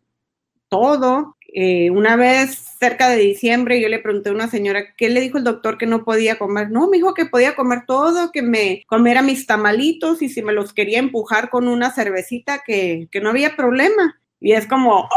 todo. 0.68 1.36
Eh, 1.56 1.90
una 1.90 2.16
vez 2.16 2.74
cerca 2.80 3.08
de 3.08 3.18
diciembre 3.18 3.80
yo 3.80 3.88
le 3.88 4.00
pregunté 4.00 4.30
a 4.30 4.32
una 4.32 4.48
señora, 4.48 4.94
¿qué 4.96 5.08
le 5.08 5.20
dijo 5.20 5.38
el 5.38 5.44
doctor 5.44 5.78
que 5.78 5.86
no 5.86 6.04
podía 6.04 6.36
comer? 6.36 6.70
No, 6.70 6.88
me 6.88 6.96
dijo 6.96 7.14
que 7.14 7.26
podía 7.26 7.54
comer 7.54 7.84
todo, 7.86 8.32
que 8.32 8.42
me 8.42 8.82
comiera 8.86 9.22
mis 9.22 9.46
tamalitos 9.46 10.20
y 10.20 10.28
si 10.28 10.42
me 10.42 10.52
los 10.52 10.72
quería 10.74 10.98
empujar 10.98 11.50
con 11.50 11.68
una 11.68 11.92
cervecita, 11.92 12.62
que, 12.66 13.08
que 13.10 13.20
no 13.20 13.30
había 13.30 13.56
problema. 13.56 14.20
Y 14.40 14.52
es 14.52 14.66
como, 14.66 15.00
oh, 15.02 15.08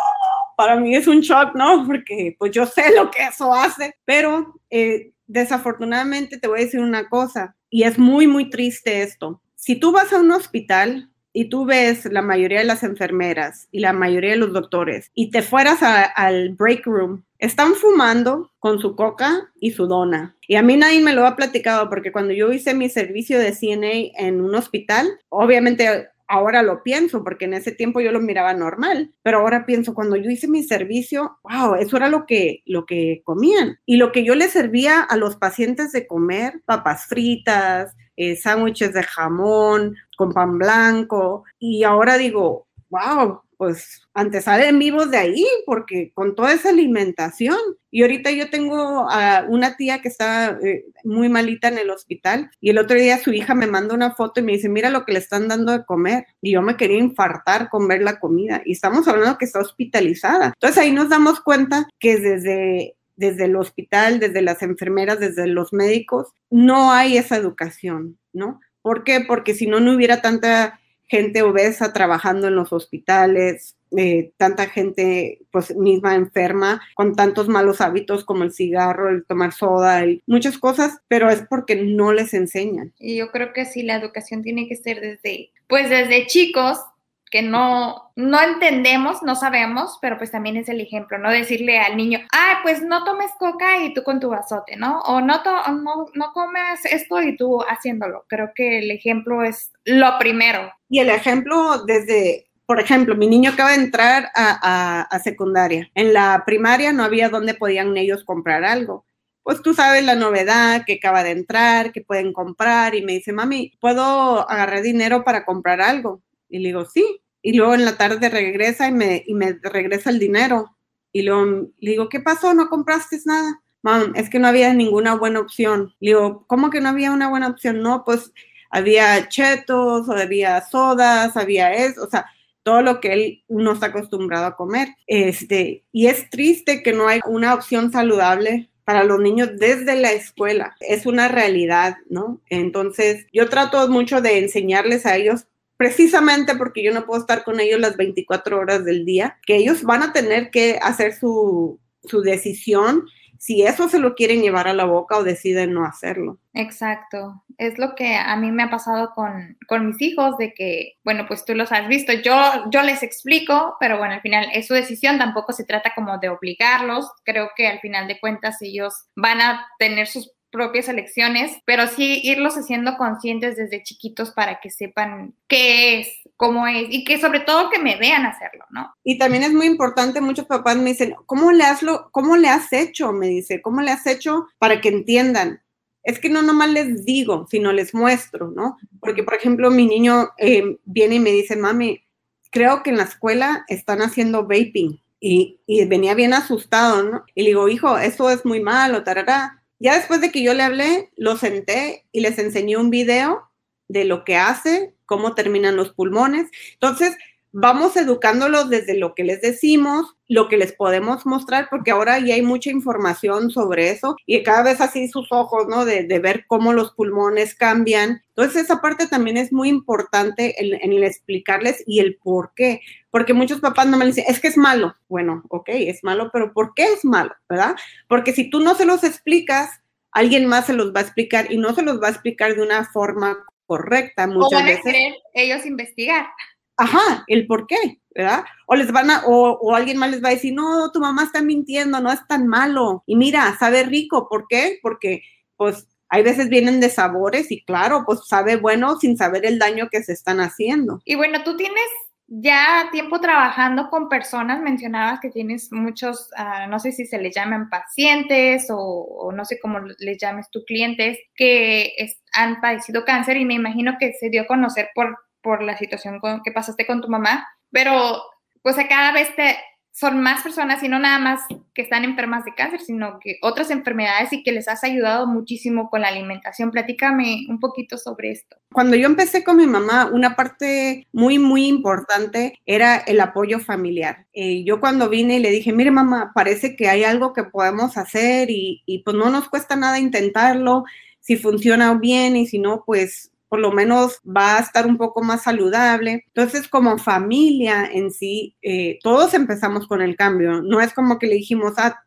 para 0.56 0.76
mí 0.78 0.96
es 0.96 1.08
un 1.08 1.22
shock, 1.22 1.56
¿no? 1.56 1.86
Porque 1.86 2.36
pues 2.38 2.52
yo 2.52 2.66
sé 2.66 2.96
lo 2.96 3.12
que 3.12 3.24
eso 3.24 3.54
hace, 3.54 3.96
pero 4.06 4.54
eh, 4.70 5.12
desafortunadamente 5.26 6.38
te 6.38 6.48
voy 6.48 6.60
a 6.60 6.64
decir 6.64 6.80
una 6.80 7.10
cosa, 7.10 7.56
y 7.70 7.84
es 7.84 8.00
muy, 8.00 8.28
muy 8.28 8.50
triste 8.50 9.02
esto. 9.02 9.42
Si 9.60 9.76
tú 9.76 9.92
vas 9.92 10.14
a 10.14 10.20
un 10.20 10.32
hospital 10.32 11.10
y 11.34 11.50
tú 11.50 11.66
ves 11.66 12.06
la 12.06 12.22
mayoría 12.22 12.60
de 12.60 12.66
las 12.66 12.84
enfermeras 12.84 13.68
y 13.72 13.80
la 13.80 13.92
mayoría 13.92 14.32
de 14.32 14.38
los 14.38 14.54
doctores 14.54 15.10
y 15.16 15.32
te 15.32 15.42
fueras 15.42 15.80
al 15.82 16.50
break 16.54 16.86
room, 16.86 17.24
están 17.40 17.74
fumando 17.74 18.52
con 18.60 18.80
su 18.80 18.96
coca 18.96 19.52
y 19.60 19.72
su 19.72 19.88
dona. 19.88 20.36
Y 20.48 20.58
a 20.58 20.62
mí 20.62 20.78
nadie 20.78 21.02
me 21.02 21.14
lo 21.14 21.26
ha 21.26 21.36
platicado 21.36 21.90
porque 21.90 22.12
cuando 22.12 22.34
yo 22.34 22.54
hice 22.54 22.76
mi 22.76 22.88
servicio 22.88 23.40
de 23.40 23.52
CNA 23.52 24.24
en 24.24 24.42
un 24.42 24.54
hospital, 24.54 25.08
obviamente 25.30 26.08
ahora 26.28 26.62
lo 26.62 26.84
pienso, 26.84 27.24
porque 27.24 27.46
en 27.46 27.56
ese 27.56 27.72
tiempo 27.72 28.00
yo 28.00 28.12
lo 28.12 28.20
miraba 28.20 28.54
normal, 28.54 29.12
pero 29.24 29.40
ahora 29.40 29.66
pienso, 29.66 29.94
cuando 29.94 30.18
yo 30.18 30.30
hice 30.30 30.48
mi 30.48 30.62
servicio, 30.62 31.40
wow, 31.44 31.76
eso 31.76 31.98
era 31.98 32.10
lo 32.10 32.26
que, 32.26 32.62
lo 32.66 32.86
que 32.86 33.22
comían. 33.24 33.80
Y 33.86 33.98
lo 33.98 34.12
que 34.12 34.24
yo 34.24 34.36
les 34.36 34.52
servía 34.52 35.02
a 35.02 35.18
los 35.18 35.36
pacientes 35.36 35.92
de 35.94 36.06
comer, 36.06 36.62
papas 36.66 37.08
fritas, 37.08 37.96
eh, 38.18 38.36
sándwiches 38.36 38.94
de 38.94 39.04
jamón 39.04 39.96
con 40.18 40.34
pan 40.34 40.58
blanco, 40.58 41.46
y 41.60 41.84
ahora 41.84 42.18
digo, 42.18 42.68
wow, 42.90 43.42
pues 43.58 44.02
antes 44.14 44.44
salen 44.46 44.78
vivos 44.78 45.10
de 45.10 45.18
ahí, 45.18 45.46
porque 45.66 46.12
con 46.14 46.36
toda 46.36 46.54
esa 46.54 46.70
alimentación. 46.70 47.58
Y 47.90 48.04
ahorita 48.04 48.30
yo 48.32 48.50
tengo 48.50 49.10
a 49.10 49.46
una 49.48 49.76
tía 49.76 50.02
que 50.02 50.10
está 50.10 50.60
eh, 50.64 50.86
muy 51.04 51.30
malita 51.30 51.68
en 51.68 51.80
el 51.80 51.90
hospital 51.90 52.52
y 52.62 52.70
el 52.70 52.78
otro 52.78 52.98
día 52.98 53.18
su 53.18 53.32
hija 53.32 53.56
me 53.56 53.66
manda 53.66 53.96
una 53.96 54.14
foto 54.14 54.40
y 54.40 54.44
me 54.44 54.52
dice, 54.52 54.70
mira 54.70 54.90
lo 54.92 55.06
que 55.06 55.14
le 55.14 55.20
están 55.20 55.48
dando 55.48 55.72
de 55.72 55.86
comer. 55.86 56.26
Y 56.42 56.52
yo 56.54 56.62
me 56.62 56.78
quería 56.78 57.00
infartar 57.00 57.70
con 57.70 57.88
ver 57.88 58.04
la 58.04 58.20
comida. 58.20 58.62
Y 58.66 58.74
estamos 58.74 59.08
hablando 59.08 59.38
que 59.38 59.46
está 59.46 59.60
hospitalizada. 59.60 60.54
Entonces 60.54 60.78
ahí 60.78 60.92
nos 60.92 61.10
damos 61.10 61.40
cuenta 61.40 61.88
que 62.00 62.18
desde 62.20 62.97
desde 63.18 63.46
el 63.46 63.56
hospital, 63.56 64.20
desde 64.20 64.42
las 64.42 64.62
enfermeras, 64.62 65.20
desde 65.20 65.48
los 65.48 65.74
médicos, 65.74 66.34
no 66.50 66.92
hay 66.92 67.18
esa 67.18 67.36
educación, 67.36 68.18
¿no? 68.32 68.62
¿Por 68.82 69.04
qué? 69.04 69.22
Porque 69.28 69.54
si 69.54 69.68
no, 69.68 69.80
no 69.82 69.94
hubiera 69.94 70.22
tanta 70.22 70.80
gente 71.08 71.42
obesa 71.42 71.94
trabajando 71.94 72.48
en 72.48 72.56
los 72.56 72.72
hospitales, 72.72 73.76
eh, 73.96 74.32
tanta 74.36 74.68
gente 74.68 75.40
pues 75.50 75.74
misma 75.74 76.16
enferma 76.16 76.82
con 76.96 77.16
tantos 77.16 77.48
malos 77.48 77.80
hábitos 77.80 78.26
como 78.26 78.44
el 78.44 78.52
cigarro, 78.52 79.10
el 79.10 79.26
tomar 79.26 79.54
soda 79.54 80.06
y 80.06 80.22
muchas 80.28 80.58
cosas, 80.58 81.00
pero 81.08 81.30
es 81.30 81.44
porque 81.50 81.76
no 81.78 82.12
les 82.12 82.34
enseñan. 82.34 82.94
Y 83.00 83.18
yo 83.18 83.32
creo 83.32 83.54
que 83.54 83.66
sí, 83.66 83.84
la 83.84 83.96
educación 83.96 84.42
tiene 84.42 84.68
que 84.68 84.76
ser 84.76 85.00
desde, 85.00 85.52
pues 85.70 85.90
desde 85.90 86.28
chicos, 86.28 86.80
que 87.30 87.42
no, 87.42 88.12
no 88.16 88.42
entendemos, 88.42 89.22
no 89.24 89.36
sabemos, 89.36 89.98
pero 90.02 90.18
pues 90.18 90.32
también 90.32 90.58
es 90.58 90.70
el 90.70 90.82
ejemplo, 90.82 91.18
¿no? 91.18 91.30
Decirle 91.30 91.80
al 91.80 91.98
niño, 91.98 92.20
ah, 92.34 92.60
pues 92.64 92.82
no 92.82 93.04
tomes 93.04 93.32
coca 93.40 93.78
y 93.80 93.94
tú 93.94 94.04
con 94.04 94.20
tu 94.20 94.30
vasote, 94.30 94.76
¿no? 94.78 95.00
O 95.02 95.22
no, 95.22 95.42
no, 95.44 96.06
no 96.14 96.34
comes 96.34 96.86
esto 96.86 97.22
y 97.22 97.36
tú 97.36 97.62
haciéndolo. 97.62 98.26
Creo 98.28 98.52
que 98.56 98.80
el 98.80 98.92
ejemplo 98.92 99.44
es 99.44 99.72
lo 99.86 100.18
primero. 100.20 100.72
Y 100.90 101.00
el 101.00 101.10
ejemplo 101.10 101.84
desde, 101.86 102.50
por 102.66 102.80
ejemplo, 102.80 103.16
mi 103.16 103.28
niño 103.28 103.52
acaba 103.52 103.72
de 103.72 103.84
entrar 103.84 104.30
a, 104.36 105.02
a, 105.02 105.20
secundaria. 105.20 105.90
En 105.96 106.14
la 106.14 106.44
primaria 106.46 106.94
no 106.94 107.04
había 107.04 107.30
donde 107.30 107.54
podían 107.54 107.96
ellos 107.98 108.24
comprar 108.24 108.64
algo 108.64 109.06
pues 109.44 109.62
tú 109.62 109.74
sabes 109.74 110.04
la 110.04 110.16
novedad 110.16 110.84
que 110.86 110.96
acaba 110.96 111.24
de 111.24 111.32
entrar, 111.32 111.94
que 111.94 112.02
pueden 112.02 112.34
comprar 112.34 112.96
y 112.96 113.02
me 113.02 113.14
dice, 113.14 113.32
mami, 113.32 113.78
¿puedo 113.80 114.42
agarrar 114.50 114.82
dinero 114.82 115.24
para 115.24 115.46
comprar 115.46 115.80
algo? 115.80 116.22
Y 116.50 116.60
le 116.60 116.70
digo, 116.70 116.86
sí. 116.86 117.22
Y 117.42 117.54
luego 117.54 117.74
en 117.76 117.86
la 117.86 117.98
tarde 117.98 118.30
regresa 118.30 118.88
y 118.88 118.92
me, 118.92 119.24
y 119.26 119.34
me 119.34 119.60
regresa 119.62 120.10
el 120.10 120.20
dinero. 120.20 120.78
Y 121.12 121.22
luego 121.24 121.70
le 121.80 121.92
digo, 121.92 122.10
¿qué 122.10 122.20
pasó? 122.20 122.54
¿No 122.54 122.70
compraste 122.70 123.18
nada? 123.26 123.62
Mam, 123.84 124.14
es 124.16 124.30
que 124.30 124.40
no 124.40 124.48
había 124.48 124.74
ninguna 124.74 125.16
buena 125.16 125.40
opción. 125.40 125.94
Le 126.00 126.12
digo, 126.12 126.46
¿cómo 126.48 126.70
que 126.70 126.82
no 126.82 126.90
había 126.90 127.12
una 127.12 127.30
buena 127.30 127.48
opción? 127.48 127.82
No, 127.82 128.04
pues 128.06 128.34
había 128.70 129.30
chetos, 129.30 130.10
había 130.10 130.62
sodas, 130.62 131.38
había 131.38 131.74
eso, 131.74 132.04
o 132.04 132.10
sea, 132.10 132.26
todo 132.64 132.82
lo 132.82 133.00
que 133.00 133.14
él 133.14 133.44
no 133.48 133.72
está 133.74 133.88
acostumbrado 133.88 134.46
a 134.46 134.56
comer. 134.56 134.90
Este, 135.08 135.86
y 135.92 136.08
es 136.08 136.30
triste 136.30 136.84
que 136.84 136.92
no 136.92 137.08
hay 137.08 137.22
una 137.26 137.54
opción 137.54 137.92
saludable 137.92 138.70
para 138.84 139.04
los 139.04 139.20
niños 139.20 139.52
desde 139.58 139.96
la 139.96 140.12
escuela. 140.12 140.76
Es 140.82 141.06
una 141.06 141.28
realidad, 141.28 141.98
¿no? 142.10 142.42
Entonces, 142.50 143.26
yo 143.32 143.50
trato 143.50 143.88
mucho 143.90 144.22
de 144.22 144.40
enseñarles 144.40 145.06
a 145.06 145.16
ellos 145.16 145.46
precisamente 145.78 146.56
porque 146.56 146.84
yo 146.84 146.92
no 146.92 147.06
puedo 147.06 147.22
estar 147.22 147.44
con 147.44 147.60
ellos 147.60 147.80
las 147.80 147.96
24 147.96 148.60
horas 148.60 148.84
del 148.84 149.06
día, 149.06 149.38
que 149.46 149.56
ellos 149.56 149.84
van 149.84 150.04
a 150.04 150.12
tener 150.12 150.50
que 150.52 150.80
hacer 150.82 151.14
su, 151.14 151.80
su 152.04 152.22
decisión 152.22 153.06
si 153.40 153.64
eso 153.64 153.88
se 153.88 154.00
lo 154.00 154.16
quieren 154.16 154.42
llevar 154.42 154.68
a 154.68 154.74
la 154.74 154.86
boca 154.86 155.18
o 155.18 155.24
deciden 155.24 155.74
no 155.74 155.86
hacerlo. 155.86 156.40
Exacto. 156.54 157.44
Es 157.58 157.78
lo 157.78 157.96
que 157.96 158.16
a 158.16 158.36
mí 158.36 158.52
me 158.52 158.64
ha 158.64 158.70
pasado 158.70 159.14
con, 159.14 159.58
con, 159.68 159.88
mis 159.88 160.02
hijos, 160.02 160.38
de 160.38 160.54
que, 160.54 160.94
bueno, 161.04 161.26
pues 161.28 161.46
tú 161.46 161.54
los 161.54 161.72
has 161.72 161.88
visto, 161.88 162.14
yo, 162.14 162.36
yo 162.72 162.82
les 162.82 163.04
explico, 163.04 163.76
pero 163.80 163.98
bueno, 163.98 164.16
al 164.16 164.22
final 164.22 164.48
es 164.54 164.68
su 164.68 164.74
decisión, 164.74 165.18
tampoco 165.18 165.54
se 165.54 165.66
trata 165.66 165.94
como 165.96 166.18
de 166.18 166.30
obligarlos, 166.30 167.12
creo 167.24 167.50
que 167.56 167.68
al 167.68 167.80
final 167.80 168.08
de 168.08 168.20
cuentas 168.20 168.62
ellos 168.62 168.94
van 169.16 169.42
a 169.42 169.68
tener 169.80 170.08
sus 170.08 170.34
propias 170.52 170.88
elecciones, 170.88 171.58
pero 171.66 171.88
sí 171.88 172.22
irlos 172.24 172.56
haciendo 172.56 172.98
conscientes 172.98 173.58
desde 173.58 173.84
chiquitos 173.84 174.32
para 174.32 174.60
que 174.60 174.70
sepan 174.70 175.36
qué 175.48 176.00
es, 176.00 176.08
cómo 176.36 176.68
es 176.68 176.88
y 176.90 177.04
que 177.04 177.20
sobre 177.20 177.42
todo 177.42 177.70
que 177.70 177.80
me 177.80 177.98
vean 177.98 178.26
hacerlo, 178.26 178.66
¿no? 178.70 178.94
Y 179.04 179.18
también 179.18 179.44
es 179.44 179.54
muy 179.54 179.66
importante, 179.66 180.22
muchos 180.22 180.46
papás 180.46 180.78
me 180.78 180.92
dicen, 180.92 181.16
¿cómo 181.26 181.52
le 181.52 181.64
has, 181.64 181.84
lo, 181.84 182.10
cómo 182.12 182.38
le 182.38 182.50
has 182.50 182.72
hecho? 182.74 183.12
Me 183.12 183.28
dice, 183.28 183.62
¿cómo 183.62 183.82
le 183.82 183.92
has 183.92 184.06
hecho 184.08 184.48
para 184.58 184.82
que 184.82 184.90
entiendan? 184.90 185.62
Es 186.04 186.20
que 186.20 186.30
no 186.30 186.42
nomás 186.42 186.70
les 186.70 187.04
digo, 187.04 187.48
sino 187.50 187.74
les 187.74 187.94
muestro, 187.94 188.52
¿no? 188.56 188.78
Porque, 189.02 189.24
por 189.24 189.34
ejemplo, 189.34 189.70
mi 189.72 189.86
niño 189.86 190.30
eh, 190.38 190.78
viene 190.86 191.16
y 191.16 191.20
me 191.20 191.32
dice, 191.32 191.58
mami, 191.58 192.02
creo 192.50 192.82
que 192.82 192.92
en 192.92 192.98
la 192.98 193.04
escuela 193.04 193.66
están 193.68 194.02
haciendo 194.02 194.44
vaping. 194.44 195.02
Y, 195.20 195.60
venía 195.88 196.14
bien 196.14 196.34
asustado, 196.34 197.04
¿no? 197.04 197.24
Y 197.34 197.42
le 197.42 197.50
digo, 197.50 197.68
hijo, 197.68 197.98
eso 197.98 198.30
es 198.30 198.46
muy 198.46 198.62
malo, 198.62 199.04
tarará 199.04 199.64
ya 199.80 199.96
después 199.96 200.22
de 200.22 200.32
que 200.32 200.44
yo 200.44 200.54
le 200.54 200.64
hablé, 200.64 201.12
lo 201.16 201.38
senté 201.38 202.06
y 202.12 202.22
les 202.22 202.38
enseñé 202.40 202.78
un 202.78 202.90
video 202.90 203.50
de 203.88 204.06
lo 204.06 204.24
que 204.26 204.36
hace, 204.36 204.96
cómo 205.06 205.36
terminan 205.36 205.76
los 205.76 205.94
pulmones. 205.94 206.50
Entonces, 206.74 207.16
vamos 207.60 207.98
educándolos 207.98 208.70
desde 208.70 208.96
lo 208.96 209.16
que 209.16 209.24
les 209.24 209.42
decimos, 209.42 210.16
lo 210.28 210.48
que 210.48 210.58
les 210.58 210.74
podemos 210.74 211.26
mostrar, 211.26 211.70
porque 211.72 211.90
ahora 211.90 212.20
ya 212.20 212.36
hay 212.36 212.44
mucha 212.44 212.70
información 212.70 213.50
sobre 213.50 213.90
eso 213.90 214.16
y 214.28 214.44
cada 214.44 214.62
vez 214.62 214.80
así 214.80 215.08
sus 215.08 215.32
ojos, 215.32 215.68
¿no? 215.68 215.84
De, 215.84 216.06
ver 216.20 216.46
cómo 216.46 216.72
los 216.72 216.94
pulmones 216.94 217.56
cambian. 217.56 218.22
Entonces, 218.30 218.66
esa 218.66 218.80
parte 218.80 219.08
también 219.08 219.38
es 219.38 219.52
muy 219.52 219.70
importante 219.70 220.64
en, 220.64 220.80
en, 220.80 221.04
explicarles 221.04 221.84
y 221.88 222.00
el 222.00 222.18
por 222.18 222.52
qué. 222.56 222.82
Porque 223.10 223.34
muchos 223.34 223.60
papás 223.60 223.88
no 223.88 223.98
me 223.98 224.06
dicen, 224.06 224.26
es 224.28 224.40
que 224.40 224.50
es 224.50 224.58
malo. 224.58 224.96
Bueno, 225.10 225.42
ok, 225.50 225.70
es 225.70 226.04
malo, 226.04 226.30
pero 226.32 226.54
¿por 226.54 226.76
qué 226.76 226.84
es 226.94 227.04
malo? 227.04 227.34
¿Verdad? 227.50 227.76
Porque 228.08 228.34
si 228.34 228.52
tú 228.52 228.60
no 228.60 228.76
se 228.76 228.86
los 228.86 229.04
explicas, 229.04 229.82
alguien 230.12 230.46
más 230.46 230.68
se 230.68 230.74
los 230.74 230.94
va 230.94 231.00
a 231.00 231.04
explicar 231.04 231.52
y 231.52 231.58
no 231.58 231.74
se 231.74 231.82
los 231.82 232.00
va 232.00 232.08
a 232.08 232.12
explicar 232.12 232.56
de 232.56 232.62
una 232.62 232.86
forma 232.86 233.36
correcta 233.66 234.28
muchas 234.28 234.52
o 234.52 234.56
van 234.56 234.66
veces. 234.66 234.96
ellos 235.34 235.66
investigar 235.66 236.28
ajá, 236.78 237.24
el 237.28 237.48
por 237.48 237.68
qué, 237.68 238.00
¿verdad? 238.16 238.46
O 238.68 238.76
les 238.76 238.92
van 238.92 239.12
a, 239.12 239.24
o, 239.26 239.76
alguien 239.76 239.98
más 239.98 240.12
les 240.12 240.24
va 240.24 240.30
a 240.30 240.34
decir, 240.34 240.54
no, 240.54 240.92
tu 240.92 241.00
mamá 241.00 241.24
está 241.24 241.42
mintiendo, 241.42 242.00
no 242.00 242.12
es 242.12 242.26
tan 242.28 242.48
malo. 242.48 243.04
Y 243.06 243.16
mira, 243.16 243.56
sabe 243.60 243.84
rico, 243.84 244.30
¿por 244.30 244.48
qué? 244.48 244.80
Porque, 244.82 245.24
pues, 245.58 245.88
hay 246.10 246.24
veces 246.24 246.50
vienen 246.50 246.80
de 246.80 246.90
sabores 246.90 247.52
y 247.52 247.64
claro, 247.64 248.04
pues 248.06 248.22
sabe 248.28 248.56
bueno 248.56 248.98
sin 248.98 249.18
saber 249.18 249.46
el 249.46 249.60
daño 249.60 249.90
que 249.92 250.04
se 250.04 250.14
están 250.14 250.40
haciendo. 250.40 251.02
Y 251.04 251.16
bueno, 251.16 251.44
tú 251.44 251.58
tienes 251.58 251.84
ya 252.28 252.90
tiempo 252.92 253.20
trabajando 253.20 253.90
con 253.90 254.10
personas, 254.10 254.62
mencionabas 254.62 255.20
que 255.22 255.30
tienes 255.30 255.72
muchos, 255.72 256.30
ah, 256.38 256.68
no 256.68 256.80
sé 256.80 256.92
si 256.92 257.06
se 257.06 257.18
les 257.18 257.36
llaman 257.36 257.70
pacientes 257.70 258.68
o, 258.70 259.32
no 259.34 259.46
sé 259.46 259.60
cómo 259.62 259.80
les 260.00 260.18
llames 260.18 260.50
tú 260.52 260.64
clientes, 260.66 261.18
que 261.36 261.94
han 262.34 262.62
padecido 262.62 263.06
cáncer 263.06 263.38
y 263.38 263.46
me 263.46 263.54
imagino 263.54 263.96
que 264.00 264.14
se 264.14 264.30
dio 264.30 264.44
a 264.44 264.48
conocer 264.48 264.90
por, 264.94 265.18
por 265.48 265.64
la 265.64 265.78
situación 265.78 266.20
que 266.44 266.52
pasaste 266.52 266.86
con 266.86 267.00
tu 267.00 267.08
mamá, 267.08 267.48
pero 267.72 268.22
pues 268.62 268.78
a 268.78 268.90
cada 268.90 269.14
vez 269.14 269.34
te, 269.38 269.56
son 269.94 270.20
más 270.22 270.44
personas 270.44 270.84
y 270.84 270.90
no 270.90 271.00
nada 271.00 271.20
más 271.20 271.40
que 271.74 271.84
están 271.84 272.04
enfermas 272.04 272.44
de 272.44 272.54
cáncer, 272.54 272.82
sino 272.82 273.18
que 273.22 273.38
otras 273.42 273.72
enfermedades 273.72 274.34
y 274.34 274.44
que 274.44 274.52
les 274.52 274.68
has 274.68 274.84
ayudado 274.84 275.26
muchísimo 275.26 275.90
con 275.90 276.02
la 276.02 276.10
alimentación. 276.10 276.70
Platícame 276.70 277.46
un 277.48 277.62
poquito 277.62 277.98
sobre 277.98 278.32
esto. 278.32 278.58
Cuando 278.74 278.98
yo 278.98 279.06
empecé 279.06 279.46
con 279.46 279.56
mi 279.56 279.68
mamá, 279.68 280.10
una 280.12 280.36
parte 280.36 281.08
muy, 281.14 281.40
muy 281.40 281.66
importante 281.66 282.60
era 282.66 282.98
el 282.98 283.22
apoyo 283.22 283.62
familiar. 283.62 284.26
Eh, 284.34 284.66
yo 284.66 284.82
cuando 284.82 285.08
vine 285.08 285.38
y 285.38 285.40
le 285.40 285.50
dije, 285.50 285.72
mire 285.72 285.92
mamá, 285.92 286.34
parece 286.36 286.76
que 286.76 286.90
hay 286.90 287.06
algo 287.06 287.32
que 287.32 287.46
podemos 287.46 287.96
hacer 287.96 288.50
y, 288.50 288.84
y 288.86 289.00
pues 289.04 289.16
no 289.16 289.30
nos 289.30 289.48
cuesta 289.48 289.78
nada 289.78 289.98
intentarlo. 289.98 290.84
Si 291.22 291.38
funciona 291.38 291.94
bien 291.94 292.36
y 292.36 292.48
si 292.48 292.60
no, 292.60 292.84
pues 292.86 293.32
por 293.50 293.60
lo 293.60 293.72
menos 293.72 294.20
va 294.26 294.58
a 294.58 294.62
estar 294.62 294.86
un 294.86 294.98
poco 294.98 295.24
más 295.24 295.44
saludable. 295.44 296.26
Entonces, 296.28 296.68
como 296.68 296.98
familia 296.98 297.90
en 297.92 298.12
sí, 298.12 298.56
eh, 298.62 299.00
todos 299.02 299.34
empezamos 299.34 299.88
con 299.88 300.02
el 300.02 300.16
cambio. 300.16 300.62
No 300.62 300.82
es 300.82 300.94
como 300.94 301.18
que 301.20 301.28
le 301.28 301.36
dijimos, 301.36 301.74
ah, 301.78 302.04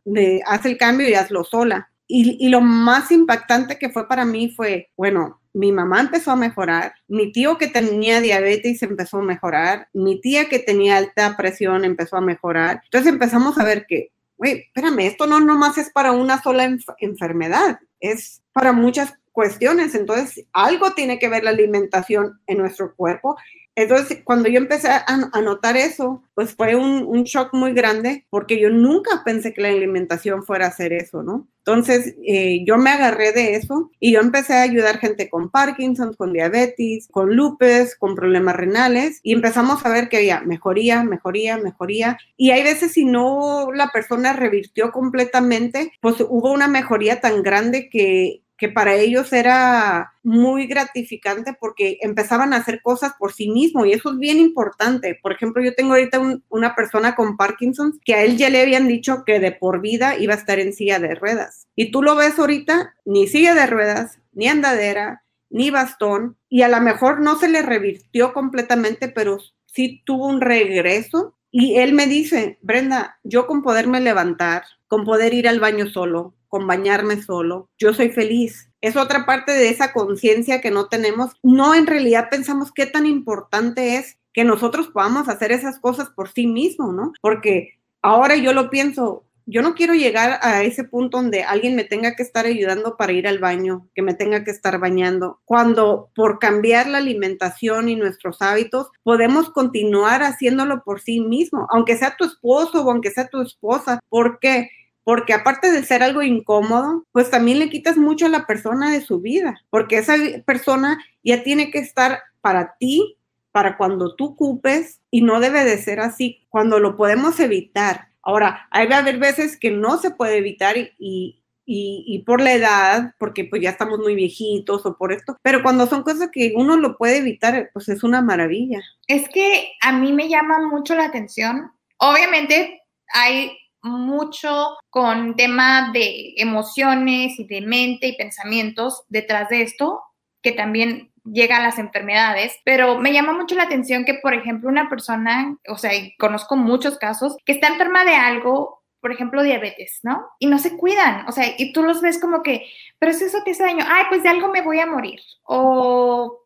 haz 0.46 0.66
el 0.66 0.76
cambio 0.76 1.08
y 1.08 1.14
hazlo 1.14 1.44
sola. 1.44 1.90
Y, 2.06 2.44
y, 2.44 2.48
lo 2.48 2.60
más 2.60 3.12
impactante 3.12 3.78
que 3.78 3.88
fue 3.88 4.08
para 4.08 4.24
mí 4.24 4.52
fue, 4.56 4.90
bueno, 4.96 5.40
mi 5.52 5.72
mamá 5.72 6.00
empezó 6.00 6.32
a 6.32 6.36
mejorar, 6.36 6.94
mi 7.08 7.32
tío 7.32 7.58
que 7.58 7.68
tenía 7.68 8.20
diabetes 8.20 8.82
empezó 8.82 9.18
a 9.18 9.22
mejorar, 9.22 9.88
mi 9.92 10.20
tía 10.20 10.48
que 10.48 10.58
tenía 10.58 10.96
alta 10.96 11.36
presión 11.36 11.84
empezó 11.84 12.16
a 12.16 12.20
mejorar. 12.20 12.80
Entonces 12.84 13.12
empezamos 13.12 13.58
a 13.58 13.64
ver 13.64 13.86
que, 13.88 14.12
güey, 14.36 14.64
espérame, 14.66 15.00
esto 15.00 15.26
no 15.26 15.40
nomás 15.40 15.78
es 15.78 15.90
para 15.90 16.12
una 16.12 16.42
sola 16.42 16.68
enfermedad, 16.98 17.78
es 18.00 18.42
para 18.52 18.72
muchas 18.72 19.14
cuestiones. 19.40 19.94
Entonces, 19.94 20.44
algo 20.52 20.92
tiene 20.92 21.18
que 21.18 21.30
ver 21.30 21.44
la 21.44 21.50
alimentación 21.50 22.38
en 22.46 22.58
nuestro 22.58 22.94
cuerpo. 22.94 23.36
Entonces, 23.74 24.20
cuando 24.22 24.50
yo 24.50 24.58
empecé 24.58 24.88
a, 24.90 25.40
notar 25.40 25.78
eso, 25.78 26.22
pues 26.34 26.54
fue 26.54 26.76
un, 26.76 27.22
shock 27.22 27.54
muy 27.54 27.72
grande 27.72 28.26
porque 28.28 28.60
yo 28.60 28.68
nunca 28.68 29.22
pensé 29.24 29.54
que 29.54 29.62
la 29.62 29.68
alimentación 29.68 30.42
fuera 30.42 30.66
a 30.66 30.68
hacer 30.68 30.92
eso, 30.92 31.22
¿no? 31.22 31.48
Entonces, 31.60 32.14
eh, 32.26 32.62
yo 32.66 32.76
me 32.76 32.90
agarré 32.90 33.32
de 33.32 33.54
eso 33.54 33.90
y 33.98 34.12
yo 34.12 34.20
empecé 34.20 34.54
a 34.54 34.62
ayudar 34.62 34.98
gente 34.98 35.30
con 35.30 35.50
Parkinson, 35.50 36.12
con 36.12 36.34
diabetes, 36.34 37.08
con 37.10 37.34
lupus, 37.34 37.94
con 37.98 38.14
problemas 38.14 38.56
renales 38.56 39.20
y 39.22 39.32
empezamos 39.32 39.86
a 39.86 39.90
ver 39.90 40.10
que 40.10 40.18
había 40.18 40.40
mejoría, 40.40 41.02
mejoría, 41.02 41.56
mejoría. 41.56 42.18
Y 42.36 42.50
hay 42.50 42.62
veces 42.62 42.92
si 42.92 43.06
no 43.06 43.70
la 43.72 43.88
persona 43.88 44.34
revirtió 44.34 44.92
completamente, 44.92 45.92
pues 46.02 46.16
hubo 46.20 46.52
una 46.52 46.68
mejoría 46.68 47.20
tan 47.20 47.42
grande 47.42 47.88
que 47.88 48.42
que 48.60 48.68
para 48.68 48.94
ellos 48.94 49.32
era 49.32 50.12
muy 50.22 50.66
gratificante 50.66 51.56
porque 51.58 51.96
empezaban 52.02 52.52
a 52.52 52.58
hacer 52.58 52.82
cosas 52.82 53.14
por 53.18 53.32
sí 53.32 53.48
mismos 53.50 53.86
y 53.86 53.92
eso 53.92 54.10
es 54.10 54.18
bien 54.18 54.36
importante. 54.38 55.18
Por 55.20 55.32
ejemplo, 55.32 55.62
yo 55.62 55.74
tengo 55.74 55.94
ahorita 55.94 56.20
una 56.50 56.74
persona 56.74 57.14
con 57.14 57.38
Parkinson 57.38 57.98
que 58.04 58.14
a 58.14 58.22
él 58.22 58.36
ya 58.36 58.50
le 58.50 58.60
habían 58.60 58.86
dicho 58.86 59.24
que 59.24 59.40
de 59.40 59.52
por 59.52 59.80
vida 59.80 60.18
iba 60.18 60.34
a 60.34 60.36
estar 60.36 60.60
en 60.60 60.74
silla 60.74 60.98
de 60.98 61.14
ruedas. 61.14 61.68
Y 61.74 61.90
tú 61.90 62.02
lo 62.02 62.14
ves 62.16 62.38
ahorita, 62.38 62.94
ni 63.06 63.26
silla 63.28 63.54
de 63.54 63.66
ruedas, 63.66 64.18
ni 64.34 64.46
andadera, 64.46 65.24
ni 65.48 65.70
bastón, 65.70 66.36
y 66.50 66.60
a 66.60 66.68
lo 66.68 66.82
mejor 66.82 67.20
no 67.20 67.38
se 67.38 67.48
le 67.48 67.62
revirtió 67.62 68.34
completamente, 68.34 69.08
pero 69.08 69.38
sí 69.64 70.02
tuvo 70.04 70.26
un 70.26 70.42
regreso. 70.42 71.34
Y 71.50 71.78
él 71.78 71.94
me 71.94 72.06
dice, 72.06 72.58
Brenda, 72.60 73.18
yo 73.24 73.46
con 73.46 73.62
poderme 73.62 74.00
levantar, 74.00 74.64
con 74.86 75.04
poder 75.04 75.32
ir 75.32 75.48
al 75.48 75.60
baño 75.60 75.86
solo, 75.86 76.34
con 76.50 76.66
bañarme 76.66 77.22
solo. 77.22 77.70
Yo 77.78 77.94
soy 77.94 78.10
feliz. 78.10 78.70
Es 78.82 78.96
otra 78.96 79.24
parte 79.24 79.52
de 79.52 79.70
esa 79.70 79.94
conciencia 79.94 80.60
que 80.60 80.70
no 80.70 80.88
tenemos. 80.88 81.32
No 81.42 81.74
en 81.74 81.86
realidad 81.86 82.28
pensamos 82.30 82.72
qué 82.72 82.84
tan 82.84 83.06
importante 83.06 83.96
es 83.96 84.18
que 84.34 84.44
nosotros 84.44 84.88
podamos 84.88 85.28
hacer 85.28 85.52
esas 85.52 85.78
cosas 85.78 86.10
por 86.10 86.28
sí 86.28 86.46
mismos, 86.46 86.92
¿no? 86.94 87.12
Porque 87.22 87.78
ahora 88.02 88.36
yo 88.36 88.52
lo 88.52 88.70
pienso, 88.70 89.24
yo 89.46 89.62
no 89.62 89.74
quiero 89.74 89.94
llegar 89.94 90.38
a 90.42 90.62
ese 90.62 90.84
punto 90.84 91.18
donde 91.18 91.42
alguien 91.42 91.74
me 91.74 91.84
tenga 91.84 92.14
que 92.14 92.22
estar 92.22 92.46
ayudando 92.46 92.96
para 92.96 93.12
ir 93.12 93.26
al 93.26 93.38
baño, 93.38 93.88
que 93.94 94.02
me 94.02 94.14
tenga 94.14 94.44
que 94.44 94.50
estar 94.50 94.78
bañando, 94.78 95.40
cuando 95.44 96.10
por 96.14 96.38
cambiar 96.38 96.86
la 96.86 96.98
alimentación 96.98 97.88
y 97.88 97.96
nuestros 97.96 98.40
hábitos 98.42 98.90
podemos 99.02 99.50
continuar 99.50 100.22
haciéndolo 100.22 100.82
por 100.84 101.00
sí 101.00 101.20
mismo, 101.20 101.66
aunque 101.70 101.96
sea 101.96 102.16
tu 102.16 102.24
esposo 102.24 102.84
o 102.84 102.90
aunque 102.90 103.10
sea 103.10 103.28
tu 103.28 103.40
esposa. 103.40 104.00
¿Por 104.08 104.38
qué? 104.38 104.70
Porque 105.10 105.32
aparte 105.32 105.72
de 105.72 105.82
ser 105.82 106.04
algo 106.04 106.22
incómodo, 106.22 107.04
pues 107.10 107.32
también 107.32 107.58
le 107.58 107.68
quitas 107.68 107.96
mucho 107.96 108.26
a 108.26 108.28
la 108.28 108.46
persona 108.46 108.92
de 108.92 109.00
su 109.00 109.20
vida, 109.20 109.60
porque 109.68 109.98
esa 109.98 110.14
persona 110.44 111.04
ya 111.24 111.42
tiene 111.42 111.72
que 111.72 111.80
estar 111.80 112.20
para 112.40 112.76
ti, 112.78 113.16
para 113.50 113.76
cuando 113.76 114.14
tú 114.14 114.26
ocupes, 114.26 115.00
y 115.10 115.22
no 115.22 115.40
debe 115.40 115.64
de 115.64 115.78
ser 115.78 115.98
así, 115.98 116.46
cuando 116.48 116.78
lo 116.78 116.96
podemos 116.96 117.40
evitar. 117.40 118.10
Ahora, 118.22 118.68
hay 118.70 118.86
a 118.92 118.98
haber 118.98 119.18
veces 119.18 119.58
que 119.58 119.72
no 119.72 119.98
se 119.98 120.12
puede 120.12 120.36
evitar 120.36 120.76
y, 120.76 121.42
y, 121.66 122.22
por 122.24 122.40
la 122.40 122.52
edad, 122.52 123.14
porque 123.18 123.44
pues 123.44 123.62
ya 123.62 123.70
estamos 123.70 123.98
muy 123.98 124.14
viejitos 124.14 124.86
o 124.86 124.96
por 124.96 125.12
esto, 125.12 125.36
pero 125.42 125.64
cuando 125.64 125.88
son 125.88 126.04
cosas 126.04 126.28
que 126.30 126.52
uno 126.54 126.76
lo 126.76 126.96
puede 126.96 127.16
evitar, 127.16 127.70
pues 127.72 127.88
es 127.88 128.04
una 128.04 128.22
maravilla. 128.22 128.80
Es 129.08 129.28
que 129.30 129.72
a 129.82 129.90
mí 129.90 130.12
me 130.12 130.28
llama 130.28 130.64
mucho 130.68 130.94
la 130.94 131.06
atención. 131.06 131.72
Obviamente 131.98 132.82
hay 133.12 133.56
mucho 133.82 134.76
con 134.90 135.36
tema 135.36 135.90
de 135.92 136.34
emociones 136.36 137.38
y 137.38 137.44
de 137.44 137.60
mente 137.60 138.08
y 138.08 138.16
pensamientos 138.16 139.04
detrás 139.08 139.48
de 139.48 139.62
esto, 139.62 140.02
que 140.42 140.52
también 140.52 141.10
llega 141.24 141.58
a 141.58 141.62
las 141.62 141.78
enfermedades, 141.78 142.56
pero 142.64 142.98
me 142.98 143.12
llama 143.12 143.32
mucho 143.32 143.54
la 143.54 143.64
atención 143.64 144.04
que, 144.04 144.14
por 144.14 144.34
ejemplo, 144.34 144.68
una 144.68 144.88
persona, 144.88 145.56
o 145.68 145.76
sea, 145.76 145.92
conozco 146.18 146.56
muchos 146.56 146.98
casos, 146.98 147.36
que 147.44 147.52
está 147.52 147.68
enferma 147.68 148.04
de 148.04 148.14
algo, 148.14 148.82
por 149.00 149.12
ejemplo, 149.12 149.42
diabetes, 149.42 150.00
¿no? 150.02 150.26
Y 150.38 150.46
no 150.46 150.58
se 150.58 150.76
cuidan, 150.76 151.26
o 151.28 151.32
sea, 151.32 151.44
y 151.56 151.72
tú 151.72 151.82
los 151.82 152.00
ves 152.00 152.18
como 152.18 152.42
que, 152.42 152.66
pero 152.98 153.12
es 153.12 153.22
eso 153.22 153.42
que 153.44 153.52
hace 153.52 153.64
daño, 153.64 153.84
ay, 153.88 154.04
pues 154.08 154.22
de 154.22 154.28
algo 154.28 154.48
me 154.48 154.62
voy 154.62 154.80
a 154.80 154.86
morir, 154.86 155.20
o 155.42 156.40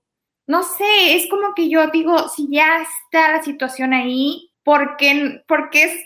no 0.47 0.63
sé, 0.63 1.17
es 1.17 1.29
como 1.29 1.55
que 1.55 1.69
yo 1.69 1.87
digo, 1.89 2.29
si 2.29 2.49
ya 2.51 2.83
está 2.83 3.33
la 3.33 3.43
situación 3.43 3.93
ahí, 3.93 4.51
¿por 4.65 4.97
qué, 4.97 5.45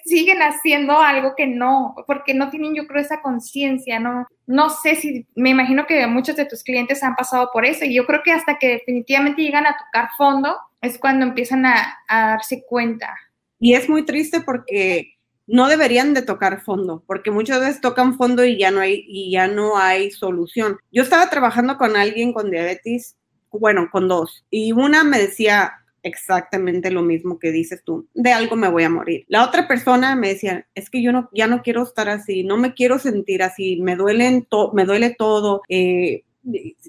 siguen 0.05 0.43
haciendo 0.43 0.99
algo 1.01 1.35
que 1.37 1.47
no? 1.47 1.95
Porque 2.07 2.35
no 2.35 2.51
tienen, 2.51 2.75
yo 2.75 2.87
creo, 2.87 3.01
esa 3.01 3.23
conciencia, 3.23 4.01
¿no? 4.01 4.27
No 4.47 4.69
sé 4.69 4.97
si, 4.97 5.27
me 5.37 5.51
imagino 5.51 5.87
que 5.87 6.07
muchos 6.07 6.37
de 6.37 6.45
tus 6.45 6.65
clientes 6.65 7.03
han 7.03 7.15
pasado 7.15 7.51
por 7.53 7.65
eso 7.65 7.85
y 7.85 7.95
yo 7.95 8.05
creo 8.05 8.21
que 8.25 8.33
hasta 8.33 8.59
que 8.59 8.69
definitivamente 8.69 9.43
llegan 9.43 9.67
a 9.67 9.77
tocar 9.77 10.11
fondo 10.17 10.57
es 10.81 10.99
cuando 10.99 11.25
empiezan 11.25 11.67
a, 11.67 11.99
darse 12.09 12.65
cuenta. 12.67 13.15
Y 13.61 13.75
es 13.75 13.89
muy 13.89 14.05
triste 14.05 14.41
porque 14.41 15.15
no 15.47 15.69
deberían 15.69 16.13
de 16.13 16.23
tocar 16.23 16.61
fondo, 16.61 17.03
porque 17.07 17.31
muchas 17.31 17.61
veces 17.61 17.81
tocan 17.81 18.17
fondo 18.17 18.45
y 18.45 18.59
ya 18.59 18.71
no 18.71 18.81
hay, 18.81 19.05
y 19.07 19.33
ya 19.33 19.47
no 19.49 19.79
hay 19.79 20.11
solución. 20.11 20.79
Yo 20.93 21.03
estaba 21.03 21.31
trabajando 21.31 21.79
con 21.79 21.97
alguien 21.97 22.33
con 22.33 22.51
diabetes, 22.51 23.17
bueno, 23.51 23.89
con 23.91 24.09
dos, 24.09 24.45
y 24.51 24.73
una 24.73 25.05
me 25.05 25.19
decía, 25.19 25.73
exactamente 26.03 26.91
lo 26.91 27.03
mismo 27.03 27.39
que 27.39 27.51
dices 27.51 27.83
tú, 27.85 28.09
de 28.15 28.33
algo 28.33 28.57
me 28.57 28.69
voy 28.69 28.85
a 28.85 28.91
morir. 28.91 29.25
La 29.29 29.45
otra 29.45 29.69
persona 29.69 30.17
me 30.17 30.29
decía, 30.29 30.67
es 30.75 30.91
que 30.91 31.03
yo 31.03 31.13
no, 31.13 31.29
ya 31.33 31.47
no 31.47 31.63
quiero 31.63 31.83
estar 31.83 32.09
así, 32.09 32.45
no 32.45 32.57
me 32.57 32.75
quiero 32.75 32.99
sentir 32.99 33.43
así, 33.43 33.81
me, 33.81 33.97
duelen 33.97 34.47
me 34.73 34.85
duele 34.85 35.15
todo, 35.19 35.63
eh, 35.69 36.25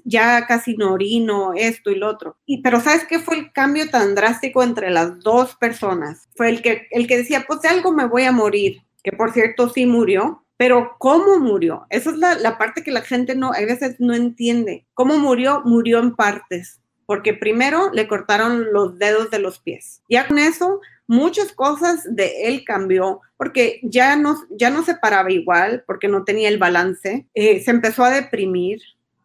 ya 0.04 0.46
casi 0.46 0.76
no 0.76 0.92
orino, 0.92 1.52
esto 1.54 1.90
y 1.90 1.96
lo 1.96 2.08
otro. 2.08 2.36
Y, 2.46 2.62
pero 2.62 2.80
¿sabes 2.80 3.04
qué 3.04 3.18
fue 3.18 3.36
el 3.36 3.52
cambio 3.52 3.90
tan 3.90 4.14
drástico 4.14 4.62
entre 4.62 4.90
las 4.90 5.18
dos 5.20 5.56
personas? 5.56 6.28
Fue 6.34 6.48
el 6.48 6.62
que, 6.62 6.86
el 6.90 7.06
que 7.06 7.18
decía, 7.18 7.44
pues 7.46 7.60
de 7.62 7.68
algo 7.68 7.92
me 7.92 8.06
voy 8.06 8.24
a 8.24 8.32
morir, 8.32 8.82
que 9.02 9.12
por 9.12 9.32
cierto 9.32 9.68
sí 9.68 9.86
murió, 9.86 10.44
pero 10.56 10.96
¿cómo 10.98 11.38
murió? 11.38 11.86
Esa 11.88 12.10
es 12.10 12.16
la, 12.16 12.34
la, 12.34 12.58
parte 12.58 12.82
que 12.82 12.90
la 12.90 13.00
gente 13.00 13.34
no, 13.34 13.52
a 13.52 13.60
veces 13.60 13.96
no 13.98 14.14
entiende. 14.14 14.86
¿Cómo 14.92 15.18
murió? 15.18 15.62
Murió 15.64 15.98
en 16.00 16.14
partes 16.14 16.79
porque 17.10 17.34
primero 17.34 17.90
le 17.92 18.06
cortaron 18.06 18.72
los 18.72 18.96
dedos 18.96 19.32
de 19.32 19.40
los 19.40 19.58
pies. 19.58 20.00
Ya 20.08 20.28
con 20.28 20.38
eso, 20.38 20.80
muchas 21.08 21.50
cosas 21.50 22.04
de 22.08 22.46
él 22.46 22.62
cambió, 22.64 23.20
porque 23.36 23.80
ya 23.82 24.14
no, 24.14 24.36
ya 24.50 24.70
no 24.70 24.84
se 24.84 24.94
paraba 24.94 25.32
igual, 25.32 25.82
porque 25.88 26.06
no 26.06 26.22
tenía 26.22 26.48
el 26.48 26.58
balance, 26.58 27.26
eh, 27.34 27.58
se 27.64 27.72
empezó 27.72 28.04
a 28.04 28.10
deprimir, 28.10 28.78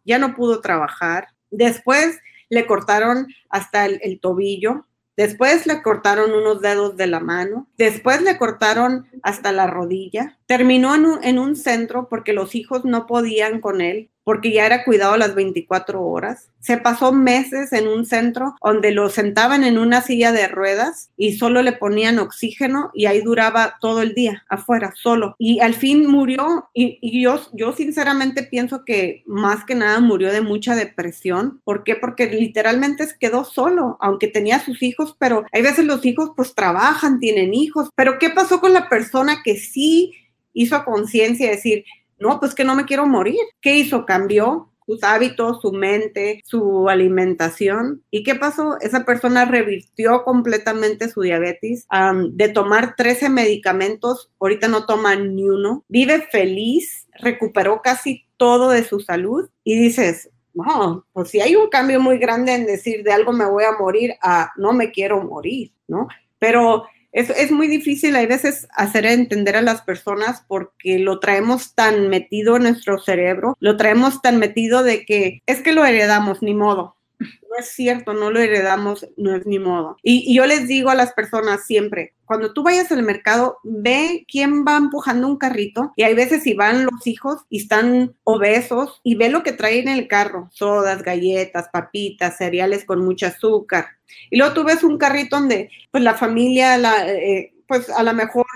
ya 0.04 0.18
no 0.18 0.34
pudo 0.34 0.60
trabajar. 0.60 1.28
Después 1.52 2.18
le 2.48 2.66
cortaron 2.66 3.28
hasta 3.50 3.86
el, 3.86 4.18
tobillo, 4.18 4.84
Después 5.16 5.64
le 5.64 5.80
cortaron 5.80 6.32
unos 6.32 6.60
dedos 6.62 6.96
de 6.96 7.06
la 7.06 7.20
mano. 7.20 7.68
Después 7.78 8.20
le 8.20 8.36
cortaron 8.36 9.06
hasta 9.22 9.52
la 9.52 9.68
rodilla. 9.68 10.36
Terminó 10.46 10.94
en 10.96 11.06
un, 11.06 11.24
en 11.24 11.38
un, 11.38 11.54
centro 11.54 12.08
porque 12.10 12.32
los 12.32 12.56
hijos 12.56 12.84
no 12.84 13.06
podían 13.06 13.60
con 13.60 13.80
él 13.80 14.10
porque 14.26 14.50
ya 14.50 14.66
era 14.66 14.82
cuidado 14.84 15.16
las 15.16 15.36
24 15.36 16.02
horas. 16.04 16.50
Se 16.58 16.78
pasó 16.78 17.12
meses 17.12 17.72
en 17.72 17.86
un 17.86 18.04
centro 18.04 18.56
donde 18.60 18.90
lo 18.90 19.08
sentaban 19.08 19.62
en 19.62 19.78
una 19.78 20.00
silla 20.00 20.32
de 20.32 20.48
ruedas 20.48 21.10
y 21.16 21.36
solo 21.36 21.62
le 21.62 21.70
ponían 21.70 22.18
oxígeno 22.18 22.90
y 22.92 23.06
ahí 23.06 23.20
duraba 23.20 23.76
todo 23.80 24.02
el 24.02 24.14
día 24.14 24.44
afuera, 24.48 24.92
solo. 24.96 25.36
Y 25.38 25.60
al 25.60 25.74
fin 25.74 26.08
murió 26.08 26.68
y, 26.74 27.22
yo, 27.22 27.38
sinceramente 27.76 28.42
pienso 28.42 28.84
que 28.84 29.22
más 29.26 29.64
que 29.64 29.76
nada 29.76 30.00
murió 30.00 30.32
de 30.32 30.40
mucha 30.40 30.74
depresión. 30.74 31.60
¿Por 31.62 31.84
qué? 31.84 31.94
Porque 31.94 32.26
literalmente 32.26 33.06
quedó 33.20 33.44
solo, 33.44 33.96
aunque 34.00 34.26
tenía 34.26 34.58
sus 34.58 34.82
hijos, 34.82 35.14
pero 35.20 35.44
hay 35.52 35.62
veces 35.62 35.84
los 35.84 36.04
hijos 36.04 36.32
pues 36.34 36.52
trabajan, 36.52 37.20
tienen 37.20 37.54
hijos. 37.54 37.90
Pero 37.94 38.18
¿qué 38.18 38.30
pasó 38.30 38.60
con 38.60 38.72
la 38.72 38.88
persona 38.88 39.42
que 39.44 39.54
sí 39.56 40.14
hizo 40.52 40.84
conciencia 40.84 41.46
de 41.46 41.56
decir, 41.56 41.84
no, 42.18 42.40
pues 42.40 42.54
que 42.54 42.64
no 42.64 42.74
me 42.74 42.84
quiero 42.84 43.06
morir. 43.06 43.40
¿Qué 43.60 43.76
hizo? 43.76 44.06
Cambió 44.06 44.70
sus 44.86 45.02
hábitos, 45.02 45.60
su 45.60 45.72
mente, 45.72 46.40
su 46.44 46.88
alimentación. 46.88 48.04
¿Y 48.10 48.22
qué 48.22 48.36
pasó? 48.36 48.78
Esa 48.80 49.04
persona 49.04 49.44
revirtió 49.44 50.22
completamente 50.22 51.08
su 51.08 51.22
diabetes. 51.22 51.86
de 52.30 52.48
tomar 52.48 52.94
13 52.96 53.28
medicamentos, 53.28 54.30
ahorita 54.40 54.68
no 54.68 54.86
toma 54.86 55.16
ni 55.16 55.48
uno. 55.48 55.84
Vive 55.88 56.22
feliz, 56.30 57.08
recuperó 57.18 57.82
casi 57.82 58.26
todo 58.36 58.70
de 58.70 58.84
su 58.84 59.00
salud 59.00 59.48
y 59.64 59.78
dices, 59.78 60.30
no, 60.54 61.04
pues 61.12 61.30
si 61.30 61.40
hay 61.40 61.56
un 61.56 61.68
cambio 61.68 62.00
muy 62.00 62.18
grande 62.18 62.54
en 62.54 62.66
decir 62.66 63.02
de 63.02 63.12
algo 63.12 63.32
me 63.32 63.44
voy 63.44 63.64
a 63.64 63.72
morir 63.72 64.14
a 64.22 64.52
no 64.56 64.72
me 64.72 64.90
quiero 64.90 65.22
morir, 65.22 65.72
¿no? 65.88 66.08
Pero 66.38 66.84
es, 67.16 67.50
muy 67.50 67.66
difícil 67.66 68.14
a 68.14 68.26
veces 68.26 68.68
hacer 68.72 69.06
entender 69.06 69.56
a 69.56 69.62
las 69.62 69.80
personas 69.82 70.44
porque 70.46 70.98
lo 70.98 71.18
traemos 71.18 71.74
tan 71.74 72.08
metido 72.08 72.56
en 72.56 72.64
nuestro 72.64 72.98
cerebro, 72.98 73.56
lo 73.58 73.76
traemos 73.78 74.20
tan 74.20 74.38
metido 74.38 74.82
de 74.82 75.06
que 75.06 75.42
es 75.46 75.62
que 75.62 75.72
lo 75.72 75.84
heredamos, 75.84 76.42
ni 76.42 76.54
modo. 76.54 76.96
No 77.18 77.56
es 77.58 77.68
cierto, 77.68 78.12
no 78.12 78.30
lo 78.30 78.40
heredamos, 78.40 79.08
no 79.16 79.34
es 79.34 79.46
ni 79.46 79.58
modo. 79.58 79.96
Y, 80.02 80.34
yo 80.34 80.46
les 80.46 80.68
digo 80.68 80.90
a 80.90 80.94
las 80.94 81.12
personas 81.12 81.64
siempre, 81.64 82.14
cuando 82.24 82.52
tú 82.52 82.62
vayas 82.62 82.92
al 82.92 83.02
mercado, 83.02 83.58
ve 83.62 84.26
quién 84.30 84.64
va 84.64 84.76
empujando 84.76 85.26
un 85.26 85.38
carrito 85.38 85.92
y 85.96 86.02
hay 86.02 86.14
veces 86.14 86.42
si 86.42 86.54
van 86.54 86.84
los 86.84 87.06
hijos 87.06 87.42
y 87.48 87.62
están 87.62 88.14
obesos 88.24 89.00
y 89.02 89.14
ve 89.14 89.30
lo 89.30 89.42
que 89.42 89.52
traen 89.52 89.88
en 89.88 89.98
el 89.98 90.08
carro, 90.08 90.50
sodas, 90.52 91.02
galletas, 91.02 91.68
papitas, 91.72 92.36
cereales 92.36 92.84
con 92.84 93.04
mucho 93.04 93.26
azúcar. 93.26 93.86
Y 94.30 94.36
luego 94.36 94.54
tú 94.54 94.64
ves 94.64 94.82
un 94.84 94.98
carrito 94.98 95.36
donde 95.36 95.70
pues 95.90 96.04
la 96.04 96.14
familia, 96.14 96.76
la, 96.76 97.08
eh, 97.08 97.54
pues 97.66 97.88
a 97.90 98.02
lo 98.02 98.12
mejor 98.12 98.46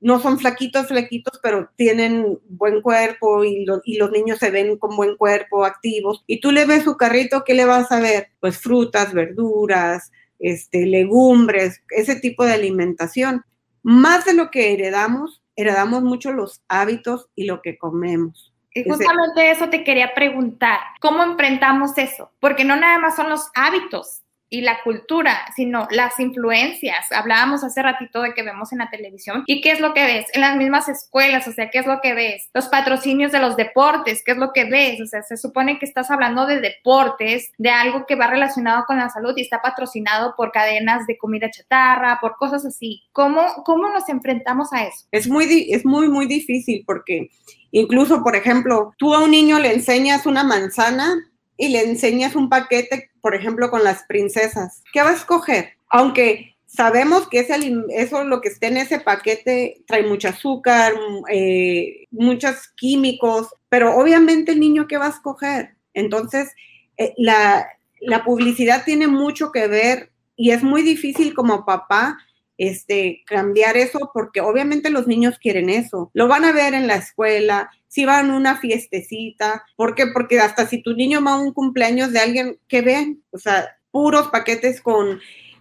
no 0.00 0.20
son 0.20 0.38
flaquitos, 0.38 0.86
flaquitos, 0.88 1.40
pero 1.42 1.70
tienen 1.76 2.38
buen 2.48 2.82
cuerpo 2.82 3.44
y, 3.44 3.66
y, 3.84 3.98
los 3.98 4.10
niños 4.10 4.38
se 4.38 4.50
ven 4.50 4.76
con 4.78 4.96
buen 4.96 5.16
cuerpo, 5.16 5.64
activos. 5.64 6.22
Y 6.26 6.40
tú 6.40 6.52
le 6.52 6.66
ves 6.66 6.84
su 6.84 6.96
carrito, 6.96 7.44
¿qué 7.44 7.54
le 7.54 7.64
vas 7.64 7.90
a 7.90 8.00
ver? 8.00 8.28
Pues 8.40 8.58
frutas, 8.58 9.12
verduras, 9.12 10.12
este, 10.38 10.86
legumbres, 10.86 11.82
ese 11.90 12.16
tipo 12.16 12.44
de 12.44 12.54
alimentación. 12.54 13.44
Más 13.82 14.24
de 14.24 14.34
lo 14.34 14.50
que 14.50 14.72
heredamos, 14.72 15.42
heredamos 15.56 16.02
mucho 16.02 16.32
los 16.32 16.62
hábitos 16.68 17.28
y 17.34 17.46
lo 17.46 17.62
que 17.62 17.78
comemos. 17.78 18.52
Y 18.74 18.88
justamente 18.88 19.50
eso 19.50 19.68
te 19.70 19.82
quería 19.82 20.14
preguntar, 20.14 20.78
¿cómo 21.00 21.24
enfrentamos 21.24 21.96
eso? 21.98 22.30
Porque 22.38 22.64
no 22.64 22.76
nada 22.76 22.98
más 22.98 23.16
son 23.16 23.28
los 23.28 23.50
hábitos, 23.54 24.22
y 24.50 24.62
la 24.62 24.82
cultura, 24.82 25.38
sino 25.54 25.86
las 25.90 26.18
influencias. 26.18 27.10
Hablábamos 27.12 27.64
hace 27.64 27.82
ratito 27.82 28.22
de 28.22 28.34
que 28.34 28.42
vemos 28.42 28.72
en 28.72 28.78
la 28.78 28.90
televisión. 28.90 29.44
¿Y 29.46 29.60
qué 29.60 29.72
es 29.72 29.80
lo 29.80 29.92
que 29.94 30.04
ves? 30.04 30.26
En 30.32 30.40
las 30.40 30.56
mismas 30.56 30.88
escuelas, 30.88 31.46
o 31.46 31.52
sea, 31.52 31.70
¿qué 31.70 31.80
es 31.80 31.86
lo 31.86 32.00
que 32.00 32.14
ves? 32.14 32.48
Los 32.54 32.68
patrocinios 32.68 33.32
de 33.32 33.40
los 33.40 33.56
deportes, 33.56 34.22
¿qué 34.24 34.32
es 34.32 34.38
lo 34.38 34.52
que 34.52 34.64
ves? 34.64 35.00
O 35.00 35.06
sea, 35.06 35.22
se 35.22 35.36
supone 35.36 35.78
que 35.78 35.86
estás 35.86 36.10
hablando 36.10 36.46
de 36.46 36.60
deportes, 36.60 37.52
de 37.58 37.70
algo 37.70 38.06
que 38.06 38.14
va 38.14 38.28
relacionado 38.28 38.84
con 38.86 38.98
la 38.98 39.10
salud 39.10 39.34
y 39.36 39.42
está 39.42 39.60
patrocinado 39.60 40.34
por 40.36 40.52
cadenas 40.52 41.06
de 41.06 41.18
comida 41.18 41.50
chatarra, 41.50 42.18
por 42.20 42.36
cosas 42.36 42.64
así. 42.64 43.02
¿Cómo, 43.12 43.42
cómo 43.64 43.88
nos 43.90 44.08
enfrentamos 44.08 44.72
a 44.72 44.84
eso? 44.84 45.06
Es 45.12 45.28
muy, 45.28 45.68
es 45.70 45.84
muy, 45.84 46.08
muy 46.08 46.26
difícil 46.26 46.84
porque 46.86 47.30
incluso, 47.70 48.22
por 48.22 48.34
ejemplo, 48.34 48.94
tú 48.98 49.14
a 49.14 49.22
un 49.22 49.30
niño 49.30 49.58
le 49.58 49.74
enseñas 49.74 50.26
una 50.26 50.42
manzana 50.42 51.27
y 51.58 51.68
le 51.68 51.82
enseñas 51.82 52.36
un 52.36 52.48
paquete, 52.48 53.10
por 53.20 53.34
ejemplo, 53.34 53.70
con 53.70 53.84
las 53.84 54.04
princesas, 54.04 54.82
¿qué 54.92 55.02
va 55.02 55.10
a 55.10 55.14
escoger? 55.14 55.74
Aunque 55.90 56.54
sabemos 56.66 57.28
que 57.28 57.46
eso, 57.90 58.24
lo 58.24 58.40
que 58.40 58.48
esté 58.48 58.68
en 58.68 58.76
ese 58.78 59.00
paquete, 59.00 59.82
trae 59.86 60.04
mucho 60.04 60.28
azúcar, 60.28 60.94
eh, 61.30 62.06
muchos 62.10 62.68
químicos, 62.76 63.48
pero 63.68 63.96
obviamente 63.96 64.52
el 64.52 64.60
niño, 64.60 64.86
¿qué 64.86 64.96
va 64.96 65.06
a 65.06 65.10
escoger? 65.10 65.74
Entonces, 65.94 66.52
eh, 66.96 67.12
la 67.18 68.24
publicidad 68.24 68.84
tiene 68.84 69.08
mucho 69.08 69.50
que 69.50 69.66
ver 69.66 70.12
y 70.36 70.52
es 70.52 70.62
muy 70.62 70.82
difícil 70.82 71.34
como 71.34 71.66
papá 71.66 72.18
este, 72.58 73.22
cambiar 73.24 73.76
eso 73.76 74.10
porque 74.12 74.40
obviamente 74.40 74.90
los 74.90 75.06
niños 75.06 75.38
quieren 75.38 75.70
eso. 75.70 76.10
Lo 76.12 76.28
van 76.28 76.44
a 76.44 76.52
ver 76.52 76.74
en 76.74 76.86
la 76.86 76.96
escuela, 76.96 77.70
si 77.86 78.04
van 78.04 78.30
a 78.30 78.36
una 78.36 78.56
fiestecita, 78.56 79.64
¿por 79.76 79.94
qué? 79.94 80.08
Porque 80.08 80.40
hasta 80.40 80.66
si 80.66 80.82
tu 80.82 80.94
niño 80.94 81.24
va 81.24 81.34
a 81.34 81.40
un 81.40 81.52
cumpleaños 81.52 82.12
de 82.12 82.18
alguien 82.18 82.58
que 82.68 82.82
ven, 82.82 83.22
o 83.30 83.38
sea, 83.38 83.76
puros 83.90 84.28
paquetes 84.28 84.82
con 84.82 85.20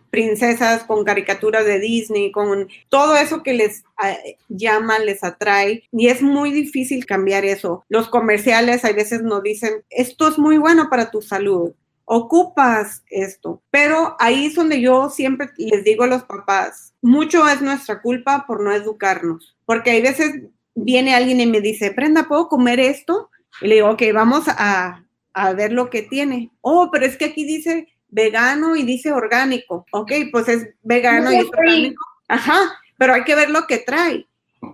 princesas, 0.09 0.83
con 0.83 1.03
caricaturas 1.03 1.65
de 1.65 1.79
Disney, 1.79 2.31
con 2.31 2.67
todo 2.89 3.15
eso 3.15 3.43
que 3.43 3.53
les 3.53 3.83
eh, 4.03 4.37
llama, 4.49 4.99
les 4.99 5.23
atrae. 5.23 5.83
Y 5.91 6.07
es 6.07 6.21
muy 6.21 6.51
difícil 6.51 7.05
cambiar 7.05 7.45
eso. 7.45 7.85
Los 7.89 8.07
comerciales 8.07 8.83
a 8.85 8.91
veces 8.93 9.21
nos 9.21 9.43
dicen, 9.43 9.83
esto 9.89 10.27
es 10.27 10.39
muy 10.39 10.57
bueno 10.57 10.89
para 10.89 11.11
tu 11.11 11.21
salud 11.21 11.73
ocupas 12.09 13.03
esto. 13.09 13.61
Pero 13.69 14.15
ahí 14.17 14.47
es 14.47 14.55
donde 14.55 14.81
yo 14.81 15.09
siempre 15.09 15.49
les 15.57 15.83
digo 15.83 16.05
a 16.05 16.07
los 16.07 16.23
papás, 16.23 16.93
mucho 17.01 17.47
es 17.47 17.61
nuestra 17.61 18.01
culpa 18.01 18.45
por 18.47 18.63
no 18.63 18.71
educarnos, 18.71 19.55
porque 19.65 19.91
hay 19.91 20.01
veces 20.01 20.41
viene 20.73 21.13
alguien 21.13 21.41
y 21.41 21.45
me 21.45 21.61
dice, 21.61 21.91
Prenda, 21.91 22.27
¿puedo 22.27 22.47
comer 22.47 22.79
esto? 22.79 23.29
Y 23.61 23.67
le 23.67 23.75
digo, 23.75 23.89
ok, 23.89 24.01
vamos 24.13 24.45
a, 24.47 25.03
ver 25.55 25.71
lo 25.71 25.89
que 25.91 26.01
tiene. 26.01 26.49
Oh, 26.61 26.89
pero 26.91 27.05
es 27.05 27.15
que 27.15 27.25
aquí 27.25 27.45
dice 27.45 27.87
vegano 28.07 28.75
y 28.75 28.83
dice 28.83 29.11
orgánico. 29.11 29.85
Ok, 29.91 30.11
pues 30.31 30.47
es 30.47 30.69
vegano 30.81 31.31
y 31.31 31.35
es 31.35 31.45
orgánico. 31.45 32.03
Ajá, 32.27 32.79
pero 32.97 33.13
hay 33.13 33.23
que 33.23 33.35
ver 33.35 33.51
lo 33.51 33.67
que 33.67 33.77
trae. 33.77 34.25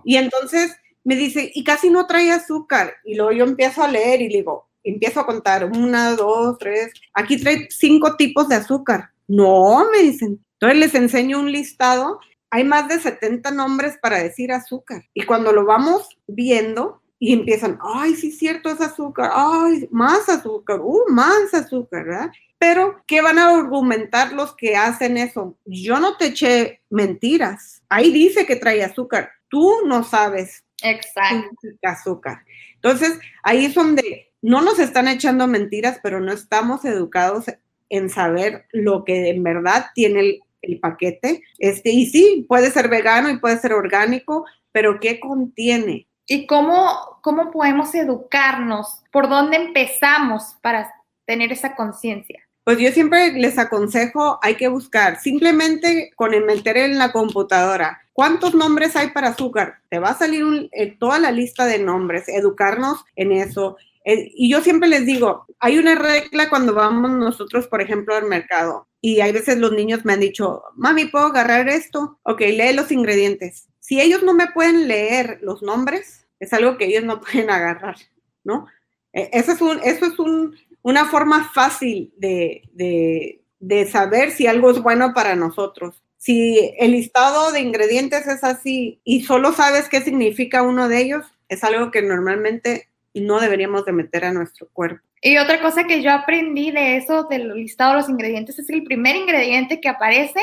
Y 0.04 0.16
entonces 0.16 0.74
me 1.02 1.16
dice, 1.16 1.50
y 1.54 1.64
casi 1.64 1.90
no 1.90 2.06
trae 2.06 2.30
azúcar. 2.30 2.94
Y 3.04 3.14
luego 3.14 3.32
yo 3.32 3.44
empiezo 3.44 3.82
a 3.82 3.88
leer 3.88 4.22
y 4.22 4.28
digo, 4.28 4.68
empiezo 4.84 5.20
a 5.20 5.26
contar, 5.26 5.64
una, 5.64 6.14
dos, 6.14 6.58
tres, 6.58 6.92
aquí 7.12 7.38
trae 7.38 7.66
cinco 7.70 8.16
tipos 8.16 8.48
de 8.48 8.56
azúcar. 8.56 9.10
No, 9.26 9.84
me 9.90 10.02
dicen. 10.02 10.44
Entonces 10.60 10.78
les 10.78 10.94
enseño 10.94 11.40
un 11.40 11.50
listado, 11.50 12.20
hay 12.50 12.64
más 12.64 12.88
de 12.88 13.00
70 13.00 13.50
nombres 13.50 13.98
para 14.00 14.22
decir 14.22 14.52
azúcar. 14.52 15.04
Y 15.12 15.24
cuando 15.24 15.52
lo 15.52 15.64
vamos 15.64 16.08
viendo 16.26 17.02
y 17.18 17.32
empiezan, 17.32 17.78
ay, 17.82 18.14
sí 18.14 18.28
es 18.28 18.38
cierto, 18.38 18.70
es 18.70 18.80
azúcar, 18.80 19.30
ay, 19.34 19.88
más 19.90 20.28
azúcar, 20.28 20.80
uh, 20.80 21.04
más 21.08 21.52
azúcar, 21.52 22.04
¿verdad? 22.04 22.30
Pero, 22.58 23.02
¿qué 23.06 23.20
van 23.20 23.38
a 23.38 23.50
argumentar 23.50 24.32
los 24.32 24.54
que 24.56 24.76
hacen 24.76 25.16
eso? 25.18 25.58
Yo 25.64 26.00
no 26.00 26.16
te 26.16 26.26
eché 26.26 26.80
mentiras. 26.88 27.82
Ahí 27.88 28.10
dice 28.12 28.46
que 28.46 28.56
trae 28.56 28.82
azúcar. 28.82 29.30
Tú 29.48 29.86
no 29.86 30.02
sabes. 30.02 30.64
Exacto. 30.82 31.50
Azúcar. 31.82 32.44
Entonces, 32.76 33.18
ahí 33.42 33.66
es 33.66 33.74
donde 33.74 34.32
no 34.44 34.60
nos 34.60 34.78
están 34.78 35.08
echando 35.08 35.46
mentiras, 35.46 36.00
pero 36.02 36.20
no 36.20 36.30
estamos 36.30 36.84
educados 36.84 37.46
en 37.88 38.10
saber 38.10 38.66
lo 38.72 39.02
que 39.04 39.30
en 39.30 39.42
verdad 39.42 39.86
tiene 39.94 40.40
el, 40.60 40.80
paquete. 40.80 41.42
Este, 41.58 41.90
y 41.90 42.06
sí, 42.06 42.44
puede 42.46 42.70
ser 42.70 42.88
vegano 42.88 43.30
y 43.30 43.38
puede 43.38 43.58
ser 43.58 43.72
orgánico, 43.72 44.44
pero 44.70 45.00
¿qué 45.00 45.18
contiene? 45.18 46.08
¿Y 46.26 46.46
cómo, 46.46 47.18
cómo 47.22 47.50
podemos 47.50 47.94
educarnos? 47.94 49.02
¿Por 49.10 49.30
dónde 49.30 49.56
empezamos 49.56 50.56
para 50.60 50.92
tener 51.24 51.50
esa 51.50 51.74
conciencia? 51.74 52.40
Pues 52.64 52.78
yo 52.78 52.90
siempre 52.92 53.32
les 53.32 53.58
aconsejo, 53.58 54.38
hay 54.42 54.56
que 54.56 54.68
buscar, 54.68 55.20
simplemente 55.20 56.10
con 56.16 56.34
el 56.34 56.44
meter 56.44 56.76
en 56.76 56.98
la 56.98 57.12
computadora, 57.12 58.02
¿cuántos 58.12 58.54
nombres 58.54 58.94
hay 58.96 59.08
para 59.10 59.28
azúcar? 59.28 59.76
Te 59.90 59.98
va 59.98 60.10
a 60.10 60.18
salir 60.18 60.68
eh, 60.72 60.96
toda 60.98 61.18
la 61.18 61.30
lista 61.30 61.66
de 61.66 61.78
nombres, 61.78 62.28
educarnos 62.28 63.04
en 63.16 63.32
eso 63.32 63.76
eh, 64.04 64.30
y 64.34 64.50
yo 64.50 64.60
siempre 64.60 64.88
les 64.88 65.06
digo, 65.06 65.46
hay 65.58 65.78
una 65.78 65.94
regla 65.94 66.50
cuando 66.50 66.74
vamos 66.74 67.10
nosotros, 67.10 67.66
por 67.66 67.80
ejemplo, 67.80 68.14
al 68.14 68.26
mercado. 68.26 68.86
Y 69.00 69.20
hay 69.20 69.32
veces 69.32 69.58
los 69.58 69.72
niños 69.72 70.04
me 70.04 70.12
han 70.12 70.20
dicho, 70.20 70.62
mami, 70.76 71.06
¿puedo 71.06 71.26
agarrar 71.26 71.68
esto? 71.68 72.18
Ok, 72.22 72.40
lee 72.40 72.74
los 72.74 72.92
ingredientes. 72.92 73.68
Si 73.80 74.00
ellos 74.00 74.22
no 74.22 74.34
me 74.34 74.48
pueden 74.48 74.88
leer 74.88 75.38
los 75.42 75.62
nombres, 75.62 76.26
es 76.38 76.52
algo 76.52 76.76
que 76.76 76.86
ellos 76.86 77.04
no 77.04 77.20
pueden 77.22 77.50
agarrar, 77.50 77.96
¿no? 78.44 78.66
E, 79.12 79.30
eso 79.32 79.52
es, 79.52 79.60
un, 79.62 79.80
eso 79.82 80.04
es 80.06 80.18
un, 80.18 80.54
una 80.82 81.06
forma 81.06 81.50
fácil 81.52 82.12
de, 82.18 82.62
de, 82.72 83.42
de 83.58 83.86
saber 83.86 84.32
si 84.32 84.46
algo 84.46 84.70
es 84.70 84.82
bueno 84.82 85.14
para 85.14 85.34
nosotros. 85.34 86.02
Si 86.18 86.74
el 86.78 86.92
listado 86.92 87.52
de 87.52 87.60
ingredientes 87.60 88.26
es 88.26 88.44
así 88.44 89.00
y 89.04 89.22
solo 89.24 89.52
sabes 89.52 89.88
qué 89.88 90.02
significa 90.02 90.62
uno 90.62 90.88
de 90.88 91.00
ellos, 91.00 91.26
es 91.48 91.64
algo 91.64 91.90
que 91.90 92.00
normalmente 92.00 92.88
y 93.14 93.22
no 93.22 93.40
deberíamos 93.40 93.86
de 93.86 93.92
meter 93.92 94.26
a 94.26 94.32
nuestro 94.32 94.68
cuerpo. 94.72 95.06
Y 95.22 95.38
otra 95.38 95.62
cosa 95.62 95.84
que 95.84 96.02
yo 96.02 96.12
aprendí 96.12 96.70
de 96.70 96.98
eso, 96.98 97.24
del 97.24 97.54
listado 97.54 97.92
de 97.92 97.98
los 98.00 98.08
ingredientes, 98.10 98.58
es 98.58 98.68
el 98.68 98.82
primer 98.82 99.16
ingrediente 99.16 99.80
que 99.80 99.88
aparece 99.88 100.40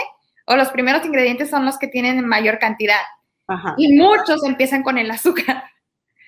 o 0.47 0.55
los 0.55 0.69
primeros 0.69 1.05
ingredientes 1.05 1.49
son 1.49 1.65
los 1.65 1.77
que 1.77 1.87
tienen 1.87 2.25
mayor 2.25 2.57
cantidad. 2.57 3.01
Ajá. 3.47 3.75
Y 3.77 3.93
muchos 3.93 4.43
empiezan 4.43 4.81
con 4.81 4.97
el 4.97 5.11
azúcar. 5.11 5.65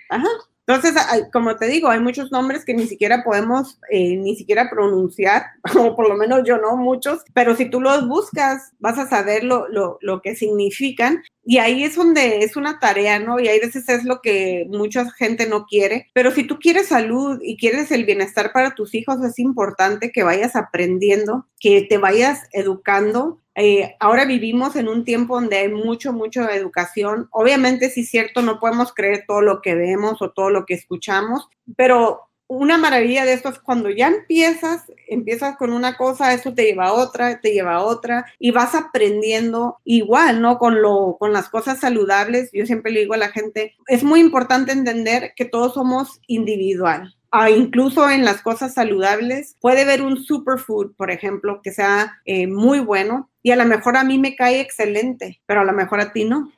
Ajá. 0.10 0.28
Entonces, 0.66 0.95
como 1.34 1.57
te 1.57 1.68
digo, 1.68 1.89
hay 1.89 1.99
muchos 1.99 2.32
nombres 2.32 2.64
que 2.64 2.74
ni 2.74 2.88
siquiera 2.88 3.24
podemos 3.24 3.80
eh, 3.89 4.16
ni 4.16 4.36
siquiera 4.36 4.70
pronunciar, 4.70 5.43
o 5.78 5.95
por 5.95 6.07
lo 6.07 6.16
menos 6.16 6.43
yo 6.45 6.57
no, 6.57 6.78
muchos, 6.78 7.20
pero 7.34 7.55
si 7.55 7.66
tú 7.70 7.82
los 7.82 8.07
buscas, 8.07 8.72
vas 8.80 8.97
a 8.97 9.07
saber 9.07 9.43
lo, 9.43 9.68
lo, 9.68 9.97
lo, 10.01 10.22
que 10.22 10.36
significan. 10.36 11.22
Y 11.45 11.57
ahí 11.57 11.84
es 11.84 11.95
donde 11.95 12.39
es 12.39 12.55
una 12.55 12.80
tarea, 12.80 13.20
¿no? 13.20 13.39
Y 13.39 13.49
hay 13.49 13.59
veces 13.59 13.89
es 13.89 14.05
lo 14.05 14.22
que 14.22 14.66
mucha 14.70 15.09
gente 15.11 15.47
no 15.47 15.66
quiere. 15.66 16.09
Pero 16.14 16.32
si 16.32 16.45
tú 16.45 16.57
quieres 16.57 16.88
salud 16.88 17.39
y 17.41 17.57
quieres 17.57 17.91
el 17.91 18.05
bienestar 18.05 18.53
para 18.53 18.74
tus 18.76 18.95
hijos, 18.95 19.22
es 19.24 19.39
importante 19.39 20.14
que 20.14 20.24
vayas 20.24 20.55
aprendiendo, 20.55 21.45
que 21.64 21.82
te 21.84 21.97
vayas 21.97 22.41
educando 22.51 23.39
eh, 23.55 23.95
ahora 23.99 24.26
vivimos 24.26 24.76
en 24.76 24.88
un 24.88 25.05
tiempo 25.05 25.36
donde 25.36 25.57
hay 25.57 25.70
mucho, 25.70 26.11
mucho 26.11 26.49
educación. 26.49 27.28
Obviamente, 27.32 27.89
sí 27.89 28.01
es 28.01 28.09
cierto, 28.09 28.41
no 28.41 28.59
podemos 28.59 28.93
creer 28.93 29.26
todo 29.28 29.41
lo 29.41 29.61
que 29.61 29.76
vemos 29.76 30.22
o 30.22 30.32
todo 30.32 30.49
lo 30.49 30.66
que 30.66 30.74
escuchamos, 30.74 31.47
pero 31.78 32.32
una 32.47 32.78
maravilla 32.78 33.26
de 33.26 33.34
esto 33.34 33.49
es 33.49 33.59
cuando 33.59 33.89
ya 33.89 34.07
empiezas, 34.07 34.91
empiezas 35.07 35.55
con 35.55 35.72
una 35.72 35.95
cosa, 35.97 36.34
eso 36.34 36.53
te 36.53 36.64
lleva 36.66 36.88
a 36.88 36.93
otra, 36.93 37.39
te 37.41 37.53
lleva 37.53 37.76
a 37.76 37.84
otra 37.84 38.26
y 38.39 38.51
vas 38.51 38.76
aprendiendo 38.76 39.78
igual, 39.86 40.41
¿no? 40.41 40.57
Con 40.57 40.82
lo, 40.82 41.18
con 41.20 41.32
las 41.32 41.47
cosas 41.49 41.80
saludables. 41.80 42.49
Yo 42.53 42.66
siempre 42.66 42.91
le 42.91 43.01
digo 43.01 43.14
a 43.14 43.18
la 43.18 43.30
gente, 43.30 43.76
es 43.88 44.03
muy 44.03 44.20
importante 44.20 44.72
entender 44.72 45.34
que 45.36 45.45
todos 45.45 45.76
somos 45.76 46.20
individual 46.28 47.16
incluso 47.50 48.10
en 48.10 48.26
las 48.26 48.42
cosas 48.42 48.74
saludables, 48.74 49.58
puede 49.60 49.82
haber 49.82 50.02
un 50.02 50.24
superfood, 50.24 50.94
por 50.96 51.12
ejemplo, 51.12 51.62
que 51.62 51.72
sea 51.72 52.20
eh, 52.26 52.48
muy 52.48 52.80
bueno 52.80 53.30
y 53.42 53.52
a 53.52 53.56
lo 53.56 53.66
mejor 53.66 53.98
a 53.98 54.04
mí 54.04 54.18
me 54.20 54.36
cae 54.36 54.60
excelente, 54.60 55.42
pero 55.46 55.62
a 55.62 55.66
lo 55.66 55.74
mejor 55.74 56.00
a 56.00 56.14
ti 56.14 56.26
no. 56.26 56.52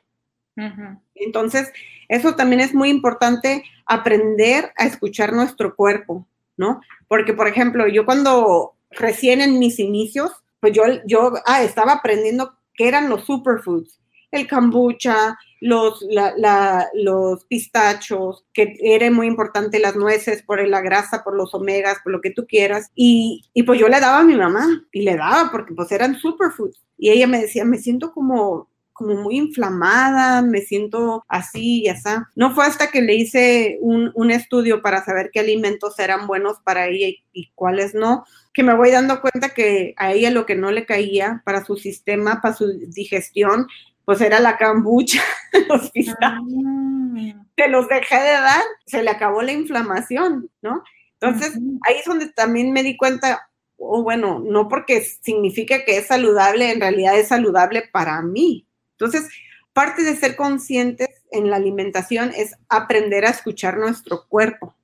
Entonces, 1.14 1.70
eso 2.08 2.34
también 2.34 2.60
es 2.60 2.74
muy 2.74 2.88
importante 2.88 3.64
aprender 3.84 4.72
a 4.76 4.86
escuchar 4.86 5.32
nuestro 5.32 5.74
cuerpo, 5.76 6.26
¿no? 6.56 6.80
Porque, 7.08 7.34
por 7.34 7.46
ejemplo, 7.46 7.86
yo 7.88 8.06
cuando 8.06 8.74
recién 8.90 9.42
en 9.42 9.58
mis 9.58 9.78
inicios, 9.78 10.32
pues 10.60 10.72
yo, 10.72 10.82
yo 11.06 11.34
ah, 11.44 11.62
estaba 11.62 11.92
aprendiendo 11.92 12.56
qué 12.74 12.88
eran 12.88 13.10
los 13.10 13.24
superfoods 13.24 14.00
el 14.36 14.48
kombucha, 14.48 15.38
los, 15.60 16.04
los 16.94 17.44
pistachos, 17.46 18.44
que 18.52 18.76
era 18.80 19.10
muy 19.10 19.26
importante 19.26 19.78
las 19.78 19.96
nueces 19.96 20.42
por 20.42 20.66
la 20.66 20.80
grasa, 20.80 21.24
por 21.24 21.34
los 21.36 21.54
omegas, 21.54 21.98
por 22.02 22.12
lo 22.12 22.20
que 22.20 22.30
tú 22.30 22.46
quieras. 22.46 22.90
Y, 22.94 23.44
pues 23.64 23.80
yo 23.80 23.88
le 23.88 24.00
daba 24.00 24.20
a 24.20 24.24
mi 24.24 24.36
mamá 24.36 24.66
y 24.92 25.02
le 25.02 25.16
daba 25.16 25.50
porque 25.50 25.74
pues 25.74 25.90
eran 25.92 26.18
superfoods. 26.18 26.82
Y 26.98 27.10
ella 27.10 27.26
me 27.26 27.40
decía, 27.40 27.64
me 27.64 27.78
siento 27.78 28.12
como 28.12 28.68
como 28.96 29.14
muy 29.14 29.36
inflamada, 29.36 30.40
me 30.40 30.62
siento 30.62 31.22
así 31.28 31.82
y 31.82 31.88
así. 31.88 32.08
No 32.34 32.54
fue 32.54 32.64
hasta 32.64 32.90
que 32.90 33.02
le 33.02 33.14
hice 33.14 33.76
un, 33.82 34.10
un, 34.14 34.30
estudio 34.30 34.80
para 34.80 35.04
saber 35.04 35.28
qué 35.30 35.40
alimentos 35.40 35.98
eran 35.98 36.26
buenos 36.26 36.60
para 36.64 36.86
ella 36.86 37.08
y, 37.08 37.22
y, 37.34 37.50
cuáles 37.54 37.94
no, 37.94 38.24
que 38.54 38.62
me 38.62 38.74
voy 38.74 38.90
dando 38.90 39.20
cuenta 39.20 39.50
que 39.50 39.92
a 39.98 40.14
ella 40.14 40.30
lo 40.30 40.46
que 40.46 40.54
no 40.54 40.70
le 40.70 40.86
caía 40.86 41.42
para 41.44 41.62
su 41.62 41.76
sistema, 41.76 42.40
para 42.40 42.54
su 42.54 42.72
digestión, 42.88 43.66
pues 44.06 44.20
era 44.20 44.40
la 44.40 44.56
cambucha, 44.56 45.20
los 45.68 45.90
pistachos. 45.90 46.44
Te 47.56 47.64
ah. 47.64 47.68
los 47.68 47.88
dejé 47.88 48.16
de 48.16 48.32
dar, 48.32 48.62
se 48.86 49.02
le 49.02 49.10
acabó 49.10 49.42
la 49.42 49.52
inflamación, 49.52 50.48
¿no? 50.62 50.82
Entonces, 51.20 51.58
ahí 51.86 51.96
es 51.96 52.04
donde 52.04 52.28
también 52.28 52.72
me 52.72 52.82
di 52.82 52.96
cuenta, 52.96 53.50
oh, 53.76 54.02
bueno, 54.02 54.38
no 54.38 54.68
porque 54.68 55.00
significa 55.00 55.84
que 55.84 55.98
es 55.98 56.06
saludable, 56.06 56.70
en 56.70 56.80
realidad 56.80 57.18
es 57.18 57.28
saludable 57.28 57.88
para 57.92 58.22
mí. 58.22 58.66
Entonces, 58.92 59.28
parte 59.72 60.02
de 60.02 60.14
ser 60.14 60.36
conscientes 60.36 61.08
en 61.32 61.50
la 61.50 61.56
alimentación 61.56 62.32
es 62.36 62.54
aprender 62.68 63.26
a 63.26 63.30
escuchar 63.30 63.76
nuestro 63.76 64.26
cuerpo. 64.28 64.76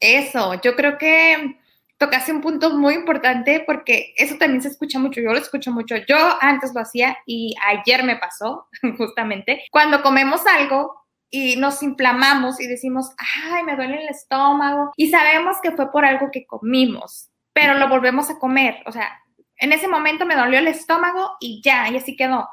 Eso, 0.00 0.60
yo 0.60 0.76
creo 0.76 0.98
que 0.98 1.56
tocaste 1.98 2.32
un 2.32 2.40
punto 2.40 2.70
muy 2.76 2.94
importante 2.94 3.62
porque 3.66 4.14
eso 4.16 4.36
también 4.36 4.62
se 4.62 4.68
escucha 4.68 4.98
mucho, 4.98 5.20
yo 5.20 5.32
lo 5.32 5.38
escucho 5.38 5.72
mucho, 5.72 5.96
yo 6.08 6.16
antes 6.40 6.72
lo 6.74 6.80
hacía 6.80 7.16
y 7.26 7.54
ayer 7.66 8.04
me 8.04 8.16
pasó 8.16 8.68
justamente, 8.98 9.64
cuando 9.70 10.02
comemos 10.02 10.46
algo 10.46 10.94
y 11.30 11.56
nos 11.56 11.82
inflamamos 11.82 12.60
y 12.60 12.66
decimos, 12.66 13.10
ay, 13.52 13.64
me 13.64 13.76
duele 13.76 14.02
el 14.02 14.08
estómago 14.08 14.92
y 14.96 15.10
sabemos 15.10 15.56
que 15.62 15.72
fue 15.72 15.90
por 15.90 16.04
algo 16.04 16.30
que 16.30 16.46
comimos, 16.46 17.30
pero 17.52 17.74
lo 17.74 17.88
volvemos 17.88 18.30
a 18.30 18.38
comer, 18.38 18.82
o 18.86 18.92
sea, 18.92 19.20
en 19.58 19.72
ese 19.72 19.88
momento 19.88 20.26
me 20.26 20.36
dolió 20.36 20.58
el 20.58 20.68
estómago 20.68 21.32
y 21.40 21.62
ya, 21.62 21.88
y 21.88 21.96
así 21.96 22.14
quedó. 22.14 22.48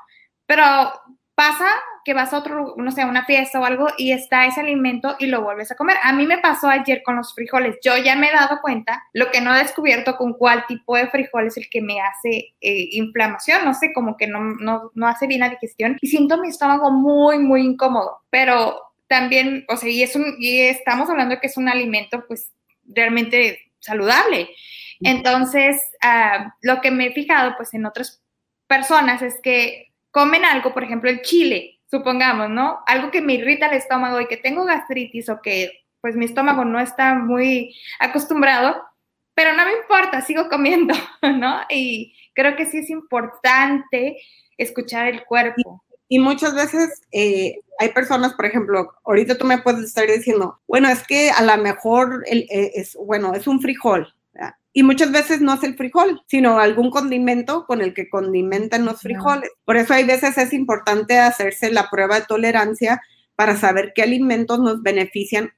Pero 0.45 0.63
pasa 1.35 1.67
que 2.03 2.13
vas 2.13 2.33
a 2.33 2.39
otro, 2.39 2.75
no 2.77 2.91
sé, 2.91 3.01
a 3.01 3.07
una 3.07 3.25
fiesta 3.25 3.59
o 3.59 3.65
algo 3.65 3.87
y 3.97 4.11
está 4.11 4.45
ese 4.45 4.61
alimento 4.61 5.15
y 5.19 5.27
lo 5.27 5.41
vuelves 5.41 5.71
a 5.71 5.75
comer. 5.75 5.97
A 6.03 6.13
mí 6.13 6.25
me 6.25 6.37
pasó 6.37 6.67
ayer 6.67 7.01
con 7.03 7.15
los 7.15 7.33
frijoles. 7.33 7.77
Yo 7.83 7.97
ya 7.97 8.15
me 8.15 8.29
he 8.29 8.33
dado 8.33 8.59
cuenta, 8.61 9.03
lo 9.13 9.31
que 9.31 9.41
no 9.41 9.55
he 9.55 9.59
descubierto 9.59 10.15
con 10.17 10.33
cuál 10.33 10.65
tipo 10.67 10.95
de 10.95 11.07
frijol 11.07 11.47
es 11.47 11.57
el 11.57 11.69
que 11.69 11.81
me 11.81 12.01
hace 12.01 12.53
eh, 12.61 12.89
inflamación, 12.91 13.65
no 13.65 13.73
sé, 13.73 13.93
como 13.93 14.17
que 14.17 14.27
no, 14.27 14.39
no, 14.39 14.91
no 14.93 15.07
hace 15.07 15.27
bien 15.27 15.41
la 15.41 15.49
digestión 15.49 15.97
y 16.01 16.07
siento 16.07 16.37
mi 16.37 16.49
estómago 16.49 16.91
muy, 16.91 17.39
muy 17.39 17.61
incómodo. 17.61 18.21
Pero 18.29 18.81
también, 19.07 19.65
o 19.69 19.77
sea, 19.77 19.89
y, 19.89 20.03
es 20.03 20.15
un, 20.15 20.35
y 20.39 20.61
estamos 20.61 21.09
hablando 21.09 21.35
de 21.35 21.41
que 21.41 21.47
es 21.47 21.57
un 21.57 21.69
alimento 21.69 22.25
pues 22.27 22.51
realmente 22.85 23.71
saludable. 23.79 24.49
Entonces, 25.01 25.81
ah, 26.01 26.55
lo 26.61 26.81
que 26.81 26.91
me 26.91 27.07
he 27.07 27.13
fijado 27.13 27.55
pues 27.57 27.73
en 27.73 27.85
otras 27.85 28.21
personas 28.67 29.21
es 29.21 29.39
que 29.41 29.91
comen 30.11 30.45
algo, 30.45 30.73
por 30.73 30.83
ejemplo, 30.83 31.09
el 31.09 31.21
chile, 31.21 31.72
supongamos, 31.93 32.49
¿no? 32.49 32.79
Algo 32.87 33.11
que 33.11 33.21
me 33.21 33.35
irrita 33.35 33.67
el 33.67 33.77
estómago 33.77 34.19
y 34.19 34.25
que 34.25 34.37
tengo 34.37 34.65
gastritis 34.65 35.29
o 35.29 35.39
que 35.43 35.85
pues 36.01 36.15
mi 36.15 36.25
estómago 36.25 36.65
no 36.65 36.79
está 36.79 37.13
muy 37.13 37.75
acostumbrado, 37.99 38.81
pero 39.35 39.53
no 39.53 39.63
me 39.63 39.73
importa, 39.73 40.21
sigo 40.21 40.49
comiendo, 40.49 40.95
¿no? 41.21 41.61
Y 41.69 42.15
creo 42.33 42.55
que 42.55 42.65
sí 42.65 42.79
es 42.79 42.89
importante 42.89 44.17
escuchar 44.57 45.07
el 45.07 45.23
cuerpo. 45.23 45.83
Y, 46.09 46.17
muchas 46.17 46.55
veces 46.55 47.03
eh, 47.11 47.59
hay 47.77 47.89
personas, 47.89 48.33
por 48.33 48.47
ejemplo, 48.47 48.91
ahorita 49.05 49.37
tú 49.37 49.45
me 49.45 49.59
puedes 49.59 49.85
estar 49.85 50.07
diciendo, 50.07 50.59
bueno, 50.67 50.89
es 50.89 51.05
que 51.05 51.29
a 51.29 51.43
lo 51.43 51.61
mejor 51.61 52.23
el, 52.25 52.47
eh, 52.49 52.71
es, 52.73 52.95
bueno, 52.95 53.35
es 53.35 53.45
un 53.45 53.61
frijol, 53.61 54.11
y 54.73 54.81
muchas 54.81 55.11
veces 55.11 55.39
no 55.39 55.53
es 55.53 55.63
el 55.63 55.75
frijol, 55.75 56.23
sino 56.27 56.59
algún 56.59 56.89
condimento 56.89 57.65
con 57.67 57.81
el 57.81 57.93
que 57.93 58.09
condimentan 58.09 58.85
los 58.85 59.01
frijoles. 59.01 59.51
Por 59.65 59.77
eso 59.77 59.93
hay 59.93 60.03
veces 60.03 60.37
es 60.37 60.51
importante 60.51 61.19
hacerse 61.19 61.71
la 61.71 61.89
prueba 61.91 62.19
de 62.19 62.25
tolerancia 62.25 63.01
para 63.35 63.55
saber 63.55 63.93
qué 63.93 64.01
alimentos 64.01 64.59
nos 64.59 64.81
benefician 64.81 65.51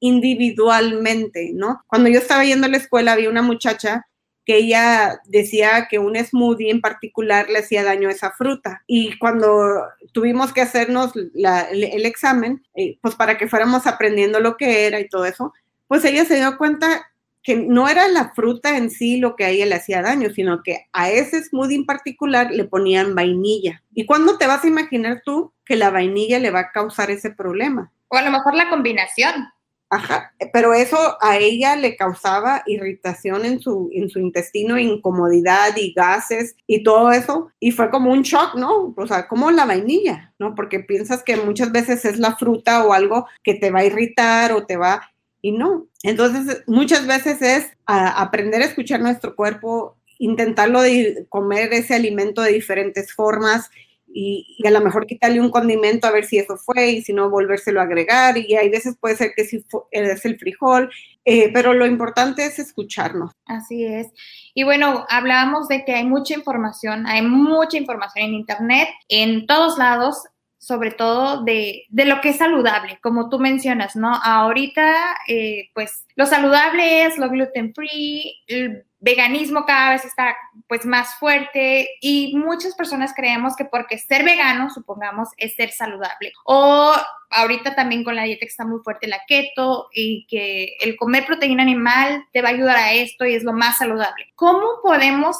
individualmente, 0.00 1.52
¿no? 1.54 1.84
Cuando 1.86 2.08
yo 2.08 2.18
estaba 2.18 2.44
yendo 2.44 2.66
a 2.66 2.70
la 2.70 2.78
escuela 2.78 3.12
había 3.12 3.28
una 3.28 3.42
muchacha 3.42 4.06
que 4.44 4.56
ella 4.56 5.20
decía 5.26 5.86
que 5.88 5.98
un 5.98 6.16
smoothie 6.16 6.70
en 6.70 6.80
particular 6.80 7.48
le 7.48 7.60
hacía 7.60 7.84
daño 7.84 8.08
a 8.08 8.12
esa 8.12 8.32
fruta. 8.32 8.82
Y 8.86 9.16
cuando 9.18 9.84
tuvimos 10.12 10.52
que 10.52 10.62
hacernos 10.62 11.12
el, 11.14 12.06
examen, 12.06 12.66
eh, 12.74 12.98
pues 13.00 13.14
para 13.14 13.38
que 13.38 13.48
fuéramos 13.48 13.86
aprendiendo 13.86 14.40
lo 14.40 14.56
que 14.56 14.86
era 14.86 14.98
y 14.98 15.08
todo 15.08 15.26
eso, 15.26 15.52
pues 15.86 16.04
ella 16.04 16.24
se 16.24 16.36
dio 16.36 16.56
cuenta 16.58 17.11
que 17.42 17.56
no 17.56 17.88
era 17.88 18.08
la 18.08 18.32
fruta 18.34 18.76
en 18.76 18.90
sí 18.90 19.18
lo 19.18 19.36
que 19.36 19.44
a 19.44 19.50
ella 19.50 19.66
le 19.66 19.74
hacía 19.74 20.02
daño, 20.02 20.30
sino 20.30 20.62
que 20.62 20.86
a 20.92 21.10
ese 21.10 21.42
smoothie 21.42 21.76
en 21.76 21.86
particular 21.86 22.50
le 22.50 22.64
ponían 22.64 23.14
vainilla. 23.14 23.82
¿Y 23.94 24.06
cuándo 24.06 24.38
te 24.38 24.46
vas 24.46 24.64
a 24.64 24.68
imaginar 24.68 25.22
tú 25.24 25.52
que 25.64 25.76
la 25.76 25.90
vainilla 25.90 26.38
le 26.38 26.50
va 26.50 26.60
a 26.60 26.72
causar 26.72 27.10
ese 27.10 27.30
problema? 27.30 27.92
O 28.08 28.16
a 28.16 28.22
lo 28.22 28.30
mejor 28.30 28.54
la 28.54 28.70
combinación. 28.70 29.48
Ajá, 29.94 30.32
pero 30.54 30.72
eso 30.72 31.18
a 31.20 31.36
ella 31.36 31.76
le 31.76 31.96
causaba 31.96 32.62
irritación 32.64 33.44
en 33.44 33.60
su, 33.60 33.90
en 33.92 34.08
su 34.08 34.20
intestino, 34.20 34.78
incomodidad 34.78 35.76
y 35.76 35.92
gases 35.92 36.56
y 36.66 36.82
todo 36.82 37.12
eso. 37.12 37.50
Y 37.60 37.72
fue 37.72 37.90
como 37.90 38.10
un 38.10 38.22
shock, 38.22 38.54
¿no? 38.54 38.94
O 38.96 39.06
sea, 39.06 39.28
como 39.28 39.50
la 39.50 39.66
vainilla, 39.66 40.32
¿no? 40.38 40.54
Porque 40.54 40.80
piensas 40.80 41.22
que 41.22 41.36
muchas 41.36 41.72
veces 41.72 42.06
es 42.06 42.18
la 42.18 42.36
fruta 42.36 42.84
o 42.86 42.94
algo 42.94 43.26
que 43.42 43.52
te 43.52 43.70
va 43.70 43.80
a 43.80 43.84
irritar 43.84 44.52
o 44.52 44.64
te 44.64 44.78
va 44.78 45.11
y 45.42 45.52
no. 45.52 45.88
Entonces, 46.02 46.62
muchas 46.66 47.06
veces 47.06 47.42
es 47.42 47.66
aprender 47.84 48.62
a 48.62 48.66
escuchar 48.66 49.00
nuestro 49.00 49.34
cuerpo, 49.36 49.96
intentarlo 50.18 50.80
de 50.80 51.26
comer 51.28 51.72
ese 51.72 51.94
alimento 51.94 52.40
de 52.42 52.52
diferentes 52.52 53.12
formas 53.12 53.68
y, 54.14 54.56
a 54.64 54.70
lo 54.70 54.80
mejor 54.80 55.06
quitarle 55.06 55.40
un 55.40 55.50
condimento 55.50 56.06
a 56.06 56.12
ver 56.12 56.24
si 56.24 56.38
eso 56.38 56.56
fue 56.56 56.90
y 56.90 57.02
si 57.02 57.12
no 57.12 57.30
volvérselo 57.30 57.80
a 57.80 57.84
agregar 57.84 58.36
y 58.38 58.54
hay 58.54 58.68
veces 58.68 58.96
puede 59.00 59.16
ser 59.16 59.32
que 59.34 59.44
si 59.44 59.64
es 59.90 60.24
el 60.24 60.38
frijol, 60.38 60.90
eh, 61.24 61.50
pero 61.52 61.72
lo 61.72 61.86
importante 61.86 62.44
es 62.44 62.58
escucharnos. 62.58 63.32
Así 63.46 63.84
es. 63.84 64.08
Y 64.54 64.64
bueno, 64.64 65.06
hablábamos 65.08 65.68
de 65.68 65.84
que 65.84 65.94
hay 65.94 66.04
mucha 66.04 66.34
información, 66.34 67.06
hay 67.06 67.22
mucha 67.22 67.78
información 67.78 68.26
en 68.26 68.34
Internet, 68.34 68.88
en 69.08 69.46
todos 69.46 69.78
lados, 69.78 70.22
sobre 70.62 70.92
todo 70.92 71.42
de, 71.42 71.86
de, 71.88 72.04
lo 72.04 72.20
que 72.20 72.28
es 72.28 72.36
saludable, 72.36 73.00
como 73.02 73.28
tú 73.28 73.40
mencionas, 73.40 73.96
¿no? 73.96 74.14
Ahorita, 74.14 75.16
eh, 75.26 75.70
pues 75.74 76.06
lo 76.14 76.24
saludable 76.24 77.04
es 77.04 77.18
lo 77.18 77.28
gluten 77.30 77.74
free, 77.74 78.36
el 78.46 78.84
veganismo 79.00 79.66
cada 79.66 79.90
vez 79.90 80.04
está 80.04 80.36
pues 80.68 80.86
más 80.86 81.16
fuerte 81.16 81.88
y 82.00 82.36
muchas 82.36 82.76
personas 82.76 83.12
creemos 83.12 83.56
que 83.56 83.64
porque 83.64 83.98
ser 83.98 84.24
vegano, 84.24 84.70
supongamos, 84.70 85.30
es 85.36 85.56
ser 85.56 85.72
saludable. 85.72 86.32
O 86.44 86.94
ahorita 87.30 87.74
también 87.74 88.04
con 88.04 88.14
la 88.14 88.22
dieta 88.22 88.46
que 88.46 88.50
está 88.50 88.64
muy 88.64 88.78
fuerte 88.84 89.08
la 89.08 89.20
keto 89.26 89.88
y 89.92 90.26
que 90.28 90.76
el 90.80 90.94
comer 90.94 91.26
proteína 91.26 91.64
animal 91.64 92.24
te 92.32 92.40
va 92.40 92.50
a 92.50 92.52
ayudar 92.52 92.76
a 92.76 92.92
esto 92.92 93.26
y 93.26 93.34
es 93.34 93.42
lo 93.42 93.52
más 93.52 93.78
saludable. 93.78 94.28
¿Cómo 94.36 94.80
podemos 94.80 95.36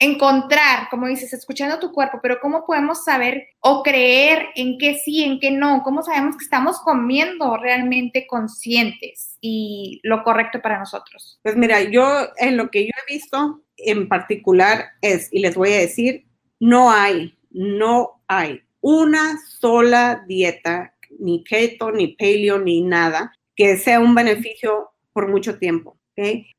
encontrar, 0.00 0.88
como 0.88 1.06
dices, 1.06 1.32
escuchando 1.34 1.78
tu 1.78 1.92
cuerpo, 1.92 2.20
pero 2.22 2.40
¿cómo 2.40 2.64
podemos 2.64 3.04
saber 3.04 3.48
o 3.60 3.82
creer 3.82 4.46
en 4.56 4.78
qué 4.78 4.94
sí, 4.94 5.22
en 5.22 5.38
qué 5.38 5.50
no? 5.50 5.82
¿Cómo 5.84 6.02
sabemos 6.02 6.38
que 6.38 6.44
estamos 6.44 6.80
comiendo 6.80 7.58
realmente 7.58 8.26
conscientes 8.26 9.36
y 9.42 10.00
lo 10.02 10.24
correcto 10.24 10.60
para 10.62 10.78
nosotros? 10.78 11.38
Pues 11.42 11.54
mira, 11.54 11.82
yo 11.82 12.28
en 12.38 12.56
lo 12.56 12.70
que 12.70 12.84
yo 12.84 12.90
he 12.96 13.12
visto 13.12 13.60
en 13.76 14.08
particular 14.08 14.86
es, 15.02 15.28
y 15.32 15.40
les 15.40 15.54
voy 15.54 15.72
a 15.74 15.78
decir, 15.78 16.24
no 16.58 16.90
hay, 16.90 17.38
no 17.50 18.22
hay 18.26 18.62
una 18.80 19.38
sola 19.46 20.24
dieta, 20.26 20.94
ni 21.18 21.44
keto, 21.44 21.92
ni 21.92 22.08
paleo, 22.08 22.58
ni 22.58 22.80
nada, 22.80 23.34
que 23.54 23.76
sea 23.76 24.00
un 24.00 24.14
beneficio 24.14 24.92
por 25.12 25.28
mucho 25.28 25.58
tiempo. 25.58 25.99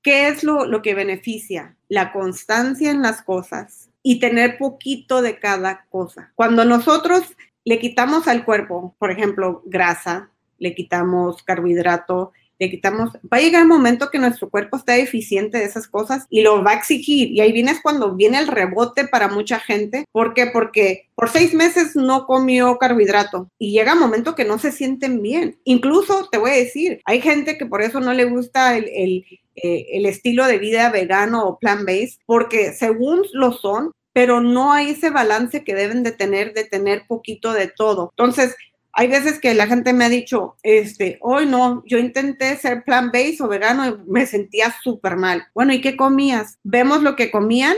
¿Qué 0.02 0.28
es 0.28 0.44
lo, 0.44 0.66
lo 0.66 0.82
que 0.82 0.96
beneficia? 0.96 1.76
La 1.88 2.12
constancia 2.12 2.90
en 2.90 3.02
las 3.02 3.22
cosas 3.22 3.90
y 4.02 4.20
tener 4.20 4.58
poquito 4.58 5.22
de 5.22 5.38
cada 5.38 5.86
cosa. 5.90 6.32
Cuando 6.36 6.66
nosotros 6.66 7.24
le 7.64 7.80
quitamos 7.80 8.28
al 8.28 8.44
cuerpo, 8.44 8.96
por 8.98 9.12
ejemplo, 9.12 9.62
grasa, 9.66 10.32
le 10.58 10.74
quitamos 10.74 11.44
carbohidrato, 11.44 12.32
le 12.62 12.70
quitamos, 12.70 13.10
va 13.16 13.38
a 13.38 13.42
llegar 13.42 13.64
un 13.64 13.70
momento 13.70 14.12
que 14.12 14.20
nuestro 14.20 14.48
cuerpo 14.48 14.78
está 14.78 14.94
deficiente 14.94 15.58
de 15.58 15.64
esas 15.64 15.88
cosas 15.88 16.28
y 16.30 16.42
lo 16.42 16.64
va 16.64 16.72
a 16.72 16.76
exigir. 16.76 17.32
Y 17.32 17.42
ahí 17.42 17.52
viene 17.52 17.74
cuando 17.82 18.16
viene 18.16 18.38
el 18.38 18.48
rebote 18.48 19.08
para 19.08 19.28
mucha 19.28 19.60
gente. 19.60 20.06
¿Por 20.12 20.36
qué? 20.36 20.46
Porque 20.46 21.10
por 21.16 21.30
seis 21.30 21.56
meses 21.56 21.96
no 21.96 22.28
comió 22.28 22.78
carbohidrato 22.78 23.50
y 23.58 23.72
llega 23.72 23.94
un 23.94 24.00
momento 24.00 24.36
que 24.36 24.46
no 24.46 24.60
se 24.60 24.72
sienten 24.72 25.24
bien. 25.24 25.58
Incluso 25.64 26.30
te 26.32 26.38
voy 26.38 26.52
a 26.52 26.56
decir, 26.56 27.02
hay 27.06 27.20
gente 27.20 27.58
que 27.58 27.66
por 27.66 27.82
eso 27.82 28.00
no 28.00 28.14
le 28.14 28.26
gusta 28.26 28.78
el, 28.78 28.88
el, 28.94 29.26
eh, 29.56 29.88
el 29.94 30.06
estilo 30.06 30.46
de 30.46 30.60
vida 30.60 30.92
vegano 30.92 31.44
o 31.48 31.58
plant-based, 31.58 32.20
porque 32.28 32.74
según 32.74 33.24
lo 33.34 33.54
son, 33.54 33.92
pero 34.14 34.40
no 34.40 34.72
hay 34.72 34.92
ese 34.92 35.10
balance 35.10 35.64
que 35.64 35.74
deben 35.74 36.04
de 36.04 36.12
tener, 36.12 36.54
de 36.54 36.66
tener 36.66 37.06
poquito 37.08 37.54
de 37.54 37.70
todo. 37.70 38.14
Entonces, 38.16 38.56
hay 38.94 39.08
veces 39.08 39.40
que 39.40 39.54
la 39.54 39.68
gente 39.68 39.94
me 39.94 40.06
ha 40.06 40.10
dicho, 40.10 40.58
este, 40.64 41.18
hoy 41.22 41.46
no, 41.46 41.84
yo 41.86 41.98
intenté 41.98 42.56
ser 42.58 42.84
plant-based 42.84 43.42
o 43.42 43.48
vegano 43.48 43.88
y 43.88 43.98
me 44.08 44.26
sentía 44.26 44.74
súper 44.84 45.16
mal. 45.16 45.48
Bueno, 45.54 45.74
¿y 45.74 45.82
qué 45.82 45.96
comías? 45.96 46.60
Vemos 46.64 47.02
lo 47.02 47.16
que 47.16 47.32
comían. 47.32 47.76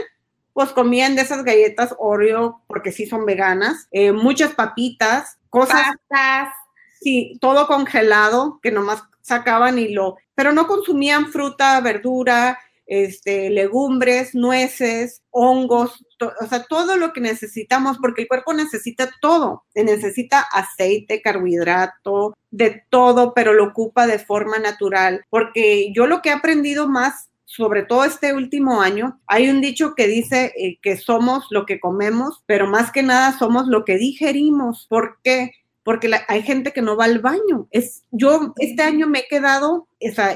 Pues 0.52 0.70
comían 0.70 1.16
de 1.16 1.22
esas 1.22 1.42
galletas 1.42 1.96
Oreo, 1.98 2.62
porque 2.68 2.92
sí 2.92 3.06
son 3.06 3.26
veganas, 3.26 3.88
eh, 3.90 4.12
muchas 4.12 4.54
papitas, 4.54 5.38
cosas. 5.50 5.82
Pastas. 6.08 6.54
Sí, 7.00 7.36
todo 7.40 7.66
congelado, 7.66 8.60
que 8.62 8.70
nomás 8.70 9.02
sacaban 9.20 9.80
y 9.80 9.88
lo, 9.88 10.16
pero 10.36 10.52
no 10.52 10.68
consumían 10.68 11.32
fruta, 11.32 11.80
verdura, 11.80 12.58
este, 12.86 13.50
legumbres, 13.50 14.34
nueces, 14.34 15.22
hongos, 15.30 16.04
o 16.20 16.46
sea, 16.46 16.64
todo 16.64 16.96
lo 16.96 17.12
que 17.12 17.20
necesitamos, 17.20 17.98
porque 17.98 18.22
el 18.22 18.28
cuerpo 18.28 18.52
necesita 18.54 19.10
todo, 19.20 19.64
necesita 19.74 20.40
aceite, 20.40 21.22
carbohidrato, 21.22 22.36
de 22.50 22.82
todo, 22.88 23.34
pero 23.34 23.52
lo 23.52 23.64
ocupa 23.64 24.06
de 24.06 24.18
forma 24.18 24.58
natural, 24.58 25.24
porque 25.30 25.92
yo 25.94 26.06
lo 26.06 26.22
que 26.22 26.28
he 26.28 26.32
aprendido 26.32 26.88
más 26.88 27.30
sobre 27.46 27.84
todo 27.84 28.04
este 28.04 28.34
último 28.34 28.80
año, 28.80 29.20
hay 29.28 29.48
un 29.48 29.60
dicho 29.60 29.94
que 29.94 30.08
dice 30.08 30.52
eh, 30.56 30.78
que 30.82 30.96
somos 30.96 31.46
lo 31.50 31.66
que 31.66 31.78
comemos, 31.78 32.42
pero 32.46 32.66
más 32.66 32.90
que 32.90 33.04
nada 33.04 33.38
somos 33.38 33.68
lo 33.68 33.84
que 33.84 33.96
digerimos. 33.96 34.86
¿Por 34.88 35.18
qué? 35.22 35.52
Porque 35.84 36.10
hay 36.28 36.42
gente 36.42 36.72
que 36.72 36.82
no 36.82 36.96
va 36.96 37.04
al 37.04 37.20
baño. 37.20 37.68
Es, 37.70 38.02
yo 38.10 38.54
este 38.58 38.82
año 38.82 39.06
me 39.06 39.20
he 39.20 39.28
quedado 39.28 39.86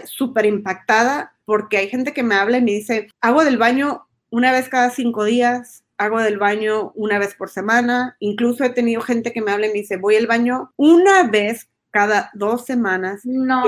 súper 0.04 0.46
impactada 0.46 1.32
porque 1.44 1.78
hay 1.78 1.88
gente 1.88 2.12
que 2.12 2.22
me 2.22 2.34
habla 2.34 2.58
y 2.58 2.62
me 2.62 2.72
dice, 2.72 3.08
hago 3.20 3.44
del 3.44 3.58
baño 3.58 4.06
una 4.30 4.52
vez 4.52 4.68
cada 4.68 4.90
cinco 4.90 5.24
días, 5.24 5.84
hago 5.96 6.20
del 6.20 6.38
baño 6.38 6.92
una 6.94 7.18
vez 7.18 7.34
por 7.34 7.48
semana, 7.48 8.16
incluso 8.20 8.62
he 8.64 8.70
tenido 8.70 9.00
gente 9.00 9.32
que 9.32 9.40
me 9.40 9.50
habla 9.50 9.66
y 9.66 9.70
me 9.70 9.80
dice, 9.80 9.96
voy 9.96 10.16
al 10.16 10.26
baño 10.26 10.72
una 10.76 11.24
vez 11.24 11.68
cada 11.90 12.30
dos 12.34 12.64
semanas. 12.64 13.22
No. 13.24 13.64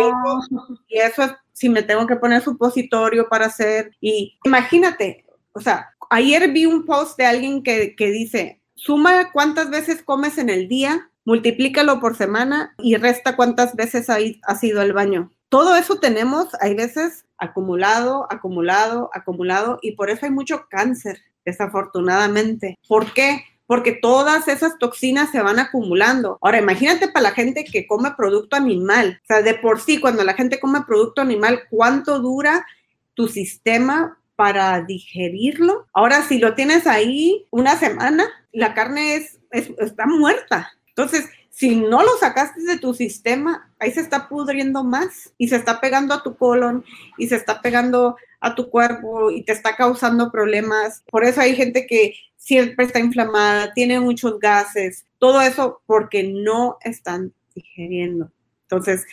Y 0.88 0.98
eso 0.98 1.22
es 1.24 1.32
si 1.52 1.68
me 1.68 1.82
tengo 1.82 2.06
que 2.06 2.16
poner 2.16 2.42
supositorio 2.42 3.28
para 3.28 3.46
hacer. 3.46 3.94
Y 4.00 4.38
imagínate, 4.44 5.26
o 5.52 5.60
sea, 5.60 5.90
ayer 6.08 6.50
vi 6.52 6.64
un 6.64 6.86
post 6.86 7.18
de 7.18 7.26
alguien 7.26 7.62
que, 7.62 7.94
que 7.96 8.10
dice, 8.10 8.60
suma 8.74 9.30
cuántas 9.32 9.68
veces 9.68 10.02
comes 10.02 10.38
en 10.38 10.48
el 10.48 10.68
día, 10.68 11.09
multiplícalo 11.24 12.00
por 12.00 12.16
semana 12.16 12.74
y 12.78 12.96
resta 12.96 13.36
cuántas 13.36 13.74
veces 13.76 14.08
has 14.08 14.64
ido 14.64 14.80
al 14.80 14.92
baño 14.92 15.30
todo 15.50 15.74
eso 15.74 15.96
tenemos, 15.96 16.46
hay 16.60 16.74
veces 16.74 17.26
acumulado, 17.36 18.26
acumulado, 18.30 19.10
acumulado, 19.12 19.78
y 19.82 19.92
por 19.92 20.08
eso 20.08 20.24
hay 20.24 20.32
mucho 20.32 20.66
cáncer, 20.70 21.20
desafortunadamente. 21.44 22.78
¿Por 22.88 23.12
qué? 23.12 23.44
Porque 23.66 23.92
todas 23.92 24.46
esas 24.48 24.78
toxinas 24.78 25.30
se 25.30 25.42
van 25.42 25.58
acumulando. 25.58 26.38
Ahora, 26.40 26.58
imagínate 26.58 27.08
para 27.08 27.24
la 27.24 27.30
gente 27.32 27.64
que 27.64 27.86
come 27.86 28.12
producto 28.16 28.56
animal. 28.56 29.20
O 29.24 29.26
sea, 29.26 29.42
de 29.42 29.54
por 29.54 29.80
sí, 29.80 29.98
cuando 30.00 30.22
la 30.22 30.34
gente 30.34 30.60
come 30.60 30.82
producto 30.86 31.20
animal, 31.20 31.62
¿cuánto 31.68 32.20
dura 32.20 32.64
tu 33.14 33.26
sistema 33.26 34.18
para 34.36 34.82
digerirlo? 34.82 35.88
Ahora, 35.92 36.22
si 36.22 36.38
lo 36.38 36.54
tienes 36.54 36.86
ahí 36.86 37.46
una 37.50 37.76
semana, 37.76 38.28
la 38.52 38.72
carne 38.74 39.16
es, 39.16 39.40
está 39.50 40.06
muerta. 40.06 40.70
Entonces, 41.00 41.30
si 41.48 41.76
no 41.76 42.02
lo 42.02 42.18
sacaste 42.18 42.62
de 42.62 42.78
tu 42.78 42.92
sistema, 42.92 43.72
ahí 43.78 43.90
se 43.90 44.00
está 44.00 44.28
pudriendo 44.28 44.84
más 44.84 45.32
y 45.38 45.48
se 45.48 45.56
está 45.56 45.80
pegando 45.80 46.12
a 46.12 46.22
tu 46.22 46.36
colon 46.36 46.84
y 47.16 47.28
se 47.28 47.36
está 47.36 47.62
pegando 47.62 48.16
a 48.38 48.54
tu 48.54 48.68
cuerpo 48.68 49.30
y 49.30 49.42
te 49.42 49.52
está 49.52 49.76
causando 49.76 50.30
problemas. 50.30 51.02
Por 51.10 51.24
eso 51.24 51.40
hay 51.40 51.56
gente 51.56 51.86
que 51.86 52.14
siempre 52.36 52.84
está 52.84 53.00
inflamada, 53.00 53.72
tiene 53.72 53.98
muchos 53.98 54.38
gases, 54.38 55.06
todo 55.18 55.40
eso 55.40 55.80
porque 55.86 56.22
no 56.22 56.76
están 56.82 57.32
digeriendo. 57.54 58.30
Entonces, 58.62 59.06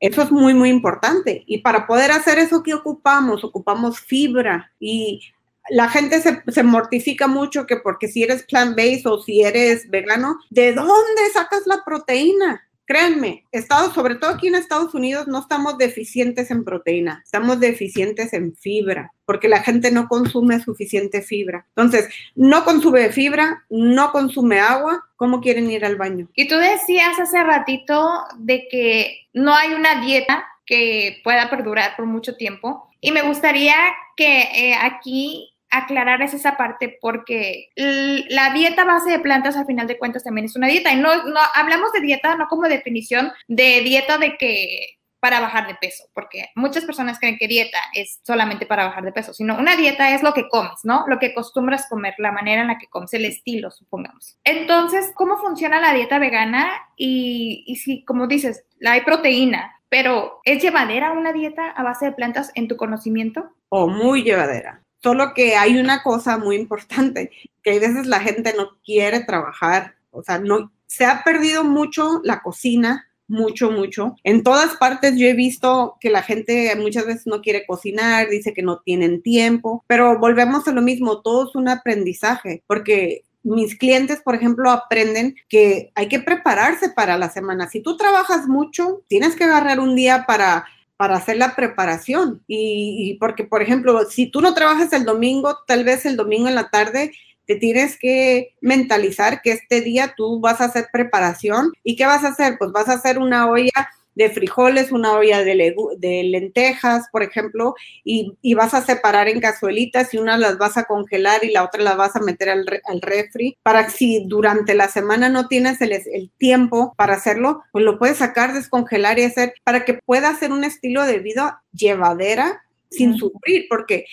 eso 0.00 0.22
es 0.22 0.32
muy, 0.32 0.52
muy 0.52 0.68
importante. 0.68 1.44
Y 1.46 1.58
para 1.58 1.86
poder 1.86 2.10
hacer 2.10 2.38
eso, 2.38 2.64
¿qué 2.64 2.74
ocupamos? 2.74 3.44
Ocupamos 3.44 4.00
fibra 4.00 4.72
y 4.80 5.20
la 5.68 5.88
gente 5.88 6.20
se, 6.20 6.62
mortifica 6.62 7.26
mucho 7.26 7.66
que 7.66 7.76
porque 7.76 8.08
si 8.08 8.22
eres 8.22 8.44
plant-based 8.44 9.06
o 9.06 9.22
si 9.22 9.42
eres 9.42 9.88
vegano, 9.90 10.38
¿de 10.50 10.72
dónde 10.72 11.30
sacas 11.32 11.66
la 11.66 11.84
proteína? 11.84 12.66
Créanme, 12.86 13.44
Estados, 13.52 13.94
sobre 13.94 14.16
todo 14.16 14.32
aquí 14.32 14.48
en 14.48 14.56
Estados 14.56 14.94
Unidos, 14.94 15.28
no 15.28 15.38
estamos 15.38 15.78
deficientes 15.78 16.50
en 16.50 16.64
proteína, 16.64 17.20
estamos 17.24 17.60
deficientes 17.60 18.32
en 18.32 18.56
fibra, 18.56 19.12
porque 19.26 19.48
la 19.48 19.62
gente 19.62 19.92
no 19.92 20.08
consume 20.08 20.58
suficiente 20.58 21.22
fibra. 21.22 21.66
Entonces, 21.76 22.12
no 22.34 22.64
consume 22.64 23.10
fibra, 23.10 23.64
no 23.70 24.10
consume 24.10 24.58
agua, 24.58 25.04
¿cómo 25.14 25.40
quieren 25.40 25.70
ir 25.70 25.84
al 25.84 25.94
baño? 25.94 26.28
Y 26.34 26.48
tú 26.48 26.56
decías 26.56 27.16
hace 27.20 27.44
ratito 27.44 28.24
de 28.38 28.66
que 28.68 29.28
no 29.34 29.54
hay 29.54 29.72
una 29.72 30.00
dieta 30.00 30.44
que 30.66 31.20
pueda 31.22 31.48
perdurar 31.48 31.96
por 31.96 32.06
mucho 32.06 32.36
tiempo. 32.36 32.89
Y 33.00 33.12
me 33.12 33.22
gustaría 33.22 33.76
que 34.16 34.42
eh, 34.54 34.74
aquí 34.74 35.50
aclarar 35.70 36.20
esa 36.22 36.56
parte 36.56 36.98
porque 37.00 37.68
la 37.76 38.52
dieta 38.52 38.84
base 38.84 39.10
de 39.10 39.20
plantas 39.20 39.56
al 39.56 39.66
final 39.66 39.86
de 39.86 39.98
cuentas 39.98 40.24
también 40.24 40.46
es 40.46 40.56
una 40.56 40.66
dieta 40.66 40.92
y 40.92 40.96
no, 40.96 41.10
hablamos 41.54 41.92
de 41.92 42.00
dieta 42.00 42.34
no 42.36 42.48
como 42.48 42.64
definición 42.64 43.32
de 43.46 43.80
dieta 43.82 44.18
de 44.18 44.36
que 44.36 44.96
para 45.20 45.38
bajar 45.38 45.68
de 45.68 45.74
peso, 45.74 46.04
porque 46.14 46.46
muchas 46.54 46.86
personas 46.86 47.18
creen 47.18 47.36
que 47.36 47.46
dieta 47.46 47.78
es 47.92 48.20
solamente 48.26 48.64
para 48.64 48.86
bajar 48.86 49.04
de 49.04 49.12
peso, 49.12 49.34
sino 49.34 49.58
una 49.58 49.76
dieta 49.76 50.14
es 50.14 50.22
lo 50.22 50.32
que 50.32 50.48
comes, 50.48 50.80
¿no? 50.82 51.04
Lo 51.08 51.18
que 51.18 51.26
acostumbras 51.26 51.88
comer, 51.90 52.14
la 52.16 52.32
manera 52.32 52.62
en 52.62 52.68
la 52.68 52.78
que 52.78 52.86
comes, 52.86 53.12
el 53.12 53.26
estilo, 53.26 53.70
supongamos. 53.70 54.38
Entonces, 54.44 55.12
¿cómo 55.14 55.36
funciona 55.36 55.78
la 55.78 55.92
dieta 55.92 56.18
vegana? 56.18 56.72
Y, 56.96 57.64
y 57.66 57.76
si, 57.76 58.02
como 58.06 58.28
dices, 58.28 58.64
hay 58.82 59.02
proteína, 59.02 59.79
pero 59.90 60.40
¿es 60.44 60.62
llevadera 60.62 61.12
una 61.12 61.32
dieta 61.34 61.68
a 61.68 61.82
base 61.82 62.06
de 62.06 62.12
plantas 62.12 62.52
en 62.54 62.68
tu 62.68 62.76
conocimiento? 62.76 63.50
O 63.68 63.88
muy 63.88 64.22
llevadera. 64.22 64.82
Solo 65.02 65.34
que 65.34 65.56
hay 65.56 65.78
una 65.78 66.02
cosa 66.02 66.38
muy 66.38 66.56
importante, 66.56 67.30
que 67.62 67.72
a 67.72 67.80
veces 67.80 68.06
la 68.06 68.20
gente 68.20 68.54
no 68.56 68.78
quiere 68.84 69.24
trabajar, 69.24 69.96
o 70.10 70.22
sea, 70.22 70.38
no, 70.38 70.72
se 70.86 71.04
ha 71.04 71.22
perdido 71.24 71.64
mucho 71.64 72.20
la 72.24 72.40
cocina, 72.40 73.08
mucho, 73.26 73.70
mucho. 73.70 74.16
En 74.24 74.42
todas 74.42 74.76
partes 74.76 75.16
yo 75.16 75.26
he 75.26 75.34
visto 75.34 75.96
que 76.00 76.10
la 76.10 76.22
gente 76.22 76.74
muchas 76.76 77.06
veces 77.06 77.26
no 77.26 77.40
quiere 77.40 77.64
cocinar, 77.64 78.28
dice 78.28 78.52
que 78.52 78.62
no 78.62 78.80
tienen 78.80 79.22
tiempo, 79.22 79.84
pero 79.86 80.18
volvemos 80.18 80.66
a 80.66 80.72
lo 80.72 80.82
mismo, 80.82 81.22
todo 81.22 81.48
es 81.48 81.54
un 81.54 81.68
aprendizaje, 81.68 82.62
porque 82.66 83.24
mis 83.42 83.76
clientes, 83.76 84.20
por 84.22 84.34
ejemplo, 84.34 84.70
aprenden 84.70 85.36
que 85.48 85.92
hay 85.94 86.08
que 86.08 86.20
prepararse 86.20 86.90
para 86.90 87.16
la 87.16 87.30
semana. 87.30 87.68
Si 87.68 87.80
tú 87.80 87.96
trabajas 87.96 88.46
mucho, 88.46 89.02
tienes 89.08 89.36
que 89.36 89.44
agarrar 89.44 89.80
un 89.80 89.94
día 89.94 90.24
para 90.26 90.66
para 91.00 91.16
hacer 91.16 91.38
la 91.38 91.56
preparación. 91.56 92.42
Y, 92.46 93.16
porque, 93.18 93.44
por 93.44 93.62
ejemplo, 93.62 94.04
si 94.10 94.26
tú 94.26 94.42
no 94.42 94.52
trabajas 94.52 94.92
el 94.92 95.06
domingo, 95.06 95.56
tal 95.66 95.82
vez 95.82 96.04
el 96.04 96.14
domingo 96.14 96.46
en 96.46 96.54
la 96.54 96.68
tarde 96.68 97.12
te 97.46 97.56
tienes 97.56 97.98
que 97.98 98.54
mentalizar 98.60 99.40
que 99.40 99.52
este 99.52 99.80
día 99.80 100.12
tú 100.14 100.40
vas 100.40 100.60
a 100.60 100.66
hacer 100.66 100.88
preparación. 100.92 101.72
¿Y 101.82 101.96
qué 101.96 102.04
vas 102.04 102.22
a 102.22 102.28
hacer? 102.28 102.58
Pues 102.58 102.70
vas 102.72 102.90
a 102.90 102.96
hacer 102.96 103.18
una 103.18 103.48
olla 103.48 103.88
de 104.14 104.30
frijoles, 104.30 104.92
una 104.92 105.12
olla 105.12 105.42
de, 105.44 105.74
de 105.98 106.22
lentejas, 106.24 107.06
por 107.10 107.22
ejemplo, 107.22 107.74
y, 108.04 108.36
vas 108.54 108.74
a 108.74 108.82
separar 108.82 109.28
en 109.28 109.40
cazuelitas 109.40 110.12
y 110.12 110.18
una 110.18 110.36
las 110.36 110.58
vas 110.58 110.76
a 110.76 110.84
congelar 110.84 111.44
y 111.44 111.52
la 111.52 111.64
otra 111.64 111.82
las 111.82 111.96
vas 111.96 112.14
a 112.16 112.20
meter 112.20 112.50
al, 112.50 112.66
al 112.84 113.00
refri 113.00 113.56
para 113.62 113.86
que 113.86 113.92
si 113.92 114.24
durante 114.26 114.74
la 114.74 114.88
semana 114.88 115.28
no 115.30 115.48
tienes 115.48 115.80
el, 115.80 115.92
el, 115.92 116.30
tiempo 116.36 116.94
para 116.96 117.14
hacerlo, 117.14 117.62
pues 117.72 117.84
lo 117.84 117.98
puedes 117.98 118.18
sacar, 118.18 118.52
descongelar 118.52 119.18
y 119.18 119.22
hacer 119.22 119.54
para 119.64 119.84
que 119.84 119.94
pueda 119.94 120.34
ser 120.34 120.52
un 120.52 120.64
estilo 120.64 121.04
de 121.04 121.20
vida 121.20 121.62
llevadera 121.72 122.62
sin 122.90 123.16
sufrir, 123.16 123.66
porque 123.68 124.04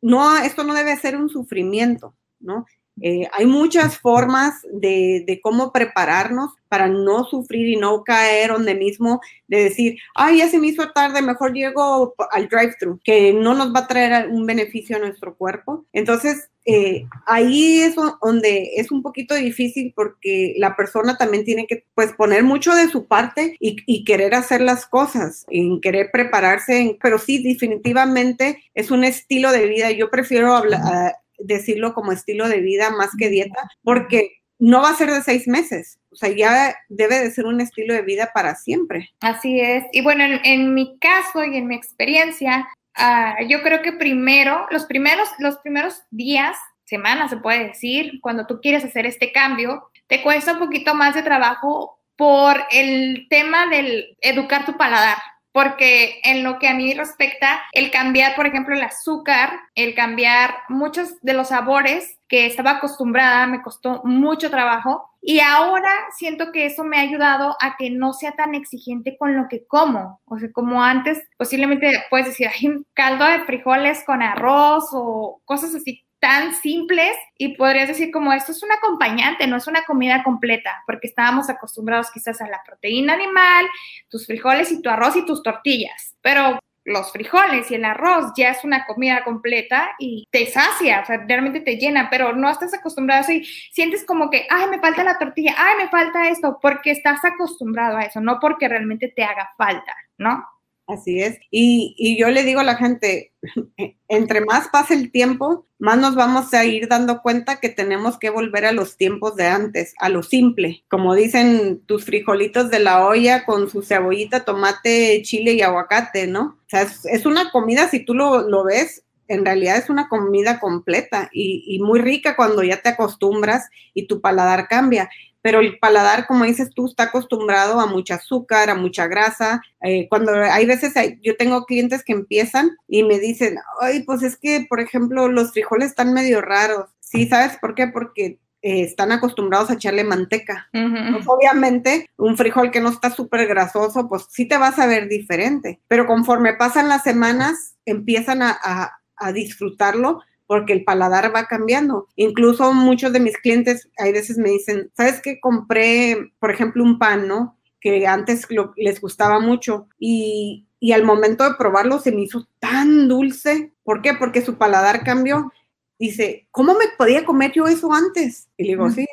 no, 0.00 0.38
esto 0.38 0.64
no 0.64 0.74
debe 0.74 0.96
ser 0.96 1.16
un 1.16 1.28
sufrimiento, 1.28 2.14
¿no? 2.38 2.66
Eh, 3.02 3.28
hay 3.32 3.44
muchas 3.44 3.98
formas 3.98 4.54
de, 4.72 5.22
de, 5.26 5.40
cómo 5.42 5.70
prepararnos 5.70 6.52
para 6.68 6.88
no 6.88 7.24
sufrir 7.24 7.68
y 7.68 7.76
no 7.76 8.02
caer 8.04 8.50
donde 8.52 8.74
mismo 8.74 9.20
de 9.48 9.64
decir, 9.64 9.98
ay, 10.14 10.38
ya 10.38 10.48
se 10.48 10.58
me 10.58 10.68
hizo 10.68 10.90
tarde, 10.92 11.20
mejor 11.20 11.52
llego 11.52 12.14
al 12.30 12.48
drive-thru, 12.48 12.98
que 13.04 13.34
no 13.34 13.54
nos 13.54 13.74
va 13.74 13.80
a 13.80 13.86
traer 13.86 14.28
un 14.28 14.46
beneficio 14.46 14.96
a 14.96 15.00
nuestro 15.00 15.36
cuerpo. 15.36 15.84
Entonces, 15.92 16.48
eh, 16.64 17.06
ahí 17.26 17.80
es 17.80 17.94
donde 17.94 18.70
es 18.76 18.90
un 18.90 19.02
poquito 19.02 19.34
difícil 19.34 19.92
porque 19.94 20.54
la 20.56 20.74
persona 20.74 21.16
también 21.16 21.44
tiene 21.44 21.66
que 21.66 21.84
pues 21.94 22.12
poner 22.14 22.44
mucho 22.44 22.74
de 22.74 22.88
su 22.88 23.06
parte 23.06 23.56
y, 23.60 23.76
y 23.86 24.04
querer 24.04 24.34
hacer 24.34 24.62
las 24.62 24.86
cosas, 24.86 25.44
en 25.48 25.80
querer 25.82 26.10
prepararse, 26.10 26.98
pero 27.02 27.18
sí, 27.18 27.42
definitivamente 27.42 28.64
es 28.74 28.90
un 28.90 29.04
estilo 29.04 29.52
de 29.52 29.66
vida. 29.66 29.90
Yo 29.90 30.10
prefiero 30.10 30.56
hablar 30.56 31.14
decirlo 31.38 31.94
como 31.94 32.12
estilo 32.12 32.48
de 32.48 32.60
vida 32.60 32.90
más 32.90 33.10
que 33.18 33.28
dieta, 33.28 33.70
porque 33.82 34.36
no 34.58 34.82
va 34.82 34.90
a 34.90 34.96
ser 34.96 35.10
de 35.10 35.22
seis 35.22 35.46
meses, 35.46 35.98
o 36.10 36.16
sea, 36.16 36.30
ya 36.30 36.74
debe 36.88 37.20
de 37.20 37.30
ser 37.30 37.46
un 37.46 37.60
estilo 37.60 37.94
de 37.94 38.02
vida 38.02 38.30
para 38.32 38.54
siempre. 38.54 39.10
Así 39.20 39.60
es. 39.60 39.84
Y 39.92 40.02
bueno, 40.02 40.24
en, 40.42 40.74
mi 40.74 40.98
caso 40.98 41.44
y 41.44 41.56
en 41.56 41.66
mi 41.66 41.76
experiencia, 41.76 42.66
ah, 42.94 43.36
yo 43.48 43.62
creo 43.62 43.82
que 43.82 43.92
primero, 43.92 44.66
los 44.70 44.86
primeros, 44.86 45.28
los 45.38 45.58
primeros 45.58 46.02
días, 46.10 46.56
semanas 46.84 47.30
se 47.30 47.36
puede 47.36 47.68
decir, 47.68 48.18
cuando 48.22 48.46
tú 48.46 48.60
quieres 48.62 48.84
hacer 48.84 49.04
este 49.04 49.32
cambio, 49.32 49.90
te 50.06 50.22
cuesta 50.22 50.54
un 50.54 50.58
poquito 50.58 50.94
más 50.94 51.14
de 51.14 51.22
trabajo 51.22 51.98
por 52.16 52.56
el 52.70 53.26
tema 53.28 53.66
del 53.66 54.16
educar 54.22 54.64
tu 54.64 54.76
paladar 54.78 55.18
porque 55.56 56.20
en 56.22 56.44
lo 56.44 56.58
que 56.58 56.68
a 56.68 56.74
mí 56.74 56.92
respecta, 56.92 57.62
el 57.72 57.90
cambiar, 57.90 58.36
por 58.36 58.46
ejemplo, 58.46 58.74
el 58.74 58.82
azúcar, 58.82 59.58
el 59.74 59.94
cambiar 59.94 60.50
muchos 60.68 61.18
de 61.22 61.32
los 61.32 61.48
sabores 61.48 62.18
que 62.28 62.44
estaba 62.44 62.72
acostumbrada, 62.72 63.46
me 63.46 63.62
costó 63.62 64.02
mucho 64.04 64.50
trabajo. 64.50 65.08
Y 65.22 65.40
ahora 65.40 65.88
siento 66.14 66.52
que 66.52 66.66
eso 66.66 66.84
me 66.84 66.98
ha 66.98 67.00
ayudado 67.00 67.56
a 67.58 67.78
que 67.78 67.88
no 67.88 68.12
sea 68.12 68.32
tan 68.32 68.54
exigente 68.54 69.16
con 69.16 69.34
lo 69.34 69.48
que 69.48 69.66
como. 69.66 70.20
O 70.26 70.38
sea, 70.38 70.52
como 70.52 70.82
antes, 70.82 71.22
posiblemente 71.38 72.04
puedes 72.10 72.26
decir, 72.26 72.50
un 72.64 72.84
caldo 72.92 73.24
de 73.24 73.40
frijoles 73.44 74.04
con 74.04 74.22
arroz 74.22 74.90
o 74.92 75.40
cosas 75.46 75.74
así 75.74 76.05
tan 76.18 76.54
simples 76.54 77.14
y 77.38 77.56
podrías 77.56 77.88
decir 77.88 78.10
como 78.10 78.32
esto 78.32 78.52
es 78.52 78.62
un 78.62 78.72
acompañante, 78.72 79.46
no 79.46 79.56
es 79.56 79.66
una 79.66 79.84
comida 79.84 80.22
completa, 80.22 80.82
porque 80.86 81.08
estábamos 81.08 81.50
acostumbrados 81.50 82.10
quizás 82.10 82.40
a 82.40 82.48
la 82.48 82.62
proteína 82.64 83.14
animal, 83.14 83.66
tus 84.08 84.26
frijoles 84.26 84.72
y 84.72 84.82
tu 84.82 84.88
arroz 84.88 85.16
y 85.16 85.26
tus 85.26 85.42
tortillas, 85.42 86.16
pero 86.22 86.58
los 86.86 87.10
frijoles 87.10 87.70
y 87.70 87.74
el 87.74 87.84
arroz 87.84 88.32
ya 88.36 88.50
es 88.50 88.64
una 88.64 88.86
comida 88.86 89.24
completa 89.24 89.90
y 89.98 90.26
te 90.30 90.46
sacia, 90.46 91.00
o 91.00 91.04
sea, 91.04 91.24
realmente 91.26 91.60
te 91.60 91.76
llena, 91.76 92.08
pero 92.10 92.32
no 92.32 92.48
estás 92.48 92.72
acostumbrado 92.74 93.30
y 93.32 93.44
sientes 93.72 94.04
como 94.04 94.30
que, 94.30 94.46
ay, 94.48 94.68
me 94.70 94.78
falta 94.78 95.02
la 95.02 95.18
tortilla, 95.18 95.54
ay, 95.58 95.76
me 95.78 95.88
falta 95.88 96.28
esto, 96.28 96.58
porque 96.62 96.92
estás 96.92 97.24
acostumbrado 97.24 97.98
a 97.98 98.02
eso, 98.02 98.20
no 98.20 98.38
porque 98.40 98.68
realmente 98.68 99.08
te 99.08 99.24
haga 99.24 99.50
falta, 99.58 99.94
¿no? 100.16 100.46
Así 100.86 101.20
es. 101.20 101.38
Y, 101.50 102.16
yo 102.18 102.28
le 102.28 102.44
digo 102.44 102.60
a 102.60 102.64
la 102.64 102.76
gente, 102.76 103.32
entre 104.08 104.44
más 104.44 104.68
pase 104.68 104.94
el 104.94 105.10
tiempo, 105.10 105.66
más 105.78 105.98
nos 105.98 106.14
vamos 106.14 106.54
a 106.54 106.64
ir 106.64 106.88
dando 106.88 107.22
cuenta 107.22 107.58
que 107.58 107.68
tenemos 107.68 108.18
que 108.18 108.30
volver 108.30 108.64
a 108.66 108.72
los 108.72 108.96
tiempos 108.96 109.34
de 109.34 109.46
antes, 109.46 109.94
a 109.98 110.08
lo 110.08 110.22
simple. 110.22 110.84
Como 110.88 111.14
dicen 111.16 111.82
tus 111.86 112.04
frijolitos 112.04 112.70
de 112.70 112.78
la 112.78 113.04
olla 113.04 113.44
con 113.44 113.68
su 113.68 113.82
cebollita, 113.82 114.44
tomate, 114.44 115.22
chile 115.22 115.54
y 115.54 115.62
aguacate, 115.62 116.28
¿no? 116.28 116.58
O 116.60 116.68
sea, 116.68 116.82
es, 116.82 117.26
una 117.26 117.50
comida, 117.50 117.88
si 117.88 118.04
tú 118.04 118.14
lo, 118.14 118.48
lo, 118.48 118.64
ves, 118.64 119.02
en 119.26 119.44
realidad 119.44 119.78
es 119.78 119.90
una 119.90 120.08
comida 120.08 120.60
completa 120.60 121.28
y, 121.32 121.64
y 121.66 121.80
muy 121.80 122.00
rica 122.00 122.36
cuando 122.36 122.62
ya 122.62 122.80
te 122.80 122.90
acostumbras 122.90 123.68
y 123.92 124.06
tu 124.06 124.20
paladar 124.20 124.68
cambia 124.68 125.10
pero 125.46 125.60
el 125.60 125.78
paladar, 125.78 126.26
como 126.26 126.44
dices 126.44 126.70
tú, 126.74 126.86
está 126.86 127.04
acostumbrado 127.04 127.78
a 127.78 127.86
mucha 127.86 128.16
azúcar, 128.16 128.68
a 128.68 128.74
mucha 128.74 129.06
grasa. 129.06 129.62
Eh, 129.80 130.08
cuando 130.08 130.32
hay 130.34 130.66
veces, 130.66 130.92
yo 131.22 131.36
tengo 131.36 131.66
clientes 131.66 132.02
que 132.02 132.14
empiezan 132.14 132.76
y 132.88 133.04
me 133.04 133.20
dicen, 133.20 133.56
ay, 133.80 134.02
pues 134.02 134.24
es 134.24 134.36
que, 134.36 134.66
por 134.68 134.80
ejemplo, 134.80 135.28
los 135.28 135.52
frijoles 135.52 135.90
están 135.90 136.12
medio 136.12 136.40
raros. 136.40 136.90
Sí, 136.98 137.28
¿sabes 137.28 137.58
por 137.58 137.76
qué? 137.76 137.86
Porque 137.86 138.40
eh, 138.60 138.80
están 138.80 139.12
acostumbrados 139.12 139.70
a 139.70 139.74
echarle 139.74 140.02
manteca. 140.02 140.68
Pues, 140.72 141.24
obviamente, 141.28 142.10
un 142.16 142.36
frijol 142.36 142.72
que 142.72 142.80
no 142.80 142.88
está 142.88 143.10
súper 143.10 143.46
grasoso, 143.46 144.08
pues 144.08 144.26
sí 144.28 144.48
te 144.48 144.58
vas 144.58 144.80
a 144.80 144.88
ver 144.88 145.08
diferente. 145.08 145.78
Pero 145.86 146.08
conforme 146.08 146.54
pasan 146.54 146.88
las 146.88 147.04
semanas, 147.04 147.76
empiezan 147.84 148.42
a, 148.42 148.98
a 149.16 149.32
disfrutarlo 149.32 150.22
porque 150.46 150.72
el 150.72 150.84
paladar 150.84 151.34
va 151.34 151.46
cambiando. 151.46 152.06
Incluso 152.16 152.72
muchos 152.72 153.12
de 153.12 153.20
mis 153.20 153.36
clientes 153.38 153.88
hay 153.98 154.12
veces 154.12 154.38
me 154.38 154.50
dicen, 154.50 154.90
¿sabes 154.96 155.20
qué? 155.20 155.40
Compré, 155.40 156.32
por 156.38 156.50
ejemplo, 156.50 156.82
un 156.82 156.98
pan, 156.98 157.26
¿no? 157.26 157.58
Que 157.80 158.06
antes 158.06 158.46
les 158.76 159.00
gustaba 159.00 159.40
mucho 159.40 159.88
y, 159.98 160.66
y 160.80 160.92
al 160.92 161.04
momento 161.04 161.44
de 161.44 161.56
probarlo 161.56 161.98
se 161.98 162.12
me 162.12 162.22
hizo 162.22 162.48
tan 162.58 163.08
dulce. 163.08 163.72
¿Por 163.84 164.02
qué? 164.02 164.14
Porque 164.14 164.42
su 164.42 164.56
paladar 164.56 165.04
cambió. 165.04 165.52
Dice, 165.98 166.46
¿cómo 166.50 166.74
me 166.74 166.86
podía 166.96 167.24
comer 167.24 167.52
yo 167.52 167.66
eso 167.66 167.92
antes? 167.92 168.48
Y 168.56 168.64
le 168.64 168.68
digo, 168.70 168.90
sí, 168.90 169.06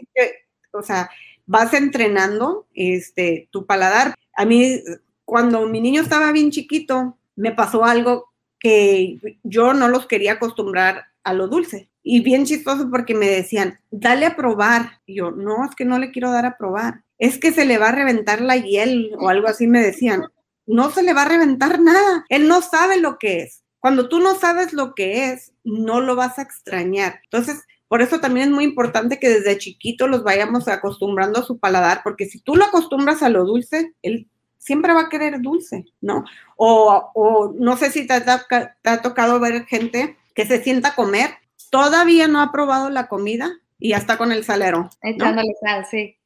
o 0.72 0.82
sea, 0.82 1.10
vas 1.46 1.74
entrenando 1.74 2.68
este, 2.74 3.48
tu 3.52 3.66
paladar. 3.66 4.16
A 4.36 4.46
mí, 4.46 4.82
cuando 5.26 5.66
mi 5.68 5.80
niño 5.80 6.02
estaba 6.02 6.32
bien 6.32 6.52
chiquito, 6.52 7.18
me 7.36 7.52
pasó 7.52 7.86
algo 7.86 8.34
que 8.60 9.38
yo 9.44 9.74
no 9.74 9.88
los 9.88 10.08
quería 10.08 10.34
acostumbrar 10.34 11.06
a 11.24 11.34
lo 11.34 11.48
dulce. 11.48 11.90
Y 12.04 12.22
bien 12.22 12.46
chistoso 12.46 12.90
porque 12.90 13.16
me 13.16 13.28
decían, 13.28 13.80
dale 13.92 14.26
a 14.26 14.36
probar. 14.36 15.02
Y 15.06 15.16
yo, 15.16 15.32
no, 15.32 15.66
es 15.66 15.74
que 15.76 15.86
no 15.86 15.98
le 16.00 16.12
quiero 16.12 16.32
dar 16.32 16.46
a 16.46 16.58
probar. 16.58 17.04
Es 17.18 17.38
que 17.38 17.52
se 17.52 17.66
le 17.66 17.78
va 17.78 17.90
a 17.90 17.94
reventar 17.94 18.42
la 18.42 18.58
hiel 18.58 19.12
o 19.18 19.30
algo 19.30 19.48
así 19.48 19.68
me 19.68 19.82
decían. 19.82 20.26
No 20.66 20.92
se 20.92 21.04
le 21.04 21.14
va 21.14 21.24
a 21.24 21.30
reventar 21.30 21.80
nada. 21.80 22.26
Él 22.30 22.48
no 22.48 22.62
sabe 22.62 23.00
lo 23.00 23.18
que 23.18 23.42
es. 23.44 23.64
Cuando 23.80 24.10
tú 24.10 24.20
no 24.20 24.36
sabes 24.36 24.74
lo 24.74 24.94
que 24.96 25.32
es, 25.32 25.54
no 25.64 26.02
lo 26.02 26.16
vas 26.16 26.40
a 26.40 26.42
extrañar. 26.42 27.20
Entonces, 27.26 27.64
por 27.88 28.02
eso 28.02 28.20
también 28.20 28.48
es 28.48 28.54
muy 28.54 28.64
importante 28.64 29.20
que 29.20 29.30
desde 29.30 29.58
chiquito 29.58 30.08
los 30.08 30.24
vayamos 30.24 30.68
acostumbrando 30.68 31.40
a 31.40 31.44
su 31.44 31.60
paladar, 31.60 32.02
porque 32.04 32.26
si 32.26 32.40
tú 32.40 32.56
lo 32.56 32.66
acostumbras 32.66 33.22
a 33.24 33.30
lo 33.30 33.46
dulce, 33.46 33.94
él 34.02 34.28
siempre 34.58 34.94
va 34.94 35.02
a 35.02 35.10
querer 35.10 35.42
dulce, 35.42 35.86
¿no? 36.00 36.24
O, 36.56 37.12
o 37.14 37.54
no 37.60 37.76
sé 37.76 37.92
si 37.92 38.08
te, 38.08 38.22
te 38.22 38.90
ha 38.90 39.02
tocado 39.02 39.40
ver 39.40 39.66
gente 39.66 40.18
que 40.34 40.46
se 40.46 40.64
sienta 40.64 40.90
a 40.90 40.96
comer, 40.96 41.32
todavía 41.70 42.28
no 42.28 42.42
ha 42.42 42.52
probado 42.52 42.90
la 42.90 43.08
comida 43.08 43.52
y 43.80 43.90
ya 43.90 43.98
está 43.98 44.18
con 44.18 44.32
el 44.32 44.44
salero. 44.44 44.90
Echándole 45.02 45.54
sal, 45.62 45.86
sí. 45.90 46.18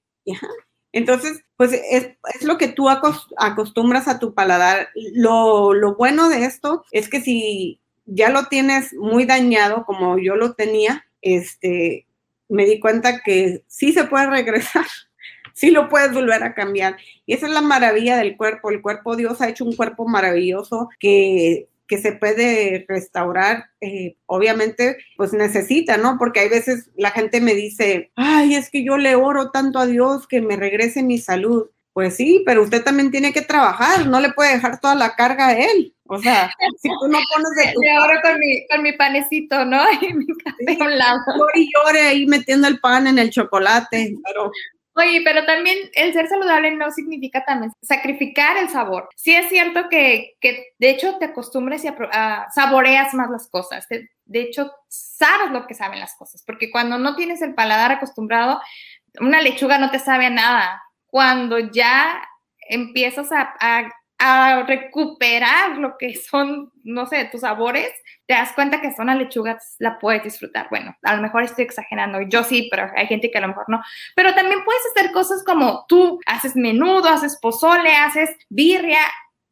Entonces, 0.92 1.44
pues 1.58 1.74
es, 1.74 2.16
lo 2.44 2.58
que 2.58 2.68
tú 2.68 2.88
acostumbras 2.90 4.08
a 4.08 4.20
tu 4.20 4.34
paladar. 4.34 4.90
Lo, 5.14 5.74
lo, 5.74 5.96
bueno 5.96 6.30
de 6.30 6.46
esto 6.46 6.84
es 6.92 7.10
que 7.10 7.22
si 7.22 7.80
ya 8.06 8.30
lo 8.30 8.46
tienes 8.46 8.94
muy 8.94 9.26
dañado 9.26 9.86
como 9.86 10.18
yo 10.18 10.36
lo 10.36 10.54
tenía, 10.54 11.06
este, 11.22 12.08
me 12.50 12.66
di 12.66 12.80
cuenta 12.80 13.22
que 13.24 13.64
sí 13.68 13.92
se 13.92 14.06
puede 14.06 14.28
regresar, 14.30 14.86
sí 15.54 15.72
lo 15.72 15.90
puedes 15.90 16.14
volver 16.14 16.44
a 16.44 16.54
cambiar. 16.54 16.98
Y 17.26 17.34
esa 17.34 17.48
es 17.48 17.54
la 17.54 17.62
maravilla 17.62 18.18
del 18.18 18.38
cuerpo. 18.38 18.70
El 18.70 18.82
cuerpo, 18.82 19.16
Dios 19.16 19.42
ha 19.42 19.50
hecho 19.50 19.66
un 19.66 19.76
cuerpo 19.76 20.08
maravilloso 20.08 20.90
que 21.00 21.68
que 21.88 21.98
se 21.98 22.12
puede 22.12 22.86
restaurar, 22.88 23.70
eh, 23.82 24.18
obviamente, 24.26 24.98
pues 25.16 25.34
necesita, 25.34 25.98
¿no? 25.98 26.18
Porque 26.20 26.42
hay 26.42 26.50
veces 26.50 26.90
la 26.96 27.12
gente 27.12 27.42
me 27.42 27.54
dice, 27.54 28.12
ay, 28.16 28.56
es 28.56 28.70
que 28.70 28.84
yo 28.84 28.98
le 28.98 29.16
oro 29.16 29.52
tanto 29.52 29.80
a 29.80 29.86
Dios 29.88 30.28
que 30.28 30.42
me 30.42 30.58
regrese 30.58 31.04
mi 31.04 31.18
salud. 31.18 31.70
Pues 31.94 32.16
sí, 32.16 32.44
pero 32.46 32.62
usted 32.62 32.84
también 32.84 33.10
tiene 33.10 33.34
que 33.34 33.42
trabajar, 33.42 34.06
no 34.06 34.20
le 34.20 34.32
puede 34.32 34.54
dejar 34.54 34.80
toda 34.80 34.94
la 34.94 35.16
carga 35.16 35.48
a 35.48 35.58
él. 35.58 35.96
O 36.06 36.20
sea, 36.20 36.50
si 36.80 36.90
tú 36.90 37.08
no 37.08 37.18
pones 37.34 37.66
de 37.66 37.72
tu... 37.74 37.84
Y 37.84 37.88
ahora 37.90 38.22
con 38.22 38.40
mi, 38.40 38.68
con 38.68 38.84
mi 38.84 38.94
panecito, 38.94 39.66
¿no? 39.66 39.84
Y 40.02 40.14
mi 40.14 40.28
café 40.28 40.78
a 40.80 40.86
un 40.86 40.98
lado. 40.98 41.20
Llore 41.36 41.52
y 41.56 41.70
llore 41.74 42.02
ahí 42.02 42.26
metiendo 42.28 42.68
el 42.68 42.80
pan 42.80 43.08
en 43.08 43.18
el 43.18 43.32
chocolate, 43.32 44.16
pero... 44.24 44.52
Oye, 45.00 45.22
pero 45.24 45.46
también 45.46 45.78
el 45.94 46.12
ser 46.14 46.28
saludable 46.28 46.72
no 46.72 46.90
significa 46.90 47.46
también 47.46 47.72
sacrificar 47.84 48.58
el 48.58 48.68
sabor. 48.70 49.08
Sí 49.16 49.36
es 49.36 49.48
cierto 49.48 49.90
que, 49.90 50.34
que 50.42 50.70
de 50.80 50.90
hecho 50.90 51.18
te 51.20 51.26
acostumbres 51.26 51.84
y 51.84 51.88
a, 51.88 51.96
a- 52.12 52.52
saboreas 52.52 53.14
más 53.14 53.30
las 53.30 53.48
cosas. 53.48 53.88
De, 53.90 54.42
hecho, 54.42 54.72
sabes 54.88 55.52
lo 55.52 55.68
que 55.68 55.76
saben 55.76 56.00
las 56.00 56.16
cosas, 56.16 56.44
porque 56.48 56.72
cuando 56.72 56.98
no 56.98 57.16
tienes 57.16 57.44
el 57.44 57.54
paladar 57.54 57.92
acostumbrado, 57.92 58.60
una 59.20 59.40
lechuga 59.42 59.78
no 59.78 59.92
te 59.92 60.00
sabe 60.00 60.26
a 60.26 60.30
nada. 60.32 60.82
Cuando 61.06 61.60
ya 61.60 62.20
empiezas 62.68 63.32
a- 63.32 63.54
a 64.20 64.64
recuperar 64.64 65.78
lo 65.78 65.96
que 65.98 66.16
son, 66.16 66.72
no 66.84 67.06
sé, 67.06 67.26
tus 67.26 67.42
sabores, 67.42 67.90
te 68.26 68.34
das 68.34 68.52
cuenta 68.54 68.82
que 68.82 68.94
una 68.98 69.16
lechuga 69.16 69.60
la 69.80 70.00
puedes 70.00 70.24
disfrutar. 70.24 70.68
Bueno, 70.70 70.96
a 71.04 71.16
lo 71.16 71.22
mejor 71.22 71.44
estoy 71.44 71.66
exagerando, 71.66 72.22
yo 72.22 72.44
sí, 72.44 72.68
pero 72.72 72.90
hay 72.96 73.08
gente 73.08 73.30
que 73.30 73.38
a 73.38 73.42
lo 73.42 73.50
mejor 73.50 73.66
no. 73.68 73.82
Pero 74.16 74.34
también 74.34 74.64
puedes 74.66 74.82
hacer 74.96 75.12
cosas 75.12 75.44
como 75.46 75.86
tú 75.88 76.20
haces 76.26 76.56
menudo, 76.56 77.10
haces 77.10 77.38
pozole, 77.40 77.96
haces 77.96 78.32
birria, 78.50 79.02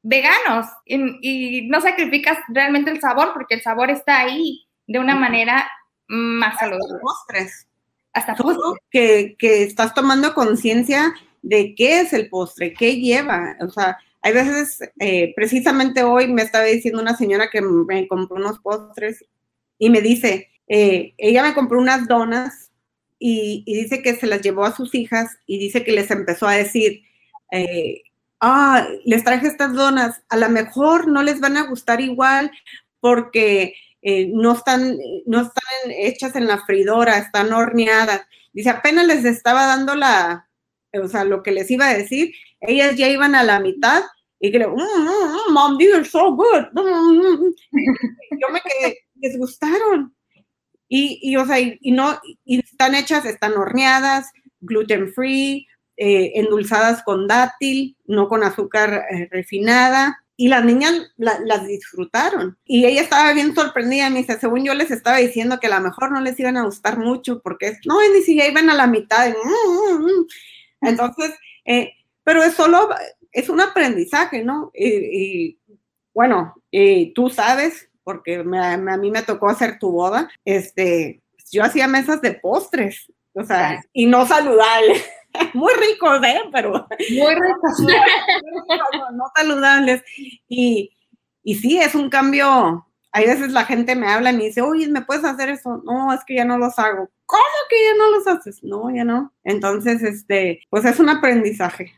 veganos, 0.01 0.67
y, 0.85 0.97
y 1.21 1.67
no 1.67 1.79
sacrificas 1.81 2.37
realmente 2.47 2.91
el 2.91 3.01
sabor 3.01 3.33
porque 3.33 3.55
el 3.55 3.61
sabor 3.61 3.91
está 3.91 4.19
ahí 4.19 4.67
de 4.87 4.99
una 4.99 5.15
manera 5.15 5.69
más 6.07 6.57
saludable. 6.57 6.99
Postres. 7.01 7.67
Hasta 8.13 8.35
Todo 8.35 8.55
postre. 8.55 8.81
que, 8.89 9.35
que 9.37 9.63
estás 9.63 9.93
tomando 9.93 10.33
conciencia 10.33 11.13
de 11.41 11.75
qué 11.75 11.99
es 12.01 12.13
el 12.13 12.29
postre, 12.29 12.73
qué 12.73 12.95
lleva. 12.95 13.55
O 13.61 13.69
sea, 13.69 13.97
hay 14.25 14.33
veces, 14.33 14.79
eh, 14.99 15.33
precisamente 15.35 16.01
hoy 16.01 16.27
me 16.27 16.41
estaba 16.41 16.65
diciendo 16.65 16.99
una 16.99 17.15
señora 17.15 17.51
que 17.51 17.61
me 17.61 18.07
compró 18.07 18.37
unos 18.37 18.57
postres 18.57 19.23
y 19.77 19.91
me 19.91 20.01
dice, 20.01 20.49
eh, 20.67 21.13
ella 21.19 21.43
me 21.43 21.53
compró 21.53 21.79
unas 21.79 22.07
donas 22.07 22.71
y, 23.19 23.63
dice 23.67 24.01
que 24.01 24.15
se 24.15 24.25
las 24.25 24.41
llevó 24.41 24.65
a 24.65 24.75
sus 24.75 24.95
hijas 24.95 25.37
y 25.45 25.59
dice 25.59 25.83
que 25.83 25.91
les 25.91 26.09
empezó 26.09 26.47
a 26.47 26.55
decir, 26.55 27.03
eh, 27.51 28.01
ah, 28.41 28.87
les 29.05 29.23
traje 29.23 29.45
estas 29.45 29.75
donas, 29.75 30.23
a 30.29 30.37
lo 30.37 30.49
mejor 30.49 31.07
no 31.07 31.21
les 31.21 31.39
van 31.39 31.57
a 31.57 31.67
gustar 31.67 32.01
igual 32.01 32.49
porque 33.01 33.75
eh, 34.01 34.31
no, 34.33 34.53
están, 34.53 34.97
no 35.27 35.41
están 35.41 35.91
hechas 35.91 36.35
en 36.35 36.47
la 36.47 36.65
fridora, 36.65 37.19
están 37.19 37.53
horneadas. 37.53 38.23
Dice, 38.53 38.71
apenas 38.71 39.05
les 39.05 39.23
estaba 39.23 39.67
dando 39.67 39.93
la, 39.93 40.49
o 40.99 41.07
sea, 41.07 41.25
lo 41.25 41.43
que 41.43 41.51
les 41.51 41.69
iba 41.69 41.89
a 41.89 41.95
decir, 41.95 42.33
ellas 42.59 42.95
ya 42.95 43.07
iban 43.07 43.35
a 43.35 43.43
la 43.43 43.59
mitad 43.59 44.01
y 44.39 44.51
que 44.51 44.59
le, 44.59 44.67
"Mm, 44.67 44.73
mm, 44.73 45.49
mm, 45.49 45.53
mom, 45.53 45.77
these 45.77 45.93
are 45.95 46.05
so 46.05 46.31
good. 46.35 46.65
Mm, 46.73 46.81
mm, 46.81 47.45
mm". 47.47 47.55
Yo 48.41 48.49
me 48.51 48.61
quedé, 48.61 48.97
les 49.21 49.37
gustaron. 49.37 50.13
Y, 50.87 51.19
y, 51.21 51.35
o 51.37 51.45
sea, 51.45 51.59
y, 51.59 51.77
y 51.81 51.91
no, 51.91 52.19
y 52.45 52.59
están 52.59 52.95
hechas, 52.95 53.25
están 53.25 53.53
horneadas, 53.53 54.27
gluten 54.61 55.11
free, 55.13 55.67
eh, 55.97 56.33
endulzadas 56.35 57.03
con 57.03 57.27
dátil, 57.27 57.97
no 58.05 58.27
con 58.29 58.43
azúcar 58.43 59.05
eh, 59.11 59.27
refinada. 59.31 60.19
Y 60.37 60.49
las 60.49 60.65
niñas 60.65 60.93
la- 61.17 61.39
las 61.45 61.65
disfrutaron. 61.65 62.57
Y 62.65 62.85
ella 62.85 63.01
estaba 63.01 63.31
bien 63.33 63.55
sorprendida. 63.55 64.09
Me 64.09 64.19
dice, 64.19 64.37
según 64.39 64.65
yo 64.65 64.73
les 64.73 64.91
estaba 64.91 65.17
diciendo 65.17 65.59
que 65.61 65.67
a 65.67 65.77
lo 65.79 65.81
mejor 65.81 66.11
no 66.11 66.19
les 66.21 66.37
iban 66.39 66.57
a 66.57 66.65
gustar 66.65 66.97
mucho 66.99 67.41
porque 67.41 67.77
no, 67.85 67.95
ni 68.13 68.21
siquiera 68.21 68.49
iban 68.49 68.69
a 68.69 68.75
la 68.75 68.85
mitad. 68.87 69.29
Mm, 69.29 69.93
mm, 70.03 70.05
mm. 70.05 70.27
Entonces, 70.81 71.31
eh, 71.65 71.91
pero 72.23 72.43
es 72.43 72.53
solo, 72.53 72.89
es 73.35 73.49
un 73.49 73.61
aprendizaje, 73.61 74.43
¿no? 74.43 74.71
Y, 74.73 74.87
y, 74.87 75.59
bueno, 76.13 76.55
y 76.71 77.13
tú 77.13 77.29
sabes, 77.29 77.89
porque 78.03 78.43
me- 78.43 78.77
me- 78.77 78.93
a 78.93 78.97
mí 78.97 79.11
me 79.11 79.21
tocó 79.23 79.49
hacer 79.49 79.77
tu 79.79 79.91
boda, 79.91 80.29
este, 80.45 81.21
yo 81.51 81.63
hacía 81.63 81.87
mesas 81.87 82.21
de 82.21 82.33
postres, 82.33 83.11
o 83.33 83.43
sea, 83.43 83.83
y 83.93 84.05
no 84.05 84.25
saludables. 84.25 85.03
Muy 85.53 85.73
ricos, 85.73 86.19
¿eh? 86.25 86.39
Pero 86.53 86.87
Muy 87.11 87.35
ricas. 87.35 87.79
no, 88.93 89.11
no 89.11 89.25
saludables. 89.35 90.01
Y, 90.47 90.91
y 91.43 91.55
sí, 91.55 91.77
es 91.77 91.93
un 91.95 92.09
cambio. 92.09 92.87
Hay 93.11 93.25
veces 93.27 93.51
la 93.51 93.65
gente 93.65 93.95
me 93.95 94.07
habla 94.07 94.31
y 94.31 94.37
me 94.37 94.43
dice, 94.45 94.61
oye, 94.61 94.87
¿me 94.87 95.01
puedes 95.01 95.23
hacer 95.25 95.49
eso? 95.49 95.81
No, 95.85 96.13
es 96.13 96.21
que 96.25 96.35
ya 96.35 96.45
no 96.45 96.57
los 96.57 96.77
hago. 96.79 97.09
¿Cómo 97.25 97.43
que 97.69 97.75
ya 97.83 97.95
no 97.97 98.11
los 98.11 98.27
haces? 98.27 98.63
No, 98.63 98.93
ya 98.95 99.03
no. 99.03 99.33
Entonces, 99.43 100.03
este, 100.03 100.61
pues 100.69 100.85
es 100.85 100.99
un 100.99 101.09
aprendizaje. 101.09 101.93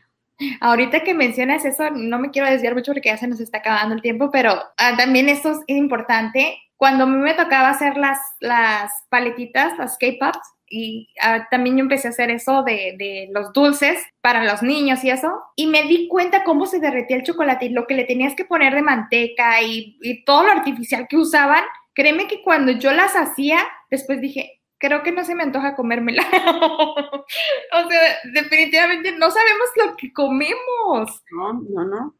Ahorita 0.60 1.00
que 1.00 1.14
mencionas 1.14 1.64
eso, 1.64 1.90
no 1.90 2.18
me 2.18 2.30
quiero 2.30 2.48
desviar 2.48 2.74
mucho 2.74 2.92
porque 2.92 3.08
ya 3.08 3.16
se 3.16 3.26
nos 3.26 3.40
está 3.40 3.58
acabando 3.58 3.94
el 3.94 4.02
tiempo, 4.02 4.30
pero 4.30 4.52
ah, 4.76 4.96
también 4.96 5.28
esto 5.28 5.50
es 5.66 5.76
importante. 5.76 6.58
Cuando 6.76 7.04
a 7.04 7.06
mí 7.06 7.16
me 7.16 7.34
tocaba 7.34 7.70
hacer 7.70 7.96
las, 7.96 8.18
las 8.40 8.92
paletitas, 9.08 9.76
las 9.78 9.98
K-Pops, 9.98 10.38
y 10.70 11.08
ah, 11.22 11.48
también 11.50 11.76
yo 11.76 11.82
empecé 11.82 12.08
a 12.08 12.10
hacer 12.10 12.30
eso 12.30 12.62
de, 12.62 12.94
de 12.98 13.28
los 13.32 13.52
dulces 13.52 14.00
para 14.20 14.44
los 14.44 14.62
niños 14.62 15.02
y 15.02 15.10
eso, 15.10 15.40
y 15.56 15.66
me 15.66 15.82
di 15.84 16.08
cuenta 16.08 16.44
cómo 16.44 16.66
se 16.66 16.78
derretía 16.78 17.16
el 17.16 17.22
chocolate 17.22 17.66
y 17.66 17.70
lo 17.70 17.86
que 17.86 17.94
le 17.94 18.04
tenías 18.04 18.34
que 18.34 18.44
poner 18.44 18.74
de 18.74 18.82
manteca 18.82 19.62
y, 19.62 19.98
y 20.02 20.24
todo 20.24 20.44
lo 20.44 20.52
artificial 20.52 21.08
que 21.08 21.16
usaban. 21.16 21.64
Créeme 21.94 22.28
que 22.28 22.42
cuando 22.42 22.70
yo 22.72 22.92
las 22.92 23.16
hacía, 23.16 23.58
después 23.90 24.20
dije, 24.20 24.57
creo 24.78 25.02
que 25.02 25.12
no 25.12 25.24
se 25.24 25.34
me 25.34 25.42
antoja 25.42 25.76
comérmela. 25.76 26.22
o 26.32 27.88
sea, 27.88 28.16
definitivamente 28.32 29.12
no 29.12 29.30
sabemos 29.30 29.68
lo 29.76 29.96
que 29.96 30.12
comemos. 30.12 31.22
No, 31.30 31.52
no, 31.52 31.84
no. 31.84 32.14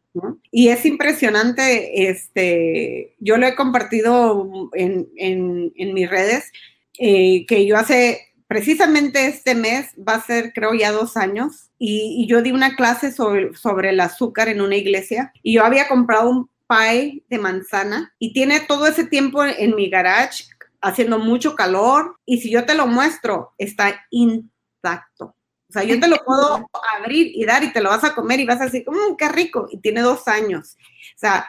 Y 0.51 0.69
es 0.69 0.85
impresionante, 0.85 2.09
este, 2.09 3.15
yo 3.21 3.37
lo 3.37 3.47
he 3.47 3.55
compartido 3.55 4.71
en, 4.73 5.09
en, 5.17 5.95
mis 5.95 6.11
redes, 6.11 6.51
eh, 6.99 7.47
que 7.47 7.67
yo 7.67 7.77
hace, 7.77 8.21
precisamente 8.47 9.27
este 9.27 9.55
mes, 9.55 9.95
va 9.97 10.15
a 10.15 10.27
ser 10.27 10.53
creo 10.53 10.75
ya 10.75 10.91
dos 10.91 11.17
años, 11.17 11.71
y, 11.79 12.17
y 12.19 12.27
yo 12.27 12.43
di 12.43 12.51
una 12.51 12.75
clase 12.75 13.13
sobre, 13.13 13.55
sobre 13.55 13.91
el 13.91 14.01
azúcar 14.01 14.49
en 14.49 14.61
una 14.61 14.77
iglesia, 14.77 15.33
y 15.43 15.55
yo 15.55 15.65
había 15.65 15.87
comprado 15.87 16.31
un 16.31 16.51
pie 16.69 17.23
de 17.29 17.39
manzana, 17.39 18.13
y 18.19 18.33
tiene 18.33 18.61
todo 18.61 18.87
ese 18.87 19.05
tiempo 19.05 19.45
en 19.45 19.77
mi 19.77 19.89
garage 19.89 20.45
haciendo 20.81 21.19
mucho 21.19 21.55
calor, 21.55 22.19
y 22.25 22.41
si 22.41 22.51
yo 22.51 22.65
te 22.65 22.75
lo 22.75 22.87
muestro, 22.87 23.55
está 23.59 24.07
intacto. 24.11 25.35
O 25.69 25.73
sea, 25.73 25.85
yo 25.85 26.01
te 26.01 26.09
lo 26.09 26.17
puedo 26.27 26.69
abrir 26.99 27.31
y 27.35 27.45
dar 27.45 27.63
y 27.65 27.73
te 27.73 27.81
lo 27.81 27.91
vas 27.91 28.05
a 28.05 28.15
comer 28.15 28.41
y 28.41 28.47
vas 28.47 28.61
a 28.61 28.65
decir, 28.65 28.85
mmm, 28.87 29.17
qué 29.17 29.29
rico. 29.29 29.69
Y 29.71 29.79
tiene 29.79 30.01
dos 30.01 30.29
años. 30.29 30.77
O 31.15 31.19
sea, 31.19 31.49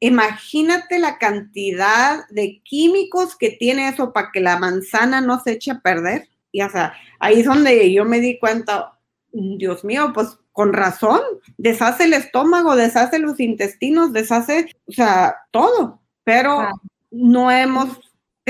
imagínate 0.00 0.98
la 0.98 1.18
cantidad 1.18 2.26
de 2.30 2.60
químicos 2.64 3.36
que 3.36 3.50
tiene 3.50 3.88
eso 3.88 4.12
para 4.12 4.30
que 4.32 4.40
la 4.40 4.58
manzana 4.58 5.20
no 5.20 5.40
se 5.40 5.52
eche 5.52 5.70
a 5.70 5.80
perder. 5.80 6.28
Y 6.52 6.62
o 6.62 6.70
sea, 6.70 6.94
ahí 7.20 7.40
es 7.40 7.46
donde 7.46 7.92
yo 7.92 8.04
me 8.04 8.20
di 8.20 8.38
cuenta, 8.38 8.98
Dios 9.32 9.84
mío, 9.84 10.10
pues 10.12 10.38
con 10.52 10.72
razón, 10.72 11.20
deshace 11.58 12.04
el 12.04 12.12
estómago, 12.12 12.74
deshace 12.74 13.20
los 13.20 13.38
intestinos, 13.38 14.12
deshace, 14.12 14.74
o 14.86 14.92
sea, 14.92 15.36
todo. 15.52 16.00
Pero 16.24 16.68
no 17.10 17.50
hemos 17.50 17.98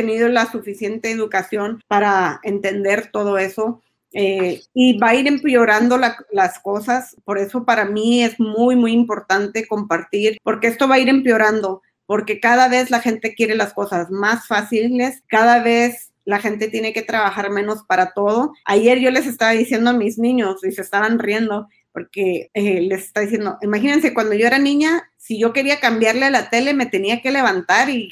tenido 0.00 0.28
la 0.28 0.50
suficiente 0.50 1.10
educación 1.10 1.82
para 1.88 2.40
entender 2.42 3.10
todo 3.12 3.38
eso. 3.38 3.82
Eh, 4.12 4.60
y 4.74 4.98
va 4.98 5.10
a 5.10 5.14
ir 5.14 5.28
empeorando 5.28 5.96
la- 5.96 6.16
las 6.32 6.58
cosas. 6.58 7.16
Por 7.24 7.38
eso 7.38 7.64
para 7.64 7.84
mí 7.84 8.24
es 8.24 8.40
muy, 8.40 8.74
muy 8.74 8.92
importante 8.92 9.68
compartir, 9.68 10.36
porque 10.42 10.66
esto 10.66 10.88
va 10.88 10.96
a 10.96 10.98
ir 10.98 11.08
empeorando, 11.08 11.80
porque 12.06 12.40
cada 12.40 12.66
vez 12.68 12.90
la 12.90 13.00
gente 13.00 13.34
quiere 13.34 13.54
las 13.54 13.72
cosas 13.72 14.10
más 14.10 14.48
fáciles, 14.48 15.22
cada 15.28 15.62
vez 15.62 16.10
la 16.24 16.40
gente 16.40 16.68
tiene 16.68 16.92
que 16.92 17.02
trabajar 17.02 17.50
menos 17.50 17.84
para 17.86 18.12
todo. 18.12 18.52
Ayer 18.64 18.98
yo 18.98 19.10
les 19.12 19.26
estaba 19.26 19.52
diciendo 19.52 19.90
a 19.90 19.94
mis 19.94 20.18
niños 20.18 20.64
y 20.64 20.72
se 20.72 20.82
estaban 20.82 21.18
riendo 21.20 21.68
porque 21.92 22.50
eh, 22.54 22.80
les 22.82 23.04
está 23.04 23.20
diciendo, 23.20 23.58
imagínense, 23.62 24.12
cuando 24.14 24.34
yo 24.34 24.46
era 24.46 24.58
niña, 24.58 25.10
si 25.16 25.38
yo 25.40 25.52
quería 25.52 25.78
cambiarle 25.80 26.24
a 26.26 26.30
la 26.30 26.50
tele, 26.50 26.74
me 26.74 26.86
tenía 26.86 27.20
que 27.20 27.30
levantar 27.30 27.90
y- 27.90 28.08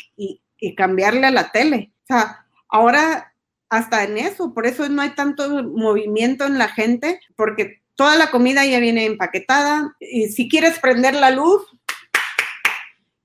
y 0.58 0.74
cambiarle 0.74 1.26
a 1.26 1.30
la 1.30 1.50
tele. 1.50 1.92
O 2.04 2.06
sea, 2.06 2.46
ahora 2.68 3.32
hasta 3.68 4.04
en 4.04 4.18
eso, 4.18 4.54
por 4.54 4.66
eso 4.66 4.88
no 4.88 5.02
hay 5.02 5.10
tanto 5.10 5.62
movimiento 5.64 6.46
en 6.46 6.58
la 6.58 6.68
gente, 6.68 7.20
porque 7.36 7.82
toda 7.96 8.16
la 8.16 8.30
comida 8.30 8.64
ya 8.64 8.80
viene 8.80 9.04
empaquetada. 9.04 9.94
Y 10.00 10.28
si 10.28 10.48
quieres 10.48 10.78
prender 10.78 11.14
la 11.14 11.30
luz, 11.30 11.62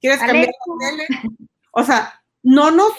quieres 0.01 0.19
cambiar 0.19 0.47
la 0.47 0.89
tele. 0.89 1.07
O 1.71 1.83
sea, 1.83 2.21
no 2.41 2.71
nos, 2.71 2.91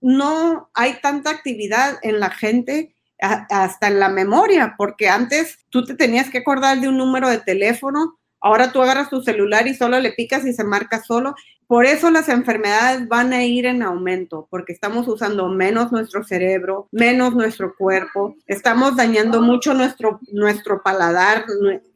no 0.00 0.70
hay 0.74 1.00
tanta 1.00 1.30
actividad 1.30 1.98
en 2.02 2.20
la 2.20 2.30
gente 2.30 2.94
hasta 3.20 3.88
en 3.88 3.98
la 3.98 4.08
memoria, 4.08 4.74
porque 4.76 5.08
antes 5.08 5.58
tú 5.70 5.84
te 5.84 5.94
tenías 5.94 6.30
que 6.30 6.38
acordar 6.38 6.80
de 6.80 6.88
un 6.88 6.96
número 6.96 7.28
de 7.28 7.38
teléfono, 7.38 8.18
ahora 8.40 8.72
tú 8.72 8.80
agarras 8.80 9.10
tu 9.10 9.22
celular 9.22 9.66
y 9.66 9.74
solo 9.74 9.98
le 9.98 10.12
picas 10.12 10.46
y 10.46 10.52
se 10.52 10.64
marca 10.64 11.02
solo. 11.02 11.34
Por 11.68 11.84
eso 11.84 12.10
las 12.10 12.30
enfermedades 12.30 13.06
van 13.08 13.34
a 13.34 13.44
ir 13.44 13.66
en 13.66 13.82
aumento, 13.82 14.48
porque 14.50 14.72
estamos 14.72 15.06
usando 15.06 15.48
menos 15.48 15.92
nuestro 15.92 16.24
cerebro, 16.24 16.88
menos 16.90 17.34
nuestro 17.34 17.74
cuerpo, 17.76 18.34
estamos 18.46 18.96
dañando 18.96 19.42
mucho 19.42 19.74
nuestro, 19.74 20.18
nuestro 20.32 20.82
paladar, 20.82 21.44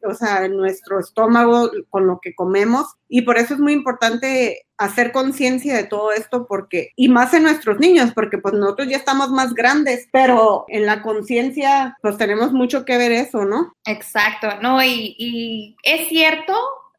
o 0.07 0.13
sea, 0.13 0.47
nuestro 0.47 0.99
estómago 0.99 1.71
con 1.89 2.05
lo 2.05 2.19
que 2.21 2.35
comemos. 2.35 2.85
Y 3.09 3.23
por 3.23 3.37
eso 3.37 3.55
es 3.55 3.59
muy 3.59 3.73
importante 3.73 4.67
hacer 4.77 5.11
conciencia 5.11 5.75
de 5.75 5.85
todo 5.85 6.11
esto 6.11 6.45
porque, 6.47 6.91
y 6.95 7.09
más 7.09 7.33
en 7.33 7.43
nuestros 7.43 7.79
niños, 7.79 8.11
porque 8.13 8.37
pues 8.37 8.53
nosotros 8.53 8.87
ya 8.89 8.97
estamos 8.97 9.31
más 9.31 9.55
grandes, 9.55 10.07
pero 10.11 10.65
en 10.67 10.85
la 10.85 11.01
conciencia 11.01 11.97
pues 12.03 12.17
tenemos 12.17 12.51
mucho 12.51 12.85
que 12.85 12.97
ver 12.97 13.11
eso, 13.11 13.43
¿no? 13.43 13.73
Exacto, 13.85 14.49
no, 14.61 14.83
y, 14.83 15.15
y 15.17 15.75
es 15.83 16.07
cierto 16.09 16.53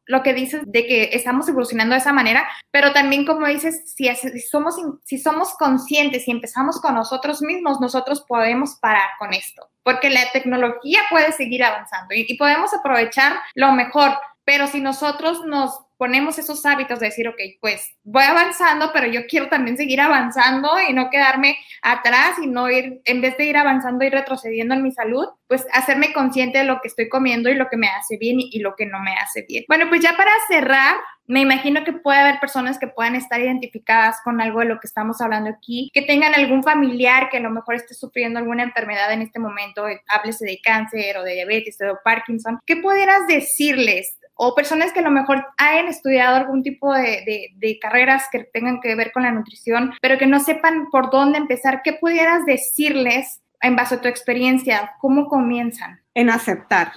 lo 0.07 0.23
que 0.23 0.35
dices 0.35 0.63
de 0.67 0.87
que 0.87 1.11
estamos 1.13 1.49
evolucionando 1.49 1.95
de 1.95 2.01
esa 2.01 2.13
manera, 2.13 2.47
pero 2.71 2.93
también 2.93 3.25
como 3.25 3.47
dices, 3.47 3.95
si, 3.95 4.09
somos, 4.41 4.77
si 5.05 5.19
somos 5.19 5.55
conscientes 5.55 6.29
y 6.29 6.31
empezamos 6.31 6.81
con 6.81 6.95
nosotros 6.95 7.43
mismos, 7.43 7.81
nosotros 7.81 8.25
podemos 8.27 8.77
parar 8.77 9.11
con 9.19 9.33
esto, 9.33 9.69
porque 9.83 10.11
la 10.11 10.31
tecnología 10.33 11.01
puede 11.11 11.33
seguir 11.33 11.65
avanzando 11.65 12.15
y 12.15 12.37
podemos 12.37 12.75
aprovechar 12.75 13.35
lo 13.55 13.73
mejor, 13.73 14.13
pero 14.45 14.67
si 14.67 14.81
nosotros 14.81 15.45
nos 15.47 15.84
ponemos 16.05 16.39
esos 16.39 16.67
hábitos 16.67 17.01
de 17.01 17.07
decir, 17.07 17.27
ok, 17.29 17.41
pues 17.63 17.97
voy 18.03 18.25
avanzando, 18.25 18.91
pero 18.93 19.07
yo 19.07 19.23
quiero 19.27 19.49
también 19.49 19.79
seguir 19.79 20.03
avanzando 20.03 20.69
y 20.87 20.93
no 20.93 21.09
quedarme 21.09 21.57
atrás 21.81 22.37
y 22.43 22.47
no 22.47 22.71
ir, 22.71 23.01
en 23.07 23.23
vez 23.23 23.39
de 23.39 23.47
ir 23.47 23.57
avanzando 23.57 24.05
y 24.05 24.11
retrocediendo 24.11 24.75
en 24.75 24.83
mi 24.83 24.93
salud, 24.93 25.27
pues 25.49 25.65
hacerme 25.73 26.13
consciente 26.13 26.59
de 26.59 26.65
lo 26.65 26.83
que 26.83 26.89
estoy 26.89 27.09
comiendo 27.09 27.49
y 27.49 27.55
lo 27.55 27.71
que 27.71 27.79
me 27.79 27.89
hace 27.89 28.19
bien 28.19 28.37
y, 28.39 28.59
lo 28.59 28.77
que 28.77 28.85
no 28.85 29.01
me 29.01 29.15
hace 29.15 29.47
bien. 29.49 29.65
Bueno, 29.67 29.89
pues 29.89 30.03
ya 30.03 30.15
para 30.15 30.31
cerrar, 30.47 30.95
me 31.27 31.41
imagino 31.41 31.85
que 31.85 31.95
puede 31.95 32.19
haber 32.19 32.39
personas 32.39 32.79
que 32.79 32.89
puedan 32.89 33.15
estar 33.15 33.41
identificadas 33.41 34.19
con 34.25 34.43
algo 34.43 34.61
de 34.61 34.67
lo 34.67 34.81
que 34.81 34.87
estamos 34.87 35.23
hablando 35.23 35.49
aquí, 35.49 35.91
que 35.95 36.03
tengan 36.03 36.35
algún 36.35 36.63
familiar 36.63 37.31
que 37.31 37.39
a 37.39 37.41
lo 37.41 37.51
mejor 37.51 37.77
esté 37.77 37.95
sufriendo 37.95 38.39
alguna 38.39 38.63
enfermedad 38.63 39.11
en 39.11 39.23
este 39.23 39.39
momento, 39.39 39.87
háblese 40.09 40.45
de 40.45 40.61
cáncer 40.63 41.17
o 41.17 41.23
de 41.23 41.33
diabetes 41.33 41.79
o 41.81 41.87
de 41.87 41.95
Parkinson. 42.05 42.61
¿Qué 42.67 42.77
pudieras 42.77 43.27
decirles 43.27 44.19
o 44.35 44.55
personas 44.55 44.93
que 44.93 45.01
a 45.01 45.05
lo 45.05 45.11
mejor 45.11 45.47
hayan 45.57 45.89
estudiado 45.89 46.37
algún 46.37 46.63
tipo 46.63 46.93
de, 46.93 47.51
de, 47.57 47.79
carreras 47.79 48.25
que 48.31 48.45
tengan 48.53 48.81
que 48.81 48.95
ver 48.95 49.13
con 49.13 49.23
la 49.23 49.31
nutrición, 49.31 49.95
pero 50.01 50.19
que 50.19 50.27
no 50.27 50.41
sepan 50.41 50.89
por 50.91 51.11
dónde 51.11 51.39
empezar, 51.39 51.83
¿qué 51.83 51.93
pudieras 51.93 52.45
decirles 52.45 53.43
en 53.61 53.77
base 53.77 53.97
a 53.97 54.01
tu 54.01 54.09
experiencia? 54.09 54.93
¿Cómo 55.01 55.29
comienzan? 55.29 56.01
En 56.15 56.31
aceptar. 56.31 56.93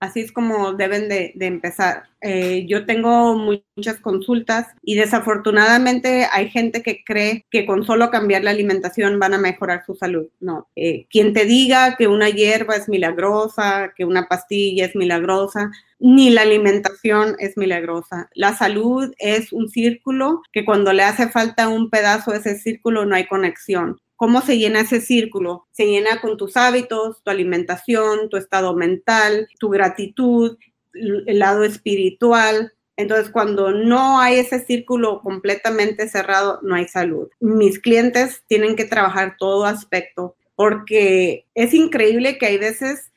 Así 0.00 0.20
es 0.20 0.32
como 0.32 0.72
deben 0.72 1.10
de, 1.10 1.34
empezar. 1.40 2.04
Eh, 2.22 2.64
yo 2.66 2.86
tengo 2.86 3.36
muchas 3.36 4.00
consultas 4.00 4.68
y 4.82 4.94
desafortunadamente 4.94 6.26
hay 6.32 6.48
gente 6.48 6.82
que 6.82 7.04
cree 7.04 7.44
que 7.50 7.66
con 7.66 7.84
solo 7.84 8.10
cambiar 8.10 8.42
la 8.42 8.50
alimentación 8.50 9.18
van 9.18 9.34
a 9.34 9.38
mejorar 9.38 9.84
su 9.84 9.94
salud. 9.94 10.28
No. 10.40 10.70
Eh, 10.74 11.06
quien 11.10 11.34
te 11.34 11.44
diga 11.44 11.96
que 11.96 12.08
una 12.08 12.30
hierba 12.30 12.76
es 12.76 12.88
milagrosa, 12.88 13.92
que 13.94 14.06
una 14.06 14.26
pastilla 14.26 14.86
es 14.86 14.96
milagrosa, 14.96 15.70
ni 15.98 16.30
la 16.30 16.42
alimentación 16.42 17.36
es 17.38 17.58
milagrosa. 17.58 18.30
La 18.32 18.56
salud 18.56 19.12
es 19.18 19.52
un 19.52 19.68
círculo 19.68 20.40
que 20.50 20.64
cuando 20.64 20.94
le 20.94 21.02
hace 21.02 21.28
falta 21.28 21.68
un 21.68 21.90
pedazo 21.90 22.30
de 22.30 22.38
ese 22.38 22.58
círculo 22.58 23.04
no 23.04 23.16
hay 23.16 23.26
conexión. 23.26 24.00
¿Cómo 24.20 24.42
se 24.42 24.58
llena 24.58 24.80
ese 24.80 25.00
círculo? 25.00 25.66
Se 25.70 25.86
llena 25.86 26.20
con 26.20 26.36
tus 26.36 26.58
hábitos, 26.58 27.22
tu 27.22 27.30
alimentación, 27.30 28.28
tu 28.28 28.36
estado 28.36 28.76
mental, 28.76 29.48
tu 29.58 29.70
gratitud, 29.70 30.58
el 30.92 31.38
lado 31.38 31.64
espiritual. 31.64 32.74
Entonces, 32.98 33.30
cuando 33.30 33.70
no 33.70 34.20
hay 34.20 34.40
ese 34.40 34.62
círculo 34.62 35.22
completamente 35.22 36.06
cerrado, 36.06 36.60
no 36.62 36.74
hay 36.74 36.86
salud. 36.86 37.30
Mis 37.40 37.78
clientes 37.78 38.44
tienen 38.46 38.76
que 38.76 38.84
trabajar 38.84 39.36
todo 39.38 39.64
aspecto 39.64 40.36
porque 40.54 41.46
es 41.54 41.72
increíble 41.72 42.36
que 42.36 42.44
hay 42.44 42.58
veces 42.58 43.10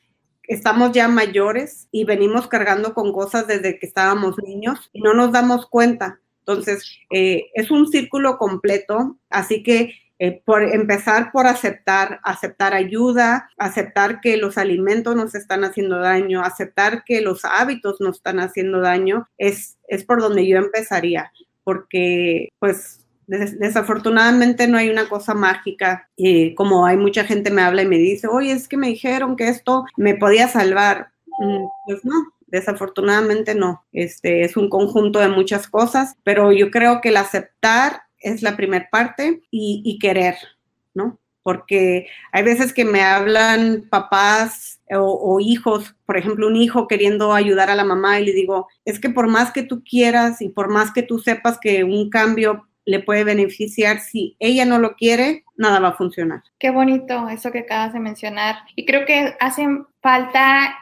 estamos 0.44 0.92
ya 0.92 1.06
mayores 1.08 1.86
y 1.92 2.04
venimos 2.04 2.48
cargando 2.48 2.94
con 2.94 3.12
cosas 3.12 3.46
desde 3.46 3.78
que 3.78 3.84
estábamos 3.84 4.36
niños 4.42 4.88
y 4.94 5.02
no 5.02 5.12
nos 5.12 5.32
damos 5.32 5.66
cuenta. 5.66 6.22
Entonces, 6.38 6.98
eh, 7.10 7.50
es 7.52 7.70
un 7.70 7.90
círculo 7.90 8.38
completo, 8.38 9.18
así 9.28 9.62
que 9.62 9.92
eh, 10.18 10.42
por 10.44 10.62
empezar 10.62 11.32
por 11.32 11.46
aceptar, 11.46 12.20
aceptar 12.22 12.72
ayuda, 12.72 13.50
aceptar 13.58 14.20
que 14.20 14.36
los 14.36 14.58
alimentos 14.58 15.16
nos 15.16 15.34
están 15.34 15.64
haciendo 15.64 15.98
daño, 15.98 16.42
aceptar 16.42 17.02
que 17.04 17.20
los 17.20 17.44
hábitos 17.44 18.00
nos 18.00 18.16
están 18.16 18.38
haciendo 18.38 18.80
daño, 18.80 19.28
es, 19.38 19.76
es 19.88 20.04
por 20.04 20.20
donde 20.20 20.46
yo 20.46 20.58
empezaría, 20.58 21.32
porque 21.64 22.50
pues 22.60 23.00
desafortunadamente 23.26 24.68
no 24.68 24.78
hay 24.78 24.90
una 24.90 25.08
cosa 25.08 25.34
mágica, 25.34 26.08
y 26.14 26.54
como 26.54 26.86
hay 26.86 26.96
mucha 26.96 27.24
gente 27.24 27.50
me 27.50 27.62
habla 27.62 27.82
y 27.82 27.86
me 27.86 27.98
dice, 27.98 28.28
oye, 28.28 28.52
es 28.52 28.68
que 28.68 28.76
me 28.76 28.88
dijeron 28.88 29.36
que 29.36 29.48
esto 29.48 29.84
me 29.96 30.14
podía 30.14 30.46
salvar. 30.46 31.08
Mm, 31.40 31.64
pues 31.86 32.04
no, 32.04 32.32
desafortunadamente 32.46 33.54
no. 33.54 33.84
Este 33.92 34.42
es 34.44 34.56
un 34.56 34.68
conjunto 34.68 35.18
de 35.18 35.28
muchas 35.28 35.66
cosas, 35.66 36.16
pero 36.22 36.52
yo 36.52 36.70
creo 36.70 37.00
que 37.00 37.08
el 37.08 37.16
aceptar 37.16 38.03
es 38.24 38.42
la 38.42 38.56
primera 38.56 38.88
parte 38.90 39.42
y, 39.50 39.98
querer, 40.00 40.36
¿no? 40.94 41.18
Porque 41.42 42.08
hay 42.32 42.42
veces 42.42 42.72
que 42.72 42.84
me 42.84 43.02
hablan 43.02 43.84
papás 43.90 44.80
o, 44.90 45.38
hijos, 45.40 45.94
por 46.06 46.16
ejemplo, 46.16 46.46
un 46.46 46.56
hijo 46.56 46.88
queriendo 46.88 47.32
ayudar 47.32 47.70
a 47.70 47.74
la 47.74 47.84
mamá 47.84 48.18
y 48.18 48.24
le 48.24 48.32
digo, 48.32 48.68
es 48.84 48.98
que 48.98 49.10
por 49.10 49.28
más 49.28 49.52
que 49.52 49.62
tú 49.62 49.84
quieras 49.84 50.40
y 50.40 50.48
por 50.48 50.68
más 50.68 50.92
que 50.92 51.02
tú 51.02 51.18
sepas 51.18 51.58
que 51.60 51.84
un 51.84 52.10
cambio 52.10 52.66
le 52.86 53.00
puede 53.00 53.24
beneficiar, 53.24 54.00
si 54.00 54.36
ella 54.38 54.64
no 54.64 54.78
lo 54.78 54.94
quiere, 54.94 55.44
nada 55.56 55.80
va 55.80 55.88
a 55.88 55.96
funcionar. 55.96 56.42
Qué 56.58 56.70
bonito 56.70 57.28
eso 57.28 57.50
que 57.50 57.60
acabas 57.60 57.92
de 57.92 58.00
mencionar. 58.00 58.56
Y 58.76 58.84
creo 58.84 59.06
que 59.06 59.34
hacen 59.40 59.86
falta 60.02 60.74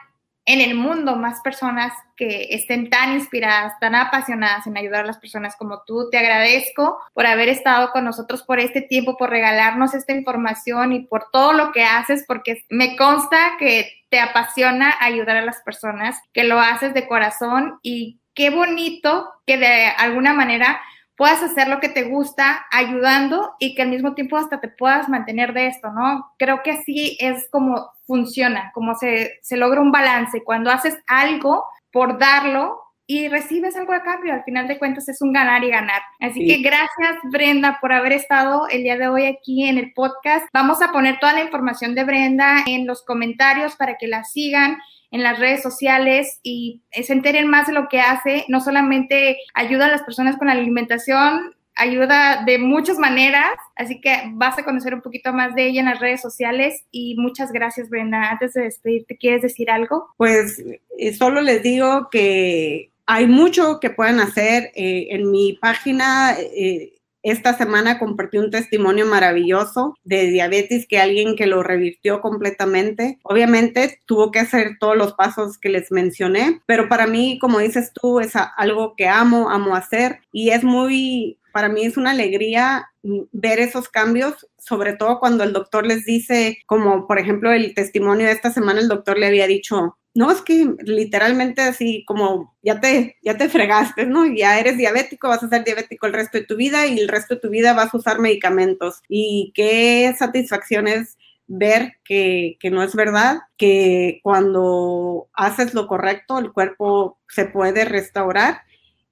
en 0.45 0.59
el 0.59 0.75
mundo 0.75 1.15
más 1.15 1.39
personas 1.41 1.93
que 2.17 2.47
estén 2.51 2.89
tan 2.89 3.13
inspiradas, 3.13 3.79
tan 3.79 3.95
apasionadas 3.95 4.67
en 4.67 4.77
ayudar 4.77 5.01
a 5.01 5.07
las 5.07 5.17
personas 5.17 5.55
como 5.55 5.83
tú. 5.85 6.09
Te 6.09 6.17
agradezco 6.17 6.99
por 7.13 7.25
haber 7.25 7.49
estado 7.49 7.91
con 7.91 8.03
nosotros 8.03 8.43
por 8.43 8.59
este 8.59 8.81
tiempo, 8.81 9.15
por 9.17 9.29
regalarnos 9.29 9.93
esta 9.93 10.13
información 10.13 10.91
y 10.91 10.99
por 11.01 11.27
todo 11.31 11.53
lo 11.53 11.71
que 11.71 11.83
haces, 11.83 12.25
porque 12.27 12.63
me 12.69 12.97
consta 12.97 13.53
que 13.57 13.89
te 14.09 14.19
apasiona 14.19 14.95
ayudar 14.99 15.37
a 15.37 15.45
las 15.45 15.61
personas, 15.61 16.19
que 16.33 16.43
lo 16.43 16.59
haces 16.59 16.93
de 16.93 17.07
corazón 17.07 17.79
y 17.81 18.19
qué 18.33 18.49
bonito 18.49 19.31
que 19.45 19.57
de 19.57 19.87
alguna 19.97 20.33
manera 20.33 20.81
puedas 21.15 21.43
hacer 21.43 21.67
lo 21.67 21.79
que 21.79 21.89
te 21.89 22.03
gusta 22.03 22.65
ayudando 22.71 23.53
y 23.59 23.75
que 23.75 23.83
al 23.83 23.89
mismo 23.89 24.13
tiempo 24.13 24.37
hasta 24.37 24.59
te 24.59 24.67
puedas 24.67 25.09
mantener 25.09 25.53
de 25.53 25.67
esto, 25.67 25.91
¿no? 25.91 26.31
Creo 26.37 26.61
que 26.63 26.71
así 26.71 27.17
es 27.19 27.47
como 27.51 27.91
funciona, 28.05 28.71
como 28.73 28.95
se, 28.95 29.39
se 29.41 29.57
logra 29.57 29.81
un 29.81 29.91
balance. 29.91 30.43
Cuando 30.43 30.71
haces 30.71 30.97
algo 31.07 31.65
por 31.91 32.17
darlo 32.17 32.79
y 33.05 33.27
recibes 33.27 33.75
algo 33.75 33.93
a 33.93 34.01
cambio, 34.01 34.33
al 34.33 34.43
final 34.43 34.67
de 34.67 34.79
cuentas 34.79 35.07
es 35.09 35.21
un 35.21 35.33
ganar 35.33 35.63
y 35.63 35.69
ganar. 35.69 36.01
Así 36.19 36.47
que 36.47 36.61
gracias 36.61 37.17
Brenda 37.23 37.77
por 37.81 37.91
haber 37.91 38.13
estado 38.13 38.67
el 38.69 38.83
día 38.83 38.97
de 38.97 39.07
hoy 39.07 39.25
aquí 39.25 39.67
en 39.67 39.77
el 39.77 39.93
podcast. 39.93 40.47
Vamos 40.53 40.81
a 40.81 40.91
poner 40.91 41.19
toda 41.19 41.33
la 41.33 41.43
información 41.43 41.95
de 41.95 42.05
Brenda 42.05 42.63
en 42.65 42.87
los 42.87 43.03
comentarios 43.03 43.75
para 43.75 43.97
que 43.97 44.07
la 44.07 44.23
sigan 44.23 44.77
en 45.13 45.21
las 45.21 45.39
redes 45.39 45.61
sociales 45.61 46.39
y 46.41 46.81
se 46.91 47.13
enteren 47.13 47.47
más 47.47 47.67
de 47.67 47.73
lo 47.73 47.87
que 47.87 48.01
hace. 48.01 48.45
No 48.49 48.59
solamente 48.59 49.37
ayuda 49.53 49.85
a 49.85 49.91
las 49.91 50.01
personas 50.01 50.37
con 50.37 50.47
la 50.47 50.53
alimentación, 50.53 51.53
ayuda 51.75 52.43
de 52.45 52.57
muchas 52.57 52.97
maneras, 52.97 53.51
así 53.75 54.01
que 54.01 54.23
vas 54.33 54.57
a 54.57 54.63
conocer 54.63 54.95
un 54.95 55.01
poquito 55.01 55.31
más 55.31 55.53
de 55.53 55.67
ella 55.67 55.81
en 55.81 55.85
las 55.85 55.99
redes 55.99 56.19
sociales 56.19 56.83
y 56.91 57.15
muchas 57.17 57.51
gracias 57.51 57.89
Brenda. 57.89 58.31
Antes 58.31 58.53
de 58.53 58.63
despedirte, 58.63 59.15
¿quieres 59.15 59.43
decir 59.43 59.69
algo? 59.69 60.07
Pues 60.17 60.61
eh, 60.97 61.13
solo 61.13 61.41
les 61.41 61.61
digo 61.61 62.09
que 62.11 62.91
hay 63.05 63.27
mucho 63.27 63.79
que 63.79 63.91
pueden 63.91 64.19
hacer 64.19 64.71
eh, 64.75 65.09
en 65.11 65.29
mi 65.29 65.59
página. 65.61 66.35
Eh, 66.39 66.93
esta 67.23 67.57
semana 67.57 67.99
compartí 67.99 68.37
un 68.37 68.51
testimonio 68.51 69.05
maravilloso 69.05 69.95
de 70.03 70.27
diabetes 70.27 70.85
que 70.87 70.99
alguien 70.99 71.35
que 71.35 71.47
lo 71.47 71.63
revirtió 71.63 72.21
completamente. 72.21 73.17
Obviamente 73.23 74.01
tuvo 74.05 74.29
que 74.31 74.39
hacer 74.39 74.77
todos 74.79 74.97
los 74.97 75.13
pasos 75.13 75.57
que 75.57 75.69
les 75.69 75.91
mencioné, 75.91 76.61
pero 76.65 76.89
para 76.89 77.07
mí, 77.07 77.39
como 77.39 77.59
dices 77.59 77.91
tú, 77.93 78.19
es 78.19 78.33
algo 78.57 78.95
que 78.95 79.07
amo, 79.07 79.49
amo 79.49 79.75
hacer 79.75 80.19
y 80.31 80.49
es 80.49 80.63
muy, 80.63 81.39
para 81.53 81.69
mí 81.69 81.85
es 81.85 81.95
una 81.97 82.11
alegría 82.11 82.89
ver 83.03 83.59
esos 83.59 83.89
cambios, 83.89 84.47
sobre 84.57 84.93
todo 84.93 85.19
cuando 85.19 85.43
el 85.43 85.53
doctor 85.53 85.85
les 85.85 86.05
dice, 86.05 86.57
como 86.65 87.07
por 87.07 87.19
ejemplo 87.19 87.51
el 87.51 87.73
testimonio 87.73 88.27
de 88.27 88.33
esta 88.33 88.51
semana, 88.51 88.79
el 88.79 88.87
doctor 88.87 89.17
le 89.17 89.27
había 89.27 89.47
dicho, 89.47 89.97
no, 90.15 90.31
es 90.31 90.41
que 90.41 90.75
literalmente 90.83 91.61
así 91.61 92.03
como 92.05 92.55
ya 92.61 92.79
te, 92.79 93.17
ya 93.23 93.35
te 93.37 93.49
fregaste, 93.49 94.05
¿no? 94.05 94.25
Ya 94.27 94.59
eres 94.59 94.77
diabético, 94.77 95.27
vas 95.27 95.43
a 95.43 95.49
ser 95.49 95.63
diabético 95.63 96.05
el 96.05 96.13
resto 96.13 96.37
de 96.37 96.45
tu 96.45 96.55
vida 96.55 96.85
y 96.85 96.99
el 96.99 97.07
resto 97.07 97.35
de 97.35 97.41
tu 97.41 97.49
vida 97.49 97.73
vas 97.73 97.93
a 97.93 97.97
usar 97.97 98.19
medicamentos. 98.19 99.01
Y 99.09 99.51
qué 99.55 100.13
satisfacción 100.17 100.87
es 100.87 101.17
ver 101.47 101.93
que, 102.03 102.57
que 102.59 102.69
no 102.69 102.83
es 102.83 102.95
verdad, 102.95 103.39
que 103.57 104.19
cuando 104.21 105.29
haces 105.33 105.73
lo 105.73 105.87
correcto, 105.87 106.37
el 106.37 106.51
cuerpo 106.53 107.19
se 107.27 107.45
puede 107.45 107.85
restaurar. 107.85 108.61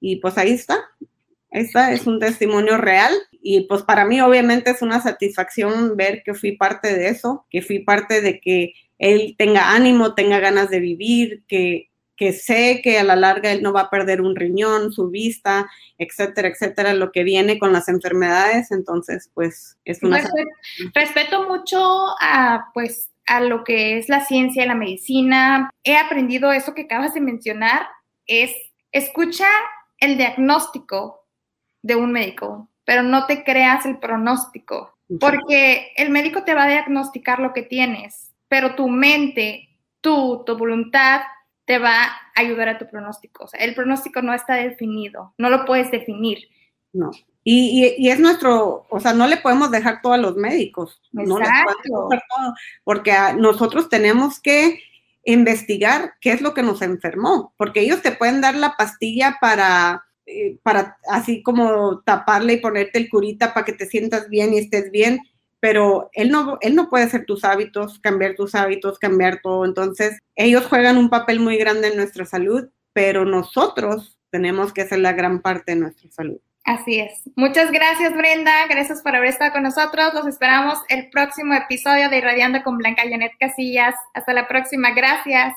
Y 0.00 0.16
pues 0.16 0.38
ahí 0.38 0.52
está, 0.52 0.84
esta 1.52 1.92
es 1.92 2.06
un 2.06 2.18
testimonio 2.18 2.78
real 2.78 3.12
y 3.42 3.66
pues 3.66 3.82
para 3.82 4.06
mí 4.06 4.20
obviamente 4.20 4.70
es 4.70 4.80
una 4.80 5.02
satisfacción 5.02 5.96
ver 5.96 6.22
que 6.24 6.32
fui 6.32 6.56
parte 6.56 6.96
de 6.96 7.08
eso, 7.08 7.46
que 7.50 7.60
fui 7.60 7.80
parte 7.80 8.22
de 8.22 8.40
que 8.40 8.72
él 9.02 9.34
tenga 9.36 9.74
ánimo, 9.74 10.14
tenga 10.14 10.38
ganas 10.38 10.70
de 10.70 10.78
vivir, 10.78 11.42
que, 11.48 11.90
que 12.16 12.32
sé 12.32 12.80
que 12.84 13.00
a 13.00 13.04
la 13.04 13.16
larga 13.16 13.50
él 13.50 13.60
no 13.60 13.72
va 13.72 13.82
a 13.82 13.90
perder 13.90 14.20
un 14.20 14.36
riñón, 14.36 14.92
su 14.92 15.10
vista, 15.10 15.68
etcétera, 15.98 16.46
etcétera, 16.46 16.94
lo 16.94 17.10
que 17.10 17.24
viene 17.24 17.58
con 17.58 17.72
las 17.72 17.88
enfermedades, 17.88 18.70
entonces 18.70 19.28
pues 19.34 19.76
es 19.84 20.04
una... 20.04 20.18
Respeto, 20.18 20.48
respeto 20.94 21.48
mucho 21.48 21.80
a 22.20 22.70
pues 22.72 23.10
a 23.26 23.40
lo 23.40 23.64
que 23.64 23.98
es 23.98 24.08
la 24.08 24.24
ciencia 24.24 24.64
y 24.64 24.68
la 24.68 24.74
medicina. 24.76 25.70
He 25.82 25.96
aprendido 25.96 26.52
eso 26.52 26.72
que 26.72 26.82
acabas 26.82 27.12
de 27.14 27.20
mencionar, 27.20 27.88
es 28.26 28.52
escucha 28.92 29.46
el 29.98 30.16
diagnóstico 30.16 31.26
de 31.82 31.96
un 31.96 32.12
médico, 32.12 32.68
pero 32.84 33.02
no 33.02 33.26
te 33.26 33.42
creas 33.42 33.84
el 33.84 33.98
pronóstico, 33.98 34.96
porque 35.18 35.90
el 35.96 36.10
médico 36.10 36.44
te 36.44 36.54
va 36.54 36.64
a 36.64 36.68
diagnosticar 36.68 37.40
lo 37.40 37.52
que 37.52 37.62
tienes, 37.62 38.31
pero 38.52 38.74
tu 38.74 38.86
mente, 38.86 39.70
tú, 40.02 40.42
tu 40.44 40.58
voluntad 40.58 41.22
te 41.64 41.78
va 41.78 42.02
a 42.02 42.20
ayudar 42.34 42.68
a 42.68 42.78
tu 42.78 42.86
pronóstico. 42.86 43.44
O 43.44 43.48
sea, 43.48 43.60
el 43.60 43.74
pronóstico 43.74 44.20
no 44.20 44.34
está 44.34 44.56
definido, 44.56 45.32
no 45.38 45.48
lo 45.48 45.64
puedes 45.64 45.90
definir. 45.90 46.50
No. 46.92 47.12
Y, 47.44 47.94
y, 47.96 48.10
es 48.10 48.20
nuestro, 48.20 48.84
o 48.90 49.00
sea, 49.00 49.14
no 49.14 49.26
le 49.26 49.38
podemos 49.38 49.70
dejar 49.70 50.02
todo 50.02 50.12
a 50.12 50.18
los 50.18 50.36
médicos. 50.36 51.00
No 51.12 51.22
podemos 51.22 51.40
dejar 51.40 51.66
todo, 51.88 52.54
porque 52.84 53.14
nosotros 53.38 53.88
tenemos 53.88 54.38
que 54.38 54.82
investigar 55.24 56.12
qué 56.20 56.32
es 56.32 56.42
lo 56.42 56.52
que 56.52 56.62
nos 56.62 56.82
enfermó, 56.82 57.54
porque 57.56 57.80
ellos 57.80 58.02
te 58.02 58.12
pueden 58.12 58.42
dar 58.42 58.54
la 58.54 58.76
pastilla 58.76 59.38
para 59.40 60.04
eh, 60.26 60.58
para 60.62 60.98
así 61.08 61.42
como 61.42 62.00
taparle 62.02 62.52
y 62.52 62.60
ponerte 62.60 62.98
el 62.98 63.08
curita 63.08 63.54
para 63.54 63.64
que 63.64 63.72
te 63.72 63.86
sientas 63.86 64.28
bien 64.28 64.52
y 64.52 64.58
estés 64.58 64.90
bien, 64.90 65.20
pero 65.62 66.10
él 66.12 66.32
no, 66.32 66.58
él 66.60 66.74
no 66.74 66.90
puede 66.90 67.04
hacer 67.04 67.24
tus 67.24 67.44
hábitos, 67.44 68.00
cambiar 68.00 68.34
tus 68.34 68.56
hábitos, 68.56 68.98
cambiar 68.98 69.38
todo. 69.44 69.64
Entonces, 69.64 70.18
ellos 70.34 70.66
juegan 70.66 70.98
un 70.98 71.08
papel 71.08 71.38
muy 71.38 71.56
grande 71.56 71.86
en 71.86 71.96
nuestra 71.96 72.26
salud, 72.26 72.68
pero 72.92 73.24
nosotros 73.24 74.18
tenemos 74.30 74.72
que 74.72 74.82
hacer 74.82 74.98
la 74.98 75.12
gran 75.12 75.40
parte 75.40 75.72
de 75.72 75.80
nuestra 75.80 76.10
salud. 76.10 76.40
Así 76.64 76.98
es. 76.98 77.12
Muchas 77.36 77.70
gracias, 77.70 78.12
Brenda. 78.12 78.66
Gracias 78.68 79.02
por 79.02 79.14
haber 79.14 79.28
estado 79.28 79.52
con 79.52 79.62
nosotros. 79.62 80.12
Los 80.14 80.26
esperamos 80.26 80.80
el 80.88 81.10
próximo 81.10 81.54
episodio 81.54 82.10
de 82.10 82.18
Irradiando 82.18 82.64
con 82.64 82.76
Blanca 82.76 83.02
Janet 83.08 83.32
Casillas. 83.38 83.94
Hasta 84.14 84.32
la 84.32 84.48
próxima. 84.48 84.90
Gracias. 84.90 85.54